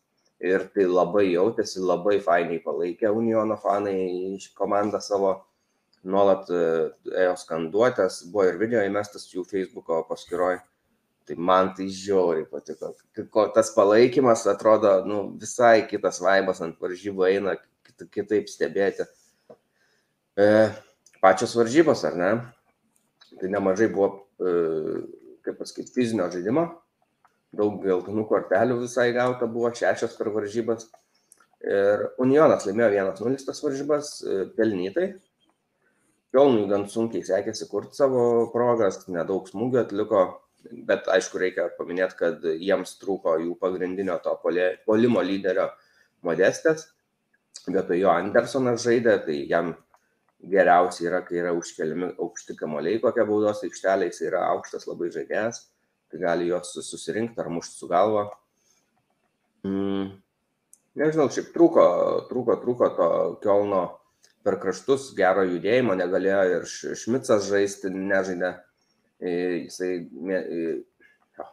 [0.45, 5.33] ir tai labai jautėsi, labai fainiai palaikė Uniono fanai komandą savo,
[6.05, 6.63] nuolat e,
[7.25, 10.61] ėjo skanduotės, buvo ir video įmestas jų Facebook'o paskyroje
[11.25, 12.93] Tai man tai žiauriai patiko.
[13.53, 17.55] Tas palaikymas atrodo, nu, visai kitas vaibas ant varžybų eina,
[18.13, 19.07] kitaip stebėti.
[20.37, 20.45] E,
[21.23, 22.29] pačios varžybos, ar ne?
[23.41, 24.53] Tai nemažai buvo, e,
[25.47, 26.67] kaip pasakyti, fizinio žaidimo.
[27.55, 30.89] Daug geltonų kortelių visai gauta buvo, šešios per varžybas.
[31.65, 35.05] Ir Unionas laimėjo 1-0 tas varžybas e, pelnytai.
[36.35, 40.23] Kielnui gan sunkiai sekėsi kurti savo progas, nedaug smūgių atliko,
[40.89, 45.69] bet aišku, reikia paminėti, kad jiems trūko jų pagrindinio to polimo lyderio
[46.27, 46.89] modestės,
[47.69, 49.71] vietoj jo Andersonas žaidė, tai jam
[50.51, 55.63] geriausia yra, kai yra užkeliami aukšti kamoliai, kokia baudos aikštelė, jis yra aukštas labai žaidėjas,
[56.21, 58.27] gali juos susirinkti ar mušti su galva.
[59.65, 60.11] Mm,
[60.99, 61.85] nežinau, šiaip trūko,
[62.29, 63.09] trūko, trūko to
[63.43, 63.83] Kielno
[64.45, 68.53] per kraštus gero judėjimo, negalėjo ir Šmicas žaisti, nežaidė
[69.25, 70.05] jisai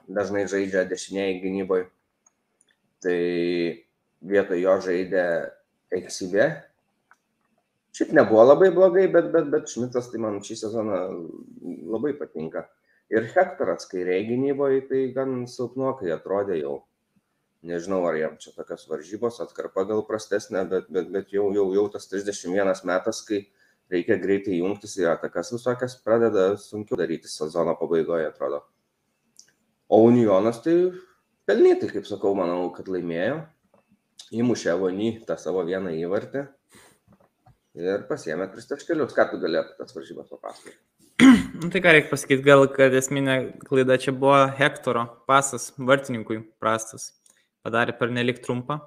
[0.08, 1.88] dažnai žaidžia dešiniai gynyboje.
[3.02, 3.18] Tai
[4.22, 5.24] vietoj jo žaidė
[5.92, 6.46] Eksibė.
[7.92, 11.00] Šiaip nebuvo labai blogai, bet, bet, bet Šmitas tai man šį sezoną
[11.92, 12.64] labai patinka.
[13.12, 16.78] Ir Hektoras kairiai gynyboje tai gan silpnokai atrodė jau.
[17.62, 21.84] Nežinau, ar jam čia tokios varžybos, atkarpa gal prastesnė, bet, bet, bet jau, jau, jau
[21.92, 23.44] tas 31 metas, kai
[23.92, 28.64] reikia greitai jungtis į atakas visokias, pradeda sunkiau daryti sezono pabaigoje, atrodo.
[29.92, 30.74] O Unionas tai
[31.46, 33.42] pelnytai, kaip sakau, manau, kad laimėjo.
[34.32, 36.46] Įmušė Vonį tą savo vieną įvartį
[37.76, 39.12] ir pasiemė tris taškelius.
[39.12, 40.80] Ką tu galėtum tas varžybas papasakoti?
[41.62, 43.36] Nu, tai ką reikia pasakyti, gal kad esminė
[43.66, 47.12] klaida čia buvo Hektoro pasas vartininkui prastas.
[47.62, 48.80] Padarė per nelik trumpą.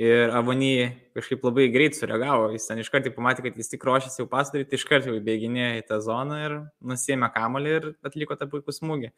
[0.00, 0.88] Ir Avonyje
[1.18, 2.48] kažkaip labai greit sureagavo.
[2.54, 5.80] Jis ten iš karto pamatė, kad jis tik ruošiasi jau pasidaryti, iš karto jau bėginėjo
[5.80, 6.56] į tą zoną ir
[6.92, 9.10] nusėmė kamolį ir atliko tą puikų smūgį.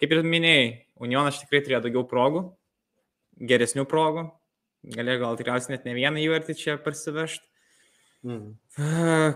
[0.00, 0.70] Kaip ir minėjai,
[1.00, 2.46] Unionas tikrai turėjo daugiau progų,
[3.52, 4.26] geresnių progų.
[4.96, 7.44] Galėjo gal tikriausiai net ne vieną įvartį čia parsivežti.
[8.24, 8.54] Mhm.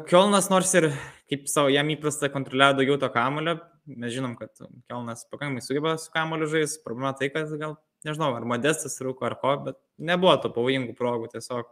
[0.08, 0.90] Kielnas nors ir
[1.30, 4.50] kaip savo jam įprasta kontroliuoja daugiau to kamulio, mes žinom, kad
[4.88, 7.76] Kielnas pakankamai sugeba su kamuliu žais, problema tai, kad gal,
[8.06, 11.68] nežinau, ar modestas rūko ar ko, bet nebuvo to pavojingų progų, tiesiog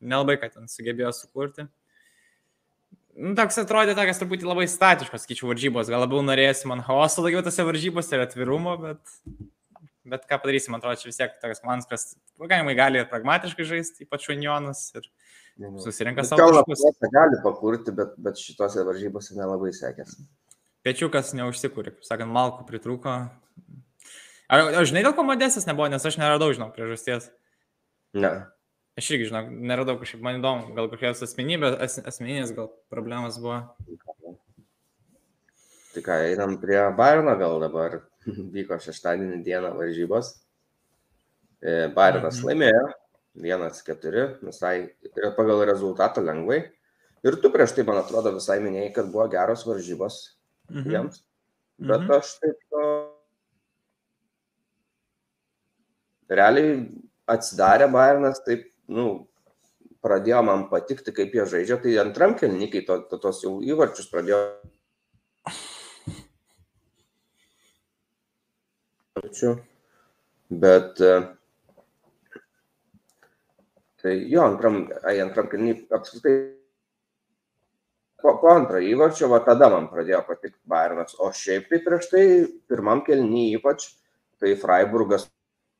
[0.00, 1.68] nelabai, kad ten sugebėjo sukurti.
[3.18, 7.42] Nu, toks atrodė tokias truputį labai statiškos, skaičių varžybos, gal labiau norėsi man chaoso daugiau
[7.42, 9.16] tose varžybose ir atvirumo, bet,
[10.06, 12.04] bet ką padarysim, man atrodo, čia vis tiek tokias komandas, kas
[12.38, 14.84] pakankamai gali ir pragmatiškai žaisti, ypač Unionas.
[14.94, 15.10] Ir,
[15.58, 16.84] Susirenka savo taškus.
[17.12, 20.22] Gali pakurti, bet, bet šitose varžybose nelabai sekėsi.
[20.86, 23.16] Pečiukas neužsikūrė, kaip sakant, malku pritrūko.
[24.48, 27.26] Ar, ar žinai, dėl ko modestas nebuvo, nes aš neradau, žinau, priežasties.
[28.16, 28.30] Ne.
[28.98, 33.60] Aš irgi, žinau, neradau kažkaip, man įdomu, gal kokios asmenybės, as, asmeninės gal problemas buvo.
[35.92, 38.00] Tai ką, einam prie Bairno gal dabar.
[38.54, 40.32] Vyko šeštadienį dieną varžybos.
[41.58, 42.48] E, Bairnas mhm.
[42.48, 42.82] laimėjo,
[43.38, 46.64] 1-4, visai ir pagal rezultatą lengvai.
[47.26, 50.18] Ir tu prieš tai, man atrodo, visai minėjai, kad buvo geros varžybos
[50.70, 50.90] mhm.
[50.92, 51.22] jiems.
[51.78, 52.12] Bet mhm.
[52.18, 52.58] aš taip.
[56.28, 56.72] Realiai
[57.30, 59.28] atsidarė Bayernas, taip, nu,
[60.04, 64.42] pradėjo man patikti, kaip jie žaidžia, tai antram kelnikai to, to, tos jau įvarčius pradėjo.
[70.48, 71.32] Bet uh,
[74.02, 76.34] Tai jo, antram, ai, antram kelnį apskritai
[78.22, 82.22] po, po antro įvarčio, va tada man pradėjo patikti Bayernas, o šiaip tai prieš tai
[82.70, 83.88] pirmam kelnį ypač,
[84.38, 85.26] tai Freiburgas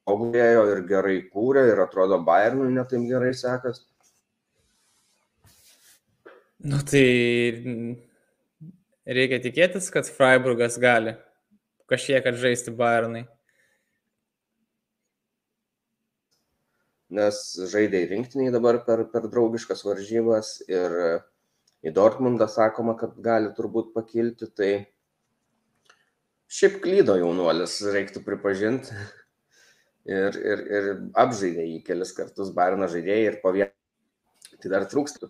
[0.08, 3.84] tobulėjo ir gerai kūrė ir atrodo Bayernui netaip gerai sekas.
[6.58, 7.06] Nu tai
[9.06, 11.14] reikia tikėtis, kad Freiburgas gali
[11.88, 13.28] kažkiek atžaisti Bayernai.
[17.14, 17.40] Nes
[17.72, 20.94] žaidė rinktiniai dabar per, per draugiškas varžybas ir
[21.84, 24.72] į Dortmundą sakoma, kad gali turbūt pakilti, tai
[26.50, 28.96] šiaip klydo jaunuolis, reiktų pripažinti.
[30.08, 30.86] Ir, ir, ir
[31.20, 33.74] apžaidė jį kelis kartus Barino žaidėjai ir po vieną.
[34.62, 35.28] Tai dar trūksta.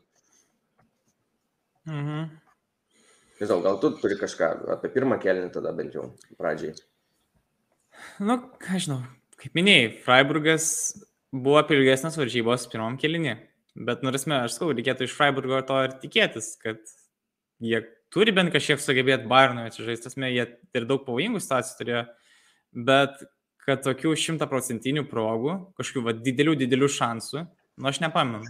[1.89, 2.29] Mhm.
[3.41, 6.09] Žinau, gal tu turi kažką apie pirmą kelnį tada bent jau
[6.39, 6.76] pradžiai.
[8.22, 9.01] Nu, ką žinau,
[9.39, 10.68] kaip minėjai, Freiburgas
[11.35, 13.37] buvo per ilgesnės varžybos pirmam kelinį.
[13.79, 16.81] Bet, nurasme, aš sakau, reikėtų iš Freiburgo to ir tikėtis, kad
[17.62, 17.83] jie
[18.14, 22.05] turi bent kažkiek sugebėti Bayernui atsižaisti, tasme, jie ir daug pavojingų situacijų turėjo,
[22.89, 23.20] bet
[23.68, 27.45] kad tokių šimtaprocentinių progų, kažkokių va, didelių, didelių šansų,
[27.79, 28.49] nu aš nepamenu.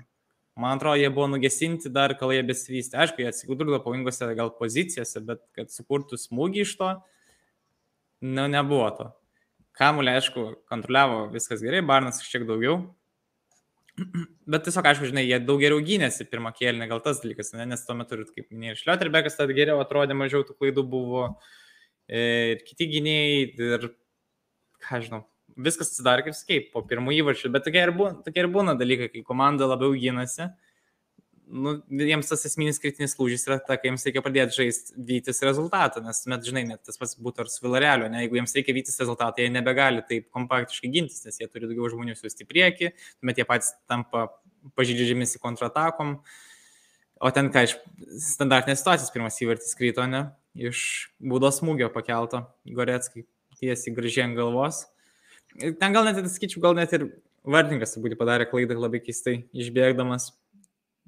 [0.59, 2.99] Man atrodo, jie buvo nugesinti dar, kol jie besivystė.
[3.03, 6.89] Aišku, jie atsigudurdo pavojingose gal pozicijose, bet kad sukurtų smūgį iš to,
[8.27, 9.07] nu, nebuvo to.
[9.79, 12.81] Kamulė, aišku, kontroliavo viskas gerai, Barnas šiek tiek daugiau.
[14.53, 17.67] Bet tiesiog, aišku, žinai, jie daug geriau gynėsi pirmą kėlinį, gal tas dalykas, ne?
[17.71, 21.25] nes tuo metu, kaip minėjai, ir Šlioterbekas tada geriau atrodė, mažiau tų klaidų buvo,
[22.11, 22.23] e,
[22.57, 23.89] ir kiti gynėjai, ir,
[24.87, 25.23] ką žinau,
[25.69, 29.11] viskas atsidarė kaip skeip po pirmų įvarčių, bet tokie ir, būna, tokie ir būna dalykai,
[29.15, 30.51] kai komanda labiau gynasi,
[31.49, 36.03] nu, jiems tas esminis kritinis lūžis yra ta, kai jiems reikia pradėti žaisti vytis rezultatą,
[36.05, 39.01] nes, met, žinai, net tas pats būtų ar su Vilareliu, ne, jeigu jiems reikia vytis
[39.01, 43.41] rezultatą, jie nebegali taip kompaktiškai gintis, nes jie turi daugiau žmonių siūsti į priekį, tuomet
[43.41, 44.27] jie patys tampa
[44.79, 46.19] pažydžiamis į kontratakom,
[47.19, 47.79] o ten, ką iš
[48.29, 50.29] standartinės situacijos pirmas įvartis kryto, ne,
[50.59, 50.83] iš
[51.23, 53.25] būdos smūgio pakelto Goretskai
[53.59, 54.85] tiesiai gražiai ant galvos.
[55.59, 57.09] Ten gal net, sakyčiau, gal net ir
[57.49, 60.31] vartininkas turbūt padarė klaidą labai keistai, išbėgdamas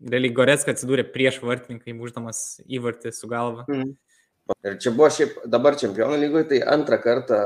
[0.00, 3.66] realiai Goretska atsidūrė prieš vartininką, įmuždamas įvartį su galva.
[3.70, 3.94] Mm.
[4.66, 7.40] Ir čia buvo šiaip dabar čempionų lygoje, tai antrą kartą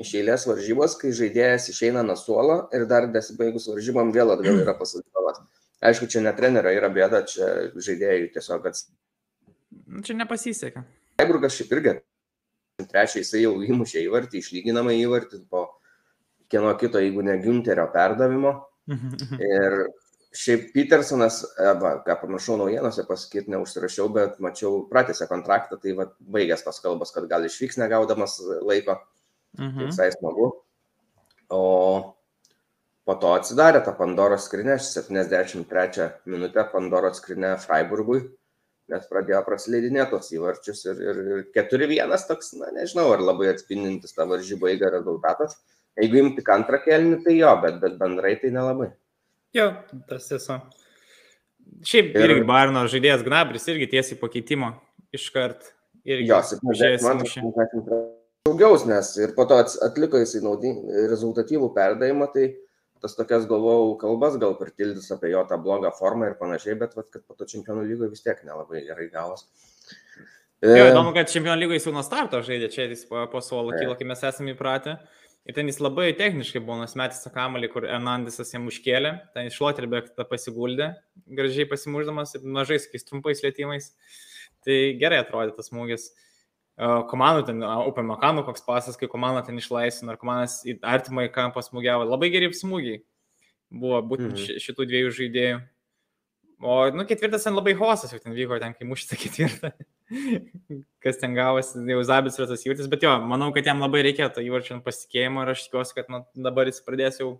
[0.00, 4.74] iš eilės varžybos, kai žaidėjas išeina nuo suolo ir dar nesibaigus varžybom vėl atgal yra
[4.78, 5.42] pasakymas.
[5.80, 8.96] Aišku, čia ne trenerio yra bėda, čia žaidėjai tiesiog atsiprašau.
[9.90, 10.82] Nu, čia nepasisekė.
[11.18, 11.94] Freiburgas šiaip irgi
[12.90, 15.66] trečią jisai jau įmušė įvartį, išlyginamą įvartį po
[16.50, 18.54] kieno kito, jeigu ne Günterio perdavimo.
[18.90, 19.76] Ir
[20.36, 21.40] šiaip Petersonas,
[21.82, 26.06] va, ką pamiršau naujienose pasakyti, neužsirašiau, bet mačiau, pratęsė kontraktą, tai va,
[26.36, 29.00] baigęs tos kalbos, kad gal išvyks negaudamas laiko.
[29.58, 29.88] Mhm.
[29.90, 30.52] Visai smagu.
[31.50, 31.62] O
[33.08, 38.20] po to atsidarė tą Pandoros skrinę, 73 minutę Pandoros skrinę Freiburgui,
[38.90, 44.14] nes pradėjo prasileidinėti tos įvarčius ir, ir, ir 4-1 toks, na nežinau, ar labai atspindintis
[44.14, 45.58] tą varžybą eigą rezultatas.
[45.98, 48.92] Jeigu imti antrą kelnį, tai jo, bet, bet bendrai tai nelabai.
[49.56, 49.72] Jo,
[50.10, 50.60] tas tiesa.
[51.86, 52.24] Šiaip ir...
[52.26, 54.74] irgi Barno žaidėjas Gnabris irgi tiesiai po keitimo
[55.16, 55.72] iškart.
[56.06, 62.46] Jo, 70 daugiaus, nes ir po to atliko jisai naudingą rezultatyvų perdavimą, tai
[63.00, 67.08] tas tokias galvojau kalbas gal pritildys apie jo tą blogą formą ir panašiai, bet vat,
[67.12, 69.46] kad po to čempionų lygoje vis tiek nelabai gerai gavos.
[70.60, 73.40] Jo, e, įdomu, kad čempionų lygoje jis jau nuo starto žaidė, čia jis po, po
[73.44, 74.98] suolo kilo, kai mes esame įpratę.
[75.48, 79.56] Ir ten jis labai techniškai buvo nusimetęs tą kamalį, kur Hernandesas jam užkėlė, ten iš
[79.56, 80.90] Šloterbek tą pasiguldė,
[81.38, 83.94] gražiai pasimuždamas, mažai sakys, trumpais lėtymais.
[84.66, 86.10] Tai gerai atrodė tas smūgis.
[87.10, 91.32] Komandų ten, Upė Makanų koks pasas, kai komanda ten išlaisvino, ar komandas į artimą į
[91.34, 92.06] kampą smūgiavo.
[92.08, 93.02] Labai geri smūgiai
[93.70, 94.60] buvo būtent mhm.
[94.64, 95.60] šitų dviejų žaidėjų.
[96.60, 99.72] O, nu, ketvirtas ten labai hosas jau ten vyko, ten kai mušė tą ketvirtą.
[101.04, 104.30] Kas ten gavosi, jau Zabis yra tas įvartis, bet jo, manau, kad jam labai reikia
[104.34, 107.34] to įvarčio pasitikėjimo ir aš tikiuosi, kad nu, dabar jis pradės jau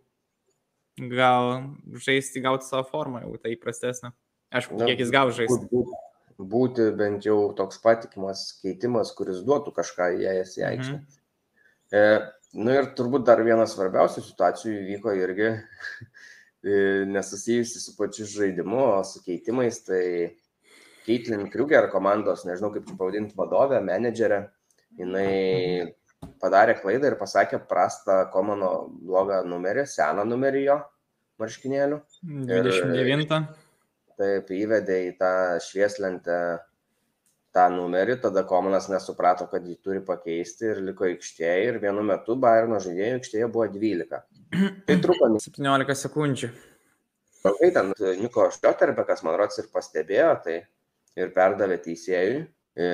[1.10, 1.62] gal
[2.04, 4.12] žaisti, gauti savo formą, jau tai įprastesnė.
[4.54, 5.68] Aišku, Na, kiek jis gavo žaisti.
[5.70, 6.00] Būti,
[6.54, 10.98] būti bent jau toks patikimas keitimas, kuris duotų kažką įėjęs į aikštę.
[10.98, 11.16] Mhm.
[11.90, 12.02] E,
[12.60, 16.76] nu ir turbūt dar vienas svarbiausių situacijų įvyko irgi e,
[17.10, 20.02] nesusijusi su pačiu žaidimu, o su keitimais, tai
[21.10, 24.44] Keitlin Kruger komandos, nežinau kaip čia pavadinti, vadovė, menedžerė,
[25.00, 25.90] jinai
[26.38, 30.78] padarė klaidą ir pasakė prastą Komano blogą numerį, seną numerį jo
[31.42, 31.98] marškinėlių.
[32.22, 33.40] 29.
[34.20, 35.32] Taip, įvedė į tą
[35.64, 36.38] švieslentę
[37.56, 42.36] tą numerį, tada Komanas nesuprato, kad jį turi pakeisti ir liko aikštėje ir vienu metu
[42.38, 44.20] Bayerno žaidėjų aikštėje buvo 12.
[44.86, 46.50] Tai truko 17 sekundžių.
[47.40, 50.60] Kai ten Niko Šlioterbekas, man rodos, ir pastebėjo, tai
[51.18, 52.44] ir perdavė teisėjui.
[52.78, 52.88] E,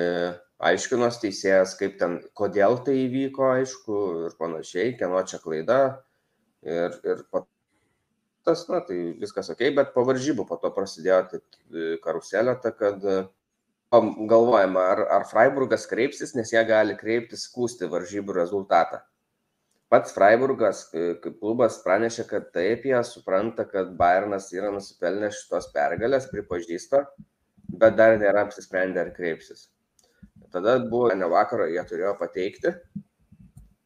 [0.69, 5.79] aiškinos teisėjas, kaip ten, kodėl tai įvyko, aišku, ir panašiai, kieno čia klaida.
[6.65, 7.23] Ir, ir
[8.47, 12.73] tas, na, tai viskas ok, bet po varžybų po to prasidėjo tai e, karuselė, ta,
[12.75, 13.19] kad e,
[13.91, 19.03] galvojama, ar, ar Freiburgas kreipsis, nes jie gali kreiptis skūsti varžybų rezultatą.
[19.87, 20.81] Pats Freiburgas
[21.23, 27.05] klubas pranešė, kad taip jie supranta, kad Bayernas yra nusipelnęs šitos pergalės, pripažįsta,
[27.67, 29.67] bet dar nėra apsisprendę, ar kreipsis.
[30.53, 32.73] Tada buvo ne vakaro, jie turėjo pateikti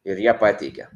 [0.08, 0.88] ir jie pateikė.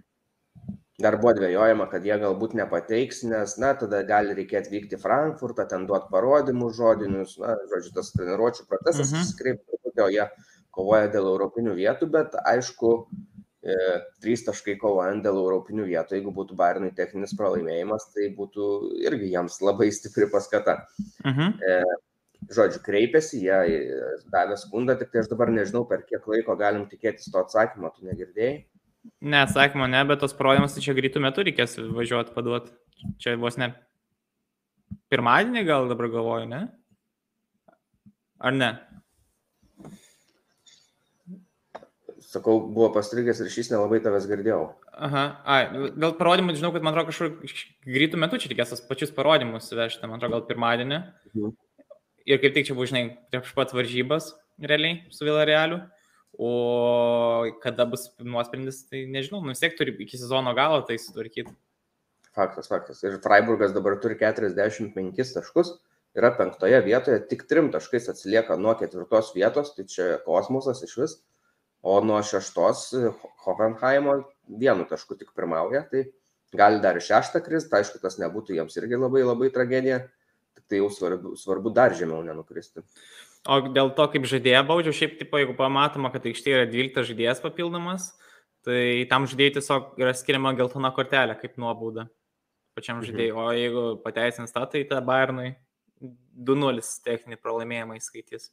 [1.01, 5.65] Dar buvo dvėjojama, kad jie galbūt nepateiks, nes, na, tada gali reikėti vykti į Frankfurtą,
[5.67, 9.25] ten duoti parodymus žodinius, na, žodžiu, tas treniruočio procesas, mhm.
[9.27, 10.23] skreipti, o jie
[10.75, 12.93] kovoja dėl europinių vietų, bet aišku,
[13.63, 13.75] e,
[14.23, 18.71] trys taškai kovojant dėl europinių vietų, jeigu būtų Barinui techninis pralaimėjimas, tai būtų
[19.03, 20.81] irgi jiems labai stipri paskata.
[21.27, 21.59] Mhm.
[21.59, 21.79] E,
[22.53, 26.85] žodžiu, kreipėsi, jie e, davė skundą, tik tai aš dabar nežinau, per kiek laiko galim
[26.91, 28.55] tikėtis to atsakymo, tu negirdėjai?
[29.21, 32.73] Ne, atsakymo ne, bet tos parodymus tai čia greitų metų reikės važiuoti paduoti.
[33.21, 33.73] Čia vos ne
[35.13, 36.61] pirmadienį gal dabar galvoju, ne?
[38.41, 38.71] Ar ne?
[42.25, 44.63] Sakau, buvo pastrigęs ir šis nelabai tavęs girdėjau.
[45.05, 45.61] Aha, ai,
[45.95, 47.31] dėl parodymų, žinau, kad man atrodo kažkur
[47.87, 50.99] greitų metų čia reikės tas pačius parodymus vežti, man atrodo, gal pirmadienį.
[51.35, 51.55] Mhm
[52.25, 55.83] ir kaip tik čia buvo, žinai, prieš pat varžybas realiai su Vilarealiu.
[56.35, 61.53] O kada bus nuosprendis, tai nežinau, nu vis tiek turi iki sezono galo tai sutvarkyti.
[62.35, 62.99] Faktas, faktas.
[63.07, 65.77] Ir Freiburgas dabar turi 45 taškus,
[66.19, 71.15] yra penktoje vietoje, tik trim taškais atsilieka nuo ketvirtos vietos, tai čia kosmosas iš vis,
[71.79, 72.83] o nuo šeštos
[73.45, 74.17] Hoffenheimo
[74.59, 76.09] vienu tašku tik pirmauja, tai
[76.55, 80.01] gali dar šeštą kristi, tai aišku, tas nebūtų jiems irgi labai labai tragedija
[80.69, 82.83] tai jau svarbu, svarbu dar žemiau nenukristi.
[83.45, 87.43] O dėl to, kaip žaidėją baudžiau, šiaip, tipo, jeigu pamatoma, kad aikštėje yra 12 žaidėjas
[87.43, 88.09] papildomas,
[88.65, 92.07] tai tam žaidėjai tiesiog yra skiriama geltona kortelė kaip nuobauda
[92.75, 93.07] pačiam mhm.
[93.09, 93.33] žaidėjui.
[93.33, 93.41] Mhm.
[93.41, 95.53] O jeigu pateisins tą, tai tą Bayernui
[96.01, 98.49] 2-0 techninį pralaimėjimą įskaitys.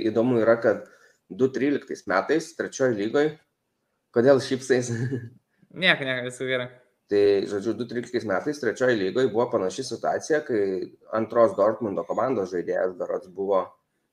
[0.00, 0.88] Įdomu yra, kad
[1.30, 3.34] 2013 metais, trečiojo lygoje,
[4.16, 4.90] kodėl šypsais?
[5.84, 6.70] nieko, nieko, visų gerai.
[7.10, 10.60] Tai, žodžiu, 2013 metais trečioji lygoje buvo panaši situacija, kai
[11.18, 13.64] antros Dortmundo komandos žaidėjas berots buvo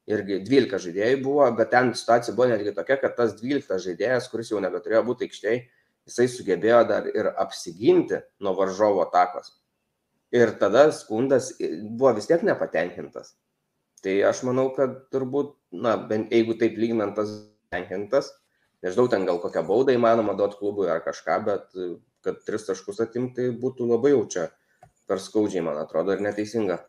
[0.09, 4.49] irgi 12 žaidėjai buvo, bet ten situacija buvo netgi tokia, kad tas 12 žaidėjas, kuris
[4.49, 5.59] jau nebeturėjo būti aikštėje,
[6.07, 9.53] jisai sugebėjo dar ir apsiginti nuo varžovo atakos.
[10.33, 13.35] Ir tada skundas buvo vis tiek nepatenkintas.
[14.01, 15.53] Tai aš manau, kad turbūt,
[15.85, 17.29] na, bent jeigu taip lyginant tas
[17.73, 18.33] tenkintas,
[18.81, 21.79] nežinau, ten gal kokią baudą įmanoma duoti klubui ar kažką, bet
[22.27, 24.45] kad tris taškus atimti būtų labai jau čia
[25.07, 26.81] per skaudžiai, man atrodo, ir neteisinga.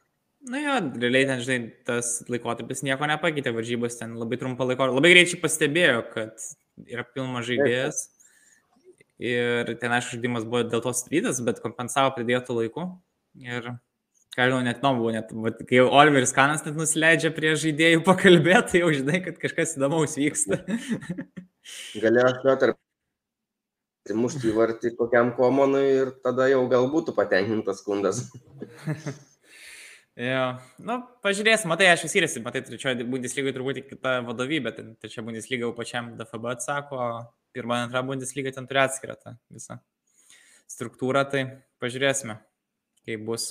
[0.48, 5.10] Na jo, realiai ten, žinai, tas laikotarpis nieko nepakeitė, varžybos ten labai trumpą laiko, labai
[5.16, 6.46] greičiai pastebėjo, kad
[6.86, 8.04] yra pilnas žaidėjas.
[9.18, 12.84] Ir ten, aišku, žaidimas buvo dėl to strydas, bet kompensavo pridėtų laikų.
[13.42, 13.66] Ir,
[14.36, 18.04] ką žinau, net nuomu buvo, net, vat, kai jau Oliveris Kanas net nusileidžia prie žaidėjų
[18.06, 20.62] pakalbėti, tai jau žinai, kad kažkas įdomaus vyksta.
[21.98, 22.78] Galėjo Piotr
[24.16, 28.26] mušti įvartį kokiam komonui ir tada jau gal būtų patenkintas skundas.
[30.18, 35.68] Jo, nu, pažiūrėsim, matai, aš skiriasi, matai, trečioje Bundeslygoje turbūt kita vadovybė, tai trečia Bundeslyga
[35.68, 36.98] jau pačiam DFB atsako,
[37.54, 39.76] pirma, antra Bundeslyga ten turi atskirą tą visą
[40.66, 41.44] struktūrą, tai
[41.78, 42.34] pažiūrėsime,
[43.06, 43.46] kaip bus,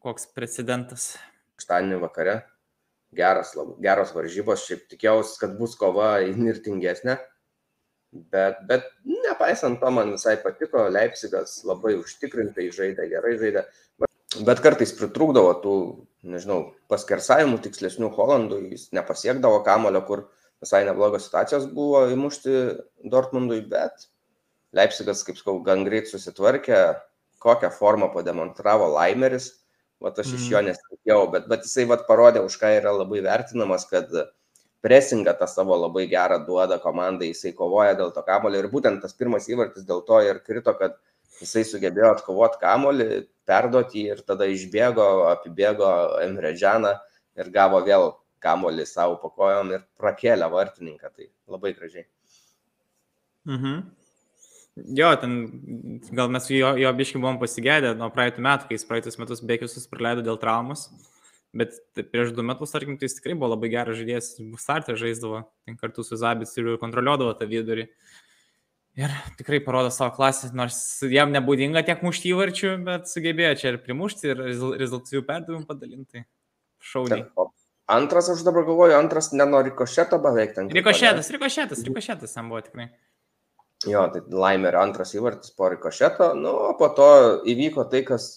[0.00, 1.10] koks precedentas.
[1.60, 2.38] Štanį vakare,
[3.20, 3.52] geras,
[3.84, 7.20] geros varžybos, šiaip tikėjausi, kad bus kova įnirtingesnė,
[8.32, 13.66] bet, bet nepaisant to, man visai patiko, Leipzigas labai užtikrintai žaidė, gerai žaidė
[14.44, 15.76] bet kartais pritrūkdavo tų,
[16.26, 16.58] nežinau,
[16.90, 20.24] paskersavimų tikslesnių Holandų, jis nepasiekdavo kamulio, kur
[20.62, 22.56] visai neblogos situacijos buvo įmušti
[23.12, 24.08] Dortmundui, bet
[24.76, 26.80] Leipzigas, kaip sakau, gan greit susitvarkė,
[27.42, 29.52] kokią formą pademonstravo Laimeris,
[30.02, 30.72] va aš iš jo mhm.
[30.72, 34.10] nesitikėjau, bet, bet jisai va parodė, už ką yra labai vertinamas, kad
[34.84, 39.16] presingą tą savo labai gerą duoda komandai, jisai kovoja dėl to kamulio ir būtent tas
[39.16, 40.98] pirmas įvartis dėl to ir krito, kad
[41.40, 43.08] jisai sugebėjo atkovoti kamolį,
[43.48, 45.90] perduoti jį ir tada išbėgo, apibėgo
[46.24, 46.94] Emre Džaną
[47.40, 48.12] ir gavo vėl
[48.44, 51.12] kamolį savo pakojom ir prakėlė vartininką.
[51.12, 52.06] Tai labai gražiai.
[53.46, 53.84] Mhm.
[54.96, 55.36] Jo, ten
[56.12, 59.88] gal mes jo, jo biškai buvom pasigėdę nuo praeitų metų, kai jis praeitus metus bėgiusius
[59.88, 60.90] praleido dėl traumas.
[61.56, 65.78] Bet prieš du metus, tarkim, tai jis tikrai buvo labai geras žaidėjas, startą žaisdavo, ten
[65.80, 67.86] kartu su Zabits ir kontroliuodavo tą vidurį.
[67.86, 68.22] Uh,
[68.96, 70.76] Ir tikrai parodo savo klasę, nors
[71.12, 74.38] jam nebūdinga tiek mušti įvarčių, bet sugebėjo čia ir primušti, ir
[74.80, 76.22] rezultatyvių perdavimų padalinti.
[76.80, 77.26] Šauniai.
[77.92, 80.72] Antras, aš dabar galvoju, antras nenori košeto beveik ten.
[80.72, 82.88] Rikošetas, rikošetas, rikošetas tam buvo tikrai.
[83.84, 87.10] Jo, tai Laimerio antras įvartis po rikošeto, nu, o po to
[87.52, 88.30] įvyko tai, kas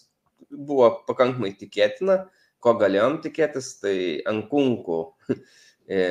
[0.51, 2.25] buvo pakankamai tikėtina,
[2.63, 3.95] ko galėjom tikėtis, tai
[4.29, 4.99] Ankunkų
[5.99, 6.03] e,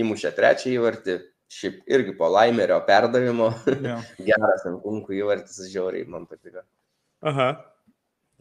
[0.00, 1.18] įmušė trečią įvartį,
[1.50, 3.50] šiaip irgi po laimerio perdavimo.
[3.82, 3.98] Ja.
[4.28, 6.62] Geras ant kunkų įvartis, žiauriai man patiko.
[7.26, 7.50] Aha.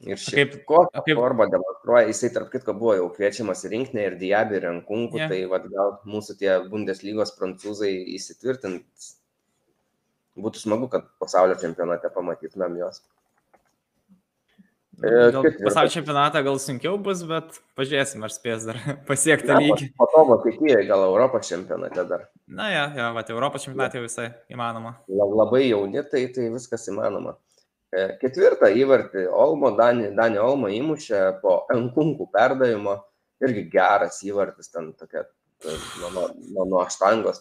[0.07, 1.17] Ir šiaip kaip, kokią kaip...
[1.19, 5.31] formą demonstruoja, jisai tarp kitko buvo jau kviečiamas į rinkinį ir Diabį ir Rankunkų, yeah.
[5.31, 9.09] tai vad gal mūsų tie Bundeslygos prancūzai įsitvirtint.
[10.39, 13.01] Būtų smagu, kad pasaulio čempionate pamatytumėm juos.
[14.99, 18.79] Gal pasaulio čempionatą gal sunkiau bus, bet pažiūrėsim, ar spės dar
[19.09, 19.89] pasiekti tą lygį.
[19.99, 22.25] Po to Vokietijoje gal Europos čempionate dar.
[22.47, 24.97] Na, ja, ja, va, Europos čempionate visai įmanoma.
[25.07, 27.37] Labai jauni, tai, tai viskas įmanoma.
[27.89, 32.99] E, ketvirtą įvartį Olmo, Dani, Dani Olmo įmušė po Enkunkų perdavimo.
[33.39, 35.23] Irgi geras įvartis ten tokia,
[35.63, 37.39] nuo, nuo, nuo, nuo aštangos,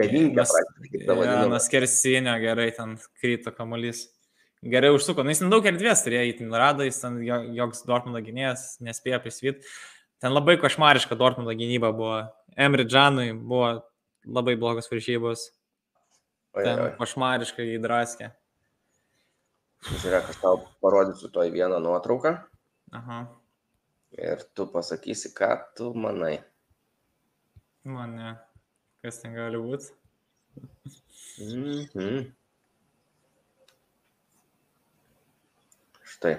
[0.00, 0.44] devynkė
[1.50, 4.06] nuo skersinio gerai ten kryto kamuolys
[4.62, 5.24] gerai užsuko.
[5.24, 7.20] Nu, jis daug erdvės turėjo, jį ten rado, jis ten
[7.56, 9.64] joks Dortmundo gynėjas nespėjo prisvyti.
[10.20, 12.18] Ten labai košmariška Dortmundo gynyba buvo.
[12.60, 13.70] Emre Džanui buvo
[14.28, 15.48] labai blogos varžybos.
[16.56, 18.32] Ten košmariškai įdraskė.
[19.88, 22.34] Žiūrėk, aš tau parodysiu toj vieną nuotrauką.
[22.98, 23.20] Aha.
[24.18, 26.40] Ir tu pasakysi, ką tu manai.
[27.88, 28.34] Mane.
[29.00, 29.94] Kas ten gali būti?
[31.40, 32.26] Mhm.
[36.10, 36.34] Štai.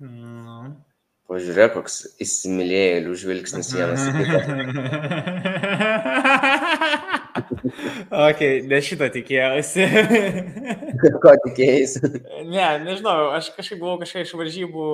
[0.00, 0.76] Nu.
[1.30, 4.02] Pažiūrėk, koks įsimylėjėlių žvilgsnis vienas
[8.10, 9.86] ok, ne šito tikėjausi.
[11.22, 12.02] Ko tikėjausi?
[12.50, 14.84] ne, nežinau, aš kažkaip buvau kažkaip iš varžybų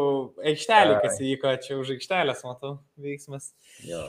[0.52, 3.44] aikštelį, kas įvyko, čia už aikštelės matau veiksmas.
[3.86, 4.04] Jo.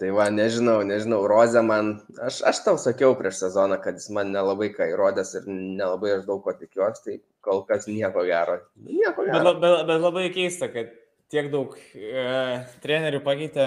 [0.00, 1.90] Tai va, nežinau, nežinau, Rozė man,
[2.24, 6.22] aš, aš tau sakiau prieš sezoną, kad jis man nelabai ką įrodęs ir nelabai aš
[6.28, 8.56] daug ko tikiuosi, tai kol kas nieko gero.
[8.80, 9.42] Nieko gero.
[9.44, 10.94] Bet, bet, bet labai keista, kad
[11.32, 12.24] tiek daug e,
[12.80, 13.66] trenerių pakeitė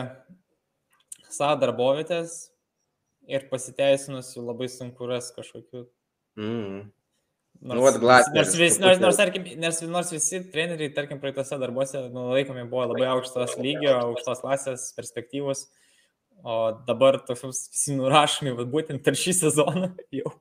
[1.29, 2.33] savo darbovietės
[3.29, 5.85] ir pasiteisinusių labai sunku ras kažkokių.
[6.41, 6.81] Mm.
[7.63, 12.01] Nors, nu, nors, nors, vis, nors, nors, tarkim, nors, nors visi treneriai, tarkim, praeitose darbuose
[12.09, 15.67] nu, laikomi buvo labai aukštos lygio, aukštos klasės perspektyvos.
[16.43, 16.55] O
[16.87, 20.33] dabar toks visi nurašomi, va, būtent per šį sezoną jau.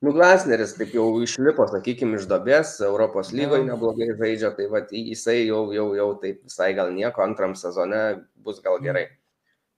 [0.00, 5.42] Nu, Glasneris taip jau išlipo, sakykime, iš dobės, Europos lygoje neblogai žaidžia, tai va, jisai
[5.42, 8.00] jau, jau, jau taip visai gal nieko, antram sezone
[8.40, 9.10] bus gal gerai.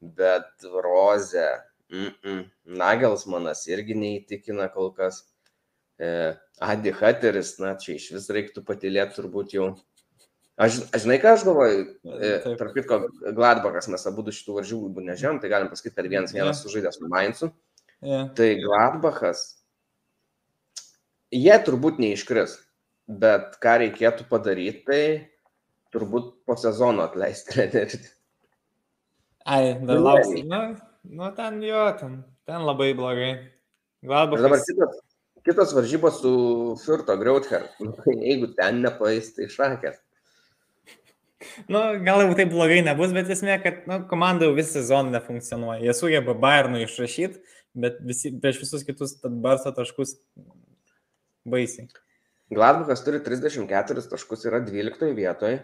[0.03, 1.49] Bet Rozė,
[1.91, 2.45] mm -mm,
[2.79, 5.25] Nagelsmanas irgi neįtikina kol kas.
[5.99, 9.73] E, Adi Hateris, na, čia iš vis reiktų patilėti turbūt jau.
[10.61, 11.85] Aš, aš žinai, ką aš galvoju,
[12.21, 12.99] e, tarp kitko,
[13.33, 16.65] Gladbachas, mes abu šitų varžybų nežinom, tai galim pasakyti, kad vienas vienas yeah.
[16.67, 17.49] sužaidė su Mainzu.
[18.05, 18.29] Yeah.
[18.37, 19.47] Tai Gladbachas,
[21.33, 22.59] jie turbūt neiškris,
[23.09, 25.03] bet ką reikėtų padaryti, tai
[25.95, 28.03] turbūt po sezono atleisti trenerį.
[29.49, 30.45] Ai, dar lauksi.
[30.53, 30.63] Nu,
[31.17, 33.33] nu, ten jo, ten, ten labai blogai.
[34.05, 34.45] Gladbachas.
[34.45, 35.03] Dabar kitas,
[35.49, 36.33] kitos varžybos su
[36.85, 37.71] Furto Grauther.
[37.81, 37.97] Nu,
[38.29, 40.03] jeigu ten nepaės, tai šakės.
[41.69, 45.81] Nu, gal jau taip blogai nebus, bet esmė, kad nu, komanda jau visą sezoną nefunkcionuoja.
[45.87, 47.43] Jie sugeba Bayernų išrašyti,
[47.85, 50.17] bet visi, prieš visus kitus barsto taškus
[51.49, 51.89] baisiai.
[52.53, 55.63] Gladbachas turi 34 taškus, yra 12 vietoje.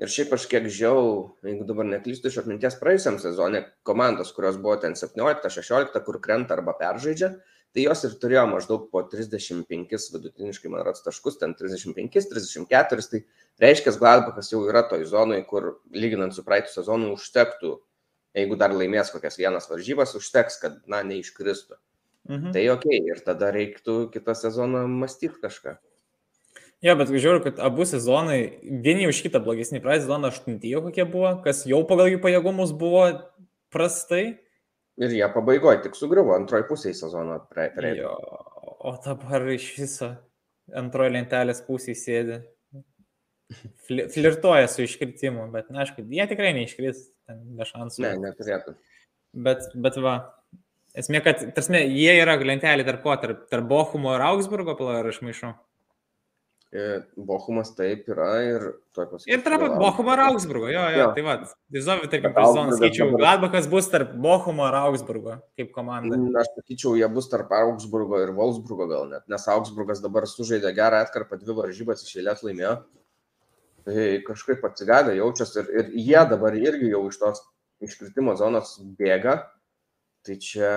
[0.00, 1.00] Ir šiaip aš kiek žiau,
[1.44, 6.72] jeigu dabar neklystu iš atminties praėjusiam sezonė, komandos, kurios buvo ten 17-16, kur krenta arba
[6.78, 7.34] peržaidžia,
[7.74, 13.22] tai jos ir turėjo maždaug po 35 vidutiniškai, man rodos, taškus, ten 35, 34, tai
[13.62, 17.76] reiškia, Gladbachas jau yra toj zonai, kur lyginant su praeitų sezonu užtektų,
[18.38, 21.78] jeigu dar laimės kokias vienas varžybas, užteks, kad, na, neiškristų.
[22.30, 22.50] Mhm.
[22.54, 25.78] Tai ok, ir tada reiktų kitą sezoną mąstyti kažką.
[26.80, 31.34] Jo, bet žiūriu, kad abu sezonai, vieni už kitą blogesni, praeitą sezoną aštuntyje kokie buvo,
[31.44, 33.02] kas jau pagal jų pajėgumus buvo
[33.72, 34.40] prastai.
[35.00, 37.92] Ir jie pabaigoje tik sugriuvo antroji pusė sezono praeitą.
[37.96, 38.14] Jo,
[38.84, 40.10] o dabar iš viso
[40.76, 42.40] antroji lentelės pusė sėdi.
[43.88, 47.00] Flirtuoja su iškritimu, bet, na, aišku, jie tikrai neiškris,
[47.56, 48.04] be šansų.
[48.04, 48.76] Ne, neturėtų.
[49.46, 50.14] Bet, bet va,
[50.98, 55.10] esmė, kad, tarsi, jie yra lentelė tarp ko, tarp, tarp Bochumo ir Augsburgo, pala, ar
[55.10, 55.50] aš maišau.
[55.56, 55.69] E,
[56.70, 58.64] Bochumas taip yra ir
[58.94, 59.32] tuoj pasakysiu.
[59.34, 61.06] Ir tarp Bochumo ir Augsburgo, jo, jo, jo.
[61.16, 61.32] tai va,
[61.74, 66.20] Dizovi, tarkim, sezoną skaičiau, Gladbachas bus tarp Bochumo ir Augsburgo kaip komanda.
[66.44, 71.02] Aš sakyčiau, jie bus tarp Augsburgo ir Wolfsburgo gal net, nes Augsburgas dabar sužaidė gerą
[71.08, 72.76] atkarpą, dvi varžybas iš eilės laimėjo.
[73.90, 77.44] Tai kažkaip atsigavę jaučiasi ir, ir jie dabar irgi jau iš tos
[77.82, 79.40] iškritimo zonos bėga.
[80.22, 80.72] Tai čia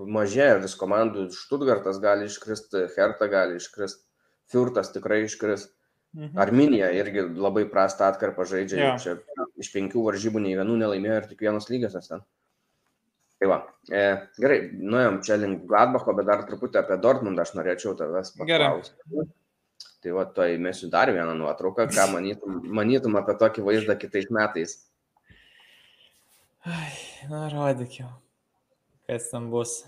[0.00, 4.09] mažėja vis komandų, Štutgartas gali iškristi, Hertha gali iškristi.
[4.50, 5.68] Fiurtas tikrai iškris.
[6.16, 6.38] Mhm.
[6.42, 8.78] Arminija irgi labai prastą atkarpą žaidžia.
[8.82, 8.94] Ja.
[8.98, 9.16] Čia
[9.62, 12.24] iš penkių varžybų nei vienų nelaimėjo ir tik vienas lygias ten.
[13.40, 14.00] Tai va, e,
[14.36, 19.24] gerai, nuėjom čia link Gladbacho, bet dar truputį apie Dortmundą aš norėčiau tavęs paklausti.
[20.04, 24.76] Tai va, to įmėsiu dar vieną nuotrauką, ką manytum, manytum apie tokį vaizdą kitais metais.
[26.68, 26.92] Ai,
[27.30, 28.10] na, rodyk jau.
[29.08, 29.78] Kas ten bus.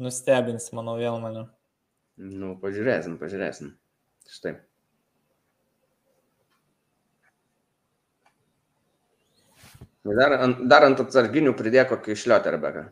[0.00, 1.48] Nustebins, manau, vėl mane.
[2.20, 3.72] Nu, pažiūrėsim, pažiūrėsim.
[4.28, 4.58] Štai.
[10.04, 10.36] Dar,
[10.68, 12.86] dar ant atsarginių pridėk kokį šlioterbeką.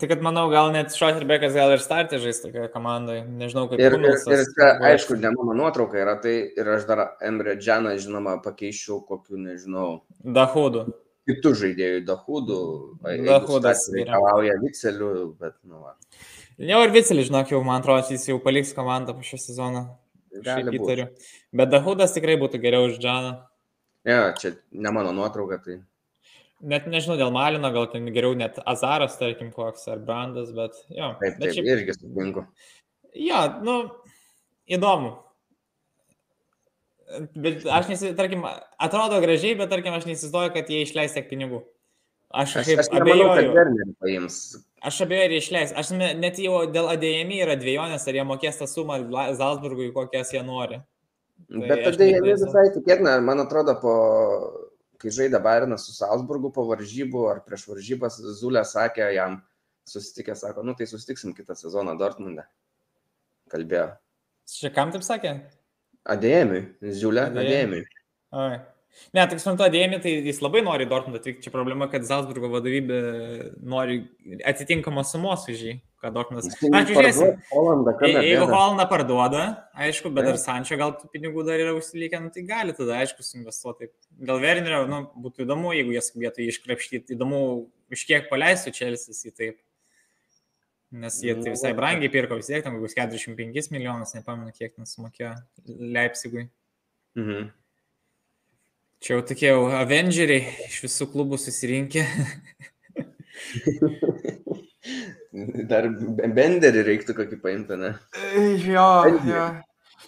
[0.00, 3.82] Tai kad manau, gal net Šoterbekas gal ir startė žaisti tokioje komandoje, nežinau kaip.
[3.84, 7.92] Ir, ir, ir čia, aišku, ne mano nuotrauka yra, tai ir aš dar Emre Džaną,
[8.00, 9.90] žinoma, pakeičiau kokiu, nežinau.
[10.24, 10.86] Dahudų.
[11.28, 12.62] Kitų žaidėjų, Dahudų.
[13.28, 13.84] Dahudas.
[13.92, 15.92] Reikalauja Vicelių, bet, nu, va.
[16.62, 19.88] Jau ir Vicelis, žinok, jau man atrodo, jis jau paliks komandą po šio sezono.
[20.44, 21.08] Gali įtariu.
[21.54, 23.34] Bet Dahudas tikrai būtų geriau už Džaną.
[24.04, 25.80] Ne, ja, čia ne mano nuotrauka, tai.
[26.64, 31.10] Net nežinau, dėl Malino gal ten geriau net Azaras, tarkim, koks ar Brandas, bet jo.
[31.20, 31.70] Taip, bet taip, šiaip...
[31.74, 32.46] irgi sutinku.
[33.18, 33.76] Jo, nu,
[34.70, 35.14] įdomu.
[37.38, 38.46] Bet aš nesis, tarkim,
[38.80, 41.64] atrodo gražiai, bet tarkim, aš neįsivaizduoju, kad jie išleis tiek pinigų.
[42.34, 44.38] Aš, aš, aš nemanau, kad Wernerį paims.
[44.84, 45.72] Aš abejoju, ar išleis.
[45.80, 48.98] Aš net jau dėl ADMI yra dviejonės, ar jie mokės tą sumą
[49.38, 50.82] Zalzburgui, kokias jie nori.
[51.48, 53.94] Tai Bet ADMI visai tikėtina, man atrodo, po,
[55.00, 59.40] kai žaidė Bairnas su Salzburgu po varžybų ar prieš varžybas, Zulė sakė jam,
[59.88, 62.44] susitikė, sako, nu tai susitiksim kitą sezoną Dortmunde.
[63.52, 63.88] Kalbėjo.
[64.52, 65.34] Čia kam taip sakė?
[66.12, 66.62] ADMI,
[66.92, 67.84] Zulė, ADMI.
[68.36, 68.60] Ai.
[69.14, 71.44] Ne, tik suprantu, Dėmė, tai jis labai nori Dortmundą atvykti.
[71.46, 72.98] Čia problema, kad Salzburgo vadovybė
[73.62, 74.00] nori
[74.46, 76.50] atitinkamos sumos už jį, kad Dortmundas.
[76.72, 77.36] Na, žiūrėsim.
[78.10, 79.44] Jeigu Holandą parduoda,
[79.86, 83.26] aišku, bet dar Sančio gal tų pinigų dar yra užsilikę, nu, tai gali tada, aišku,
[83.26, 83.90] suinvestuoti.
[84.18, 87.40] Dėl Wernerio, nu, būtų įdomu, jeigu jie skubėtų iškrapštyti, įdomu,
[87.94, 89.62] iš kiek paleistų Čelsis į taip.
[90.94, 94.86] Nes jie tai visai brangiai pirko vis tiek, ten kokius 45 milijonus, nepamenu, kiek ten
[94.86, 95.34] sumokėjo
[95.66, 96.48] Leipzigui.
[97.18, 97.50] Mhm.
[99.04, 102.00] Čia jau tokie jau Avengeriai iš visų klubų susirinkę.
[105.68, 107.90] Dar benderį reiktų kokį paimti, ne?
[108.64, 108.86] Jo,
[109.28, 109.42] jo.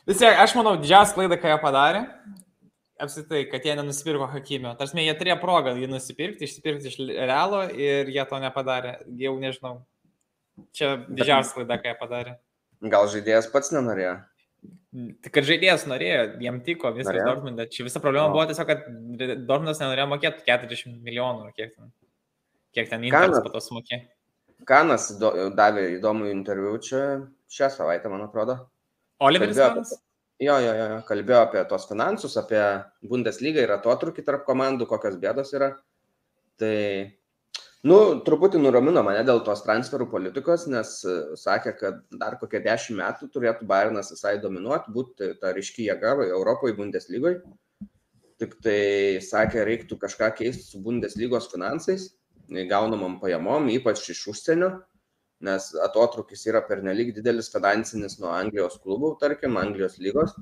[0.08, 2.00] Vis tiek, aš manau, didžiausia klaida, ką jie padarė,
[3.04, 4.72] apsitai, kad jie nenusipirko Hakimio.
[4.80, 8.94] Tarsi, jie turėjo progą jį nusipirkti, išsipirkti iš Realo ir jie to nepadarė.
[9.20, 9.74] Jau nežinau.
[10.72, 12.32] Čia didžiausia klaida, ką jie padarė.
[12.96, 14.16] Gal žaidėjas pats nenorėjo?
[14.96, 17.66] Tik kad žaidėjas norėjo, jam tiko viskas Dortmunde.
[17.72, 18.32] Čia visa problema o.
[18.32, 18.86] buvo tiesiog, kad
[19.44, 21.90] Dortmundas nenorėjo mokėti 40 milijonų, kiek ten,
[22.76, 24.00] kiek ten Interas po to sumokė.
[24.68, 27.02] Kanas do, davė įdomų interviu čia
[27.52, 28.56] šią savaitę, man atrodo.
[29.20, 29.92] Oliveris Kanas?
[30.40, 32.60] Jo, jo, jo, kalbėjo apie tos finansus, apie
[33.08, 35.70] Bundesliga ir atotrukį tarp komandų, kokios bėdos yra.
[36.60, 36.76] Tai
[37.86, 42.98] Nu, truputį nuramino mane dėl tos transferų politikos, nes e, sakė, kad dar kokie dešimt
[42.98, 47.42] metų turėtų Bayernas visai dominuoti, būti ta ryški jėga Europoje, Bundeslygoje.
[48.42, 48.80] Tik tai
[49.22, 52.08] sakė, reiktų kažką keisti su Bundeslygos finansais,
[52.72, 54.70] gaunamam pajamom, ypač iš užsienio,
[55.46, 60.34] nes atotrukis yra pernelyg didelis finansinis nuo Anglijos klubų, tarkim, Anglijos lygos.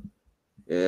[0.65, 0.81] E,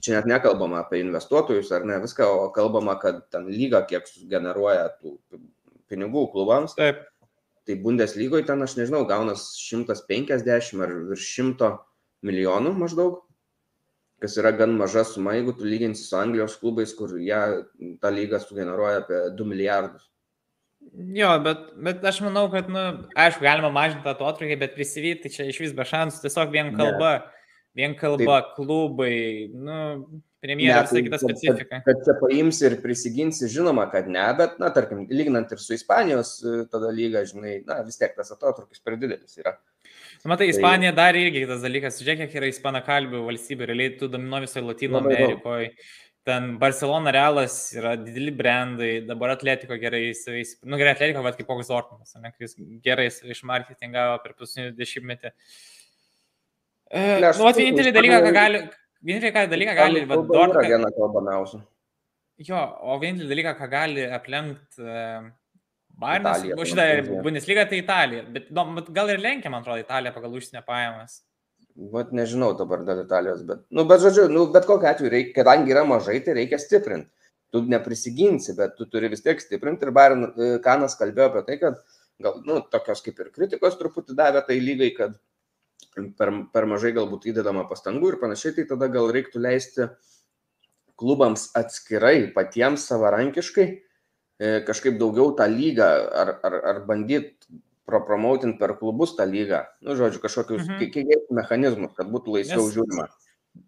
[0.00, 4.88] čia net nekalbama apie investuotojus ar ne viską, o kalbama, kad ten lyga kiek generuoja
[5.02, 5.18] tų
[5.90, 6.74] pinigų klubams.
[6.78, 7.04] Taip.
[7.66, 11.70] Tai Bundeslygoje ten, aš nežinau, gaunas 150 ar virš 100
[12.26, 13.22] milijonų maždaug,
[14.22, 17.40] kas yra gan maža suma, jeigu tu lyginsi su Anglijos klubais, kur jie
[18.02, 20.06] tą lygą sugeneruoja apie 2 milijardus.
[21.16, 25.26] Jo, bet, bet aš manau, kad, na, nu, aišku, galima mažinti tą atotrukį, bet prisivyti
[25.26, 27.35] tai čia iš vis be šansų, tiesiog vien kalba, ne.
[27.76, 28.54] Vien kalba, Taip.
[28.56, 29.14] klubai,
[29.52, 29.78] nu,
[30.44, 31.80] premjerė visai kita specifika.
[31.82, 35.76] Kad, kad čia paimsi ir prisiginsi, žinoma, kad ne, bet, na, tarkim, lyginant ir su
[35.76, 39.56] Ispanijos e, tada lyga, žinai, na, vis tiek tas atotrukis per didelis yra.
[40.26, 40.98] Matai, tai- Ispanija tai...
[40.98, 45.02] dar irgi kitas dalykas, žiūrėk, kiek yra ispana kalbių valstybė, realiai tu domino visoje Latino
[45.02, 45.70] Amerikoje.
[46.26, 50.56] Ten Barcelona Realas yra dideli brandai, dabar Atletiko gerai įsivais.
[50.66, 53.06] Nu, gerai, Atletiko, bet kaip koks Dortmundas, ne, kuris gerai
[53.36, 55.30] išmarketingavo per paskutinį dešimtmetį.
[56.90, 58.60] E, nu, vienintelį dalyką, ką gali,
[59.06, 60.04] Vienintelį ką dalyką gali...
[60.10, 60.54] Dortmund...
[60.56, 61.60] Yra viena kalbamiausia.
[62.46, 65.28] Jo, o vienintelį dalyką, ką gali aplenkti uh,
[66.00, 68.24] Bayernas, šitą Bundesliga, tai Italija.
[68.32, 68.66] Bet no,
[68.96, 71.20] gal ir lenkia, man atrodo, Italija pagal užsienio pajamas.
[71.92, 75.74] Vat nežinau dabar dėl Italijos, bet, nu, bet žodžiu, nu, bet kokiu atveju, reik, kadangi
[75.74, 77.10] yra mažai, tai reikia stiprinti.
[77.52, 79.86] Tu neprisiginsi, bet tu turi vis tiek stiprinti.
[79.86, 81.78] Ir Bayern e, Kanas kalbėjo apie tai, kad
[82.24, 85.14] gal, nu, tokios kaip ir kritikos truputį davė tai lygai, kad
[86.18, 89.88] per, per mažai galbūt įdedama pastangų ir panašiai, tai tada gal reiktų leisti
[90.96, 95.88] klubams atskirai, patiems savarankiškai e, kažkaip daugiau tą lygą
[96.22, 99.62] ar, ar, ar bandyti propromautinti per klubus tą lygą.
[99.84, 100.90] Nu, žodžiu, kažkokius mhm.
[100.92, 102.74] kiek mechanizmus, kad būtų laisviau Nes...
[102.74, 103.08] žiūrima.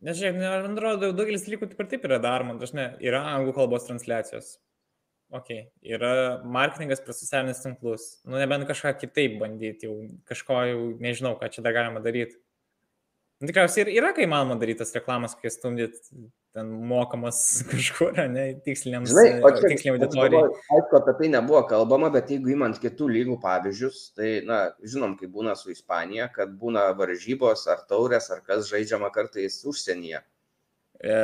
[0.04, 3.86] Nes šiaip, man atrodo, daugelis dalykų taip ir taip yra daroma, dažnai yra anglų kalbos
[3.88, 4.58] transliacijos.
[5.28, 5.48] Ok,
[5.84, 6.10] yra
[6.48, 8.04] marketingas per socialinius tinklus.
[8.24, 12.38] Nu, nebent kažką kitaip bandyti, jau kažko jau nežinau, ką čia dar galima daryti.
[13.38, 16.00] Nu, tikriausiai ir yra, kai manoma daryti tas reklamas, kai stumdyt
[16.56, 20.48] ten mokamas kažkur, ne, tiksliniams, tiksliniam auditorijai.
[20.78, 25.36] Aišku, apie tai nebuvo kalbama, bet jeigu įmant kitų lygų pavyzdžius, tai, na, žinom, kaip
[25.36, 30.24] būna su Ispanija, kad būna varžybos ar taurės, ar kas žaidžiama kartais užsienyje.
[30.98, 31.22] E,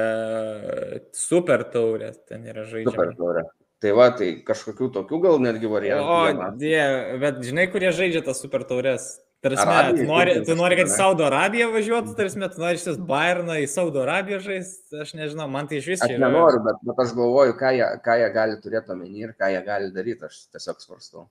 [1.19, 2.95] super taurės ten yra žaidžiama.
[2.95, 3.49] Super taurė.
[3.85, 6.09] Tai va, tai kažkokių tokių gal netgi variantų.
[6.09, 6.78] O, die,
[7.20, 9.11] bet žinai, kurie žaidžia tas super taures.
[9.45, 9.64] Tarsi,
[9.99, 13.67] tu nori, tu nori, kad į Saudo Arabiją važiuotų, tarsi, tu nori šis Bayerną į
[13.68, 16.14] Saudo Arabiją žaisti, aš nežinau, man tai iš vis čia.
[16.14, 19.50] Aš nenoriu, bet, bet aš galvoju, ką jie, ką jie gali turėti omeny ir ką
[19.53, 21.26] jie gali daryti, aš tiesiog svarstau.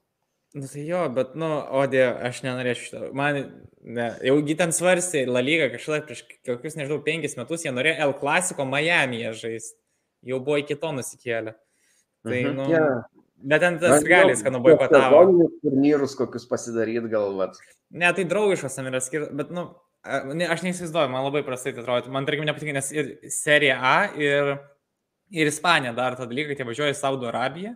[0.53, 3.01] Nu tai jo, bet, nu, o dėl, aš nenorėčiau šito.
[3.17, 3.41] Man,
[3.97, 8.13] ne, jau ten svarstė La Lyga kažkada prieš kokius, nežinau, penkis metus, jie norėjo El
[8.21, 9.79] Clasico Miami'e žaisti.
[10.29, 11.57] Jau buvo iki to nusikėlę.
[12.23, 12.55] Tai, mhm.
[12.57, 13.03] nu, yeah.
[13.43, 15.23] Bet ten tas galis, kad nuboikotavo.
[15.63, 17.57] Turnyrus kokius pasidaryti galvat.
[17.91, 19.65] Ne, tai draugiškas tam yra skirtas, bet, nu,
[20.31, 22.13] ne, aš neįsivaizduoju, man labai prastai tai atrodo.
[22.13, 24.53] Man, tarkim, nepatinka, nes ir Serija A, ir,
[25.35, 27.75] ir Ispanija dar tą dalyką, kad jie važiuoja į Saudo Arabiją,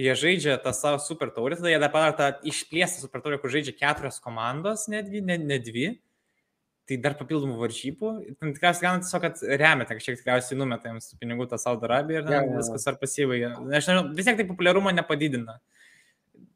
[0.00, 3.52] jie žaidžia tą savo super taurę, tada jie dar padaro tą išplėstą super taurę, kur
[3.52, 5.90] žaidžia keturios komandos, netgi, ne, ne dvi
[6.86, 8.10] tai dar papildomų varžybų.
[8.38, 12.42] Tikriausiai gal tiesiog, kad remiate, kažkiek tikriausiai numeta jums pinigų tą Saudo Arabiją ir ja,
[12.44, 12.60] ja.
[12.60, 13.54] viskas ar pasibaigia.
[13.56, 15.58] Aš nežinau, vis tiek tai populiarumo nepadidina.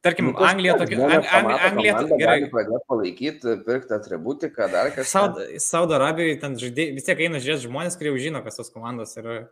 [0.01, 0.97] Tarkim, nu, Anglija tokia.
[1.05, 2.21] Ang, Ang, Anglija tokia.
[2.23, 2.37] Gerai.
[2.53, 5.11] Pradėti palaikyti, pirkti atributiką, dar kažką.
[5.11, 8.73] Saudo, Saudo Arabijoje ten žaidėjai, vis tiek eina žiūrėti žmonės, kurie jau žino, kas tos
[8.73, 9.43] komandos yra.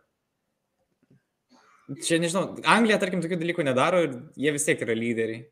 [2.05, 5.43] Čia nežinau, Anglija, tarkim, tokių dalykų nedaro ir jie vis tiek yra lyderiai.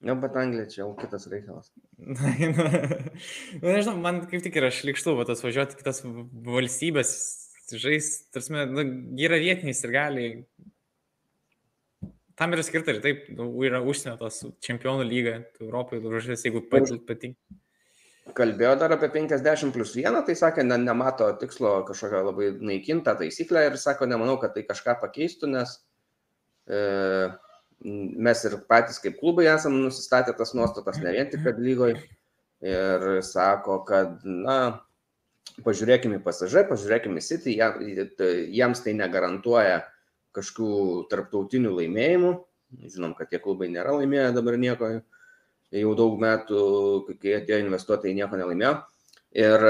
[0.00, 1.72] Ne, bet Anglija čia jau kitas reikalas.
[1.98, 2.68] Na, na,
[3.58, 6.04] nu, nežinau, man kaip tik yra šlikštu, va, tas važiuoti kitas
[6.46, 7.12] valstybės,
[7.74, 8.84] žais, tarsi, nu,
[9.18, 10.28] yra vietiniais ir gali.
[12.38, 17.58] Tam yra skirta ir taip, nu, yra užsienio tos čempionų lyga, Europoje, žais, jeigu patinka.
[18.38, 23.64] Kalbėjo dar apie 50 plus 1, tai sakė, ne, nemato tikslo kažkokią labai naikintą taisyklę
[23.66, 25.74] ir sako, nemanau, kad tai kažką pakeistų, nes
[26.68, 26.78] e,
[27.84, 31.98] mes ir patys kaip klubai esam nusistatę tas nuostatas, ne vien tik kad lygoje.
[32.64, 34.80] Ir sako, kad, na,
[35.62, 39.84] pažiūrėkime į pasažą, pažiūrėkime į City, jiems tai negarantuoja
[40.34, 42.32] kažkokių tarptautinių laimėjimų.
[42.90, 44.90] Žinom, kad tie klubai nėra laimėję dabar nieko,
[45.72, 46.60] jau daug metų,
[47.22, 48.74] kai atėjo investuotojai, nieko nelaimėjo.
[49.38, 49.66] Ir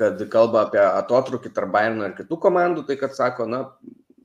[0.00, 3.62] kad kalba apie atotrukį tarp Bayerno ir kitų komandų, tai kad sako, na,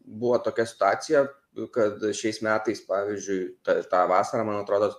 [0.05, 1.25] buvo tokia situacija,
[1.73, 4.93] kad šiais metais, pavyzdžiui, tą, tą vasarą, man atrodo,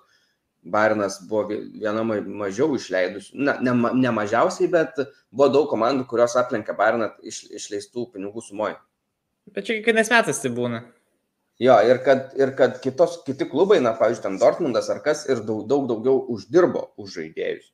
[0.66, 4.99] Bairnas buvo viena mažiau išleidus, na, ne, ne mažiausiai, bet
[5.31, 8.74] buvo daug komandų, kurios aplenkė Bairną iš, išleistų pinigų sumoje.
[9.55, 10.83] Bet čia kiekvienais metais tai būna.
[11.62, 15.41] Jo, ir kad, ir kad kitos, kiti klubai, na, pavyzdžiui, ten Dortmundas ar kas, ir
[15.47, 17.70] daug, daug daugiau uždirbo už žaidėjus.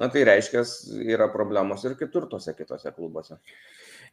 [0.00, 0.64] Na, tai reiškia,
[1.14, 3.38] yra problemos ir kitur tose kitose klubuose.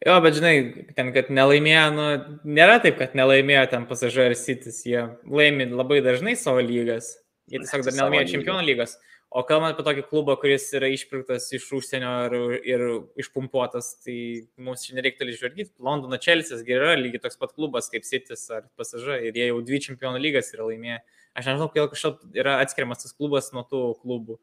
[0.05, 0.53] Jo, bet žinai,
[0.95, 2.03] ten, kad nelaimėjo, nu,
[2.47, 7.17] nėra taip, kad nelaimėjo ten pasažai ir sitis, jie laimi labai dažnai savo lygas,
[7.51, 8.95] jie tiesiog dar nelaimėjo čempionų lygas.
[9.29, 12.83] O kalbant apie tokį klubą, kuris yra išpirktas iš užsienio ir, ir
[13.21, 14.15] išpumpuotas, tai
[14.57, 15.75] mums čia nereiktų išvergyti.
[15.85, 19.83] Londono Čelsis yra lygiai toks pat klubas kaip Sitis ar pasažai ir jie jau dvi
[19.85, 21.03] čempionų lygas yra laimėję.
[21.37, 24.39] Aš nežinau, kodėl kažkaip yra atskiriamas tas klubas nuo tų klubų.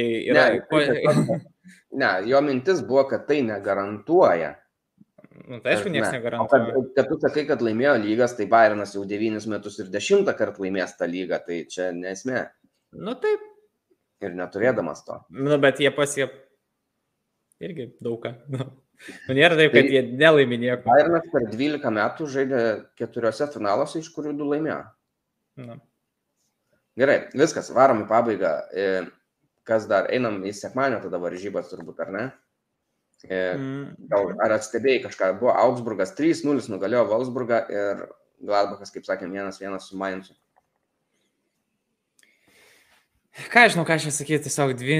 [0.00, 0.46] Yra...
[0.48, 1.36] Ne, tai
[2.00, 4.54] ne, jo mintis buvo, kad tai negarantuoja
[5.32, 6.72] Nu, tai aišku, niekas negarantuoja.
[6.74, 10.64] Kad, kad tu sakai, kad laimėjo lygas, tai Bayernas jau devynis metus ir dešimtą kartą
[10.64, 12.44] laimės tą lygą, tai čia nesmė.
[13.00, 13.48] Nu taip.
[14.22, 15.18] Ir neturėdamas to.
[15.34, 16.28] Nu, bet jie pasie
[17.62, 18.36] irgi daugą.
[19.02, 20.84] Nu, nu, nėra taip, kad tai, jie nelaimė nieko.
[20.86, 22.58] Bayernas per 12 metų žaidė
[23.00, 24.76] keturiose finaluose, iš kurių du laimėjo.
[25.58, 25.74] Nu.
[27.00, 28.52] Gerai, viskas, varom į pabaigą.
[28.70, 28.84] E,
[29.66, 32.24] kas dar, einam į sekmanio tada varžybas turbūt, ar ne?
[33.28, 34.06] E, mm.
[34.10, 35.32] Gal, ar atstebėjai kažką?
[35.40, 38.06] Buvo Augsburgas 3-0 nugalėjo Wolfsburgą ir
[38.42, 40.34] Gladbachas, kaip sakėm, 1-1 su Mainzu.
[43.52, 44.98] Ką žinau, ką aš sakyti, tiesiog dvi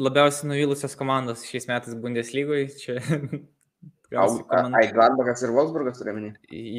[0.00, 2.70] labiausiai nuvylusios komandos šiais metais Bundeslygoje.
[2.80, 2.96] Čia...
[4.14, 6.30] Ai, Gladbachas ir Wolfsburgas turi minį?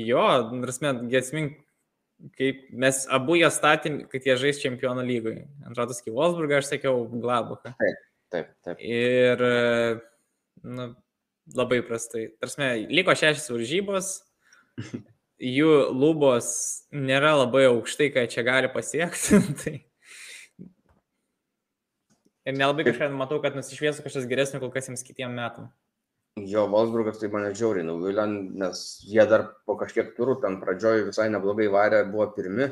[0.08, 0.24] Jo,
[0.64, 1.60] prasme, gesmink,
[2.40, 5.46] kaip mes abu jie statėm, kad jie žais čempionų lygoje.
[5.68, 7.76] Antrados kaip Wolfsburgą, aš sakiau Gladbachą.
[7.76, 8.04] Taip,
[8.34, 8.82] taip, taip.
[8.82, 9.44] Ir
[10.66, 10.90] nu,
[11.54, 12.30] labai prastai.
[12.42, 14.12] Tarsime, liko šešios varžybos,
[15.58, 16.50] jų lubos
[16.96, 19.42] nėra labai aukštai, ką čia gali pasiekti.
[19.62, 19.76] tai...
[22.46, 25.72] Ir nelabai kažką matau, kad nusišviesų kažkas geresnio kol kas jiems kitiem metam.
[26.36, 28.26] Jo, Valsburgas tai mane žiauriai nuvylė,
[28.60, 32.68] nes jie dar po kažkiek turų ten pradžioj visai neblogai varė, buvo pirmi.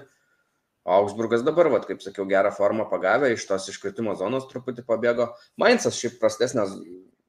[0.83, 5.29] Augsburgas dabar, vat, kaip sakiau, gerą formą pagavę, iš tos iškritimo zonos truputį pabėgo.
[5.55, 6.75] Mainzas šiaip prastesnės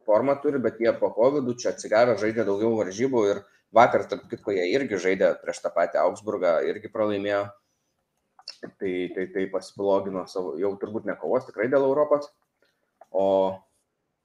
[0.07, 3.43] formą turi, bet jie po COVID čia atsigavę žaidžia daugiau varžybų ir
[3.75, 7.45] vakar, tarp kitko, jie irgi žaidė prieš tą patį Augsburgą, irgi pralaimėjo.
[8.65, 12.29] Tai, tai, tai pasiblogino savo, jau turbūt nekovos tikrai dėl Europos.
[13.15, 13.25] O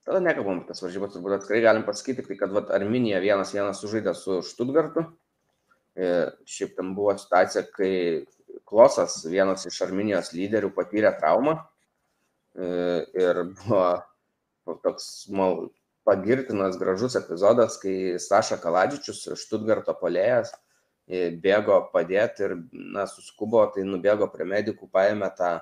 [0.08, 4.14] tada nekalbam tas varžybas, turbūt atskirai galim pasakyti, tai kad vat, Arminija vienas vienas sužaidė
[4.18, 5.06] su Štutgartu.
[6.00, 7.94] Ir e, šiaip tam buvo situacija, kai
[8.70, 11.58] Klosas, vienas iš Arminijos lyderių, patyrė traumą.
[12.56, 12.70] E,
[13.18, 13.84] ir buvo
[14.84, 15.70] toks mal,
[16.08, 20.54] pagirtinas gražus epizodas, kai Saša Kaladžičius, Štutgarto polėjas,
[21.44, 25.58] bėgo padėti ir, na, suskubo, tai nubėgo prie medikų, paėmė tą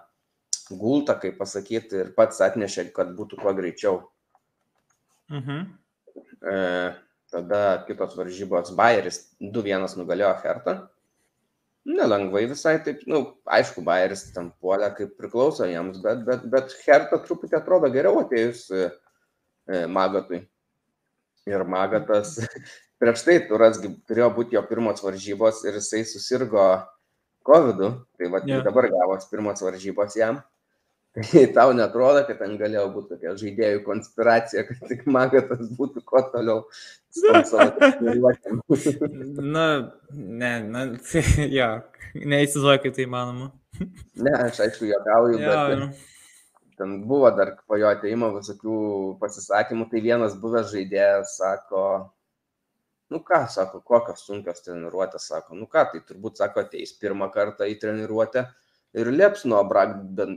[0.70, 4.02] gultą, kaip pasakyti, ir pats atnešė, kad būtų kuo greičiau.
[5.32, 5.64] Mhm.
[6.44, 6.58] E,
[7.32, 10.78] tada kitos varžybos Bayeris 2-1 nugalėjo Hertą.
[11.88, 17.22] Nelengvai visai taip, nu, aišku, Bayeris ten puolė kaip priklauso jiems, bet, bet, bet Hertha
[17.24, 18.90] truputį atrodo geriau atėjus e,
[19.72, 20.42] e Magatui.
[21.48, 22.36] Ir Magatas
[23.00, 26.68] prieš tai turas turėjo būti jo pirmos varžybos ir jisai susirgo
[27.48, 27.80] COVID,
[28.20, 28.60] tai va, yeah.
[28.66, 30.42] dabar gavos pirmos varžybos jam.
[31.18, 36.22] Tai tau netrodo, kad ten galėjo būti tokia žaidėjų konspiracija, kad tik Magatas būtų kuo
[36.30, 36.60] toliau
[39.42, 39.64] Na,
[40.14, 40.84] ne, na,
[41.58, 41.70] jo,
[42.14, 43.50] neįsivaizduoju, kaip tai manoma.
[44.28, 45.90] ne, aš aišku, juokauju, bet jo.
[46.78, 48.78] ten buvo dar po jo ateimo visokių
[49.24, 51.88] pasisakymų, tai vienas buvęs žaidėjas sako,
[53.14, 57.70] nu ką, sako, kokios sunkios treniruotės, sako, nu ką, tai turbūt, sako, ateis pirmą kartą
[57.70, 58.46] į treniruotę
[58.94, 59.64] ir lieps nuo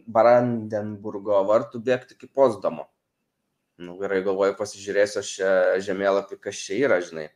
[0.07, 2.87] Brandenburgo vartų bėgti iki Posdamo.
[3.81, 5.53] Nu gerai, galvoju, pasižiūrėsiu šią
[5.87, 7.31] žemėlapį, kas čia yra, žinai.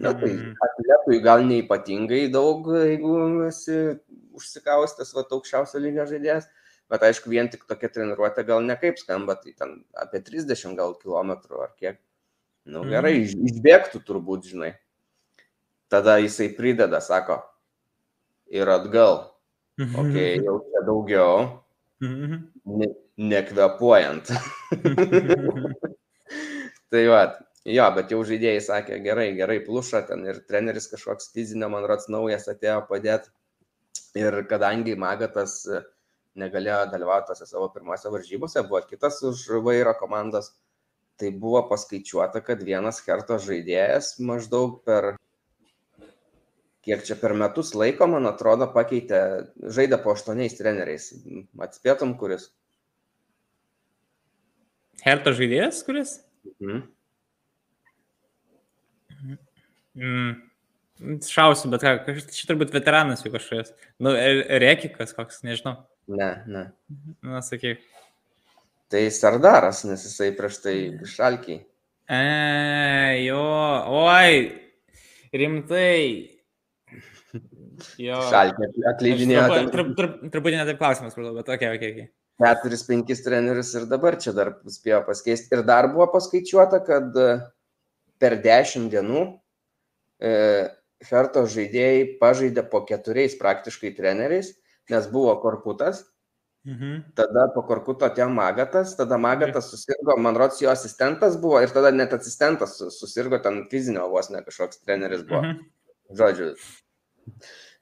[0.00, 0.54] Na tai Mhm.
[0.66, 4.00] atletui gal neipatingai daug, jeigu esi
[4.34, 6.48] užsikaustęs, va, aukščiausio lygio žaidėjas,
[6.88, 11.62] bet aišku, vien tik tokia treniruotė gal nekaip skamba, tai ten apie 30 gal kilometrų
[11.62, 11.98] ar kiek.
[12.64, 12.90] Nu Mhm.
[12.90, 14.74] gerai, iš- išbėgtų turbūt, žinai.
[15.88, 17.42] Tada jisai prideda, sako,
[18.48, 19.29] ir atgal.
[19.80, 21.34] Ok, jau čia daugiau,
[22.00, 22.36] Mhm.
[22.80, 22.86] ne,
[23.16, 24.30] nekvepuojant.
[26.90, 27.20] tai va,
[27.68, 32.08] jo, bet jau žaidėjai sakė, gerai, gerai, pluša ten ir treneris kažkoks fizinio, man rods,
[32.08, 33.32] naujas atėjo padėti.
[34.18, 35.82] Ir kadangi Magatas e,
[36.40, 40.54] negalėjo dalyvauti tose savo pirmose varžybose, buvo kitas už vairo komandos,
[41.20, 45.12] tai buvo paskaičiuota, kad vienas Herto žaidėjas maždaug per,
[46.86, 49.20] kiek čia per metus laiko, man atrodo, pakeitė,
[49.60, 51.10] žaidė po aštuoniais treneriais.
[51.60, 52.48] Atspėtum, kuris?
[55.04, 56.18] Herto žaidėjas, kuris?
[56.60, 56.86] Mhm.
[60.00, 60.36] Mm.
[61.24, 63.72] Šausiu, bet ką, čia turbūt veteranas jau kažkas.
[64.00, 65.78] Nu, Re- Rekikas koks, nežinau.
[66.12, 66.64] Ne, ne.
[67.24, 67.80] Na, sakyk.
[68.92, 70.74] Tai Sardaras, nes jisai prieš tai
[71.08, 71.60] šalkiai.
[72.10, 72.20] E,
[73.24, 73.40] jo,
[74.00, 74.40] oi,
[75.32, 76.39] rimtai.
[78.00, 78.18] Jo.
[78.30, 82.00] Šalkiai atleidinėjo Truputį ne taip klausimas, supratau, bet ok, ok, ok.
[82.40, 85.52] keturis, penkis trenerius ir dabar čia dar spėjo pasikeisti.
[85.56, 87.26] Ir dar buvo paskaičiuota, kad e,
[88.20, 89.24] per dešimt dienų
[90.20, 90.30] e,
[91.10, 94.54] Herto žaidėjai pažaidė po keturiais praktiškai treneriais,
[94.92, 96.02] nes buvo korputas,
[96.60, 97.14] Mhm.
[97.16, 101.88] tada po korputo atėjo Magatas, tada Magatas susirgo, man rodos, jo asistentas buvo ir tada
[101.90, 105.40] net asistentas su- susirgo ten fizinio vos ne kažkoks treneris buvo.
[105.40, 105.62] Mhm.
[106.12, 106.50] Žodžiu,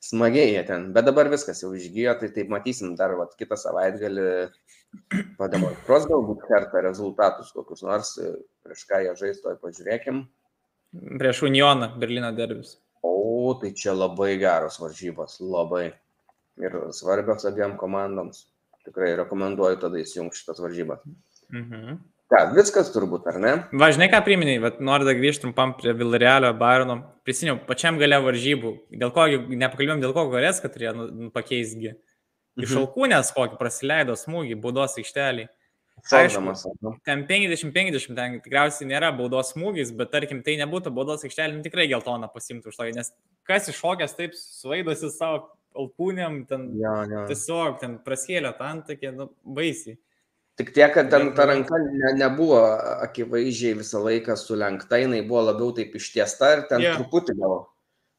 [0.04, 4.26] smagiai jie ten, bet dabar viskas jau išgyjo, tai taip matysim dar vat, kitą savaitgalį
[5.38, 8.12] pademonstruos galbūt kartą rezultatus kokius nors,
[8.64, 10.22] prieš ką jie žais, toj pažiūrėkim.
[11.20, 12.78] Prieš Unioną Berlyno derbis.
[13.04, 15.90] O, tai čia labai geros varžybos, labai.
[16.58, 18.46] Ir svarbios abiem komandoms.
[18.88, 21.04] Tikrai rekomenduoju tada įsijungti šitas varžybas.
[21.52, 21.98] Mhm.
[22.28, 23.52] Ką, viskas turbūt, ar ne?
[23.80, 26.98] Va, žinai, ką priminiai, bet noriu dar grįžti trumpam prie Villarealio, Barono.
[27.24, 28.72] Prisiminiau, pačiam gale varžybų.
[29.00, 31.94] Dėl ko, nepakalbėjom, dėl ko Goreska turėjo nu, nu, pakeisgi.
[32.58, 32.82] Iš Mhm.
[32.82, 35.48] alkūnės kokį praleido smūgį, baudos aikštelį.
[36.82, 36.92] Nu.
[37.04, 41.88] Ten 50-50, ten tikriausiai nėra baudos smūgis, bet tarkim, tai nebūtų baudos aikštelė, nu, tikrai
[41.88, 43.12] geltoną pasimtų už to, nes
[43.48, 47.24] kas iššokęs taip svaidosi savo alkūnėm, ten Jo, jo.
[47.32, 49.96] tiesiog ten praskėlė tą antakį, nu, baisiai.
[50.58, 52.58] Tik tiek, kad ten ta ranka ne, nebuvo
[53.06, 56.96] akivaizdžiai visą laiką sulenkta, jinai buvo labiau taip ištiesta ir ten yeah.
[56.98, 57.60] truputį gal.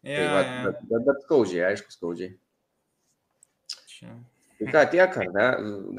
[0.08, 2.32] Ja, Tai va, ja, bet, bet, bet skaudžiai, aišku, skaudžiai.
[3.92, 4.16] čia.
[4.60, 5.50] Tai ką tiek, ar ne?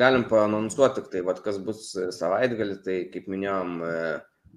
[0.00, 4.00] Galim paanonsuoti tik tai, vat, kas bus savaitgalį, tai kaip minėjom, e,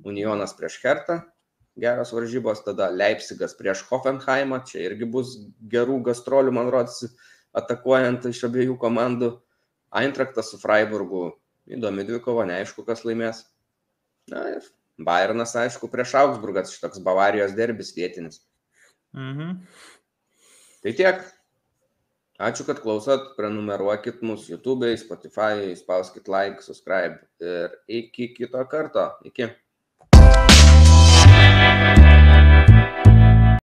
[0.07, 1.19] Unionas prieš Hertą,
[1.79, 5.35] geros varžybos, tada Leipzigas prieš Hoffenheimą, čia irgi bus
[5.71, 7.03] gerų gastrolių, man rodos,
[7.55, 9.33] atakuojant iš abiejų komandų.
[9.93, 11.29] Eintraktas su Freiburgu,
[11.69, 13.45] Įdomi dvikova, neaišku, kas laimės.
[14.31, 14.65] Na ir
[14.99, 18.43] Bayernas, aišku, prieš Augsburgas, šitoks Bavarijos derbis vietinis.
[19.15, 19.63] Mhm.
[20.83, 21.23] Tai tiek.
[22.43, 29.13] Ačiū, kad klausot, prenumeruokit mus YouTube, Spotify, spauskit like, subscribe ir iki kito karto.
[29.23, 29.53] Iki.
[31.23, 32.12] thank you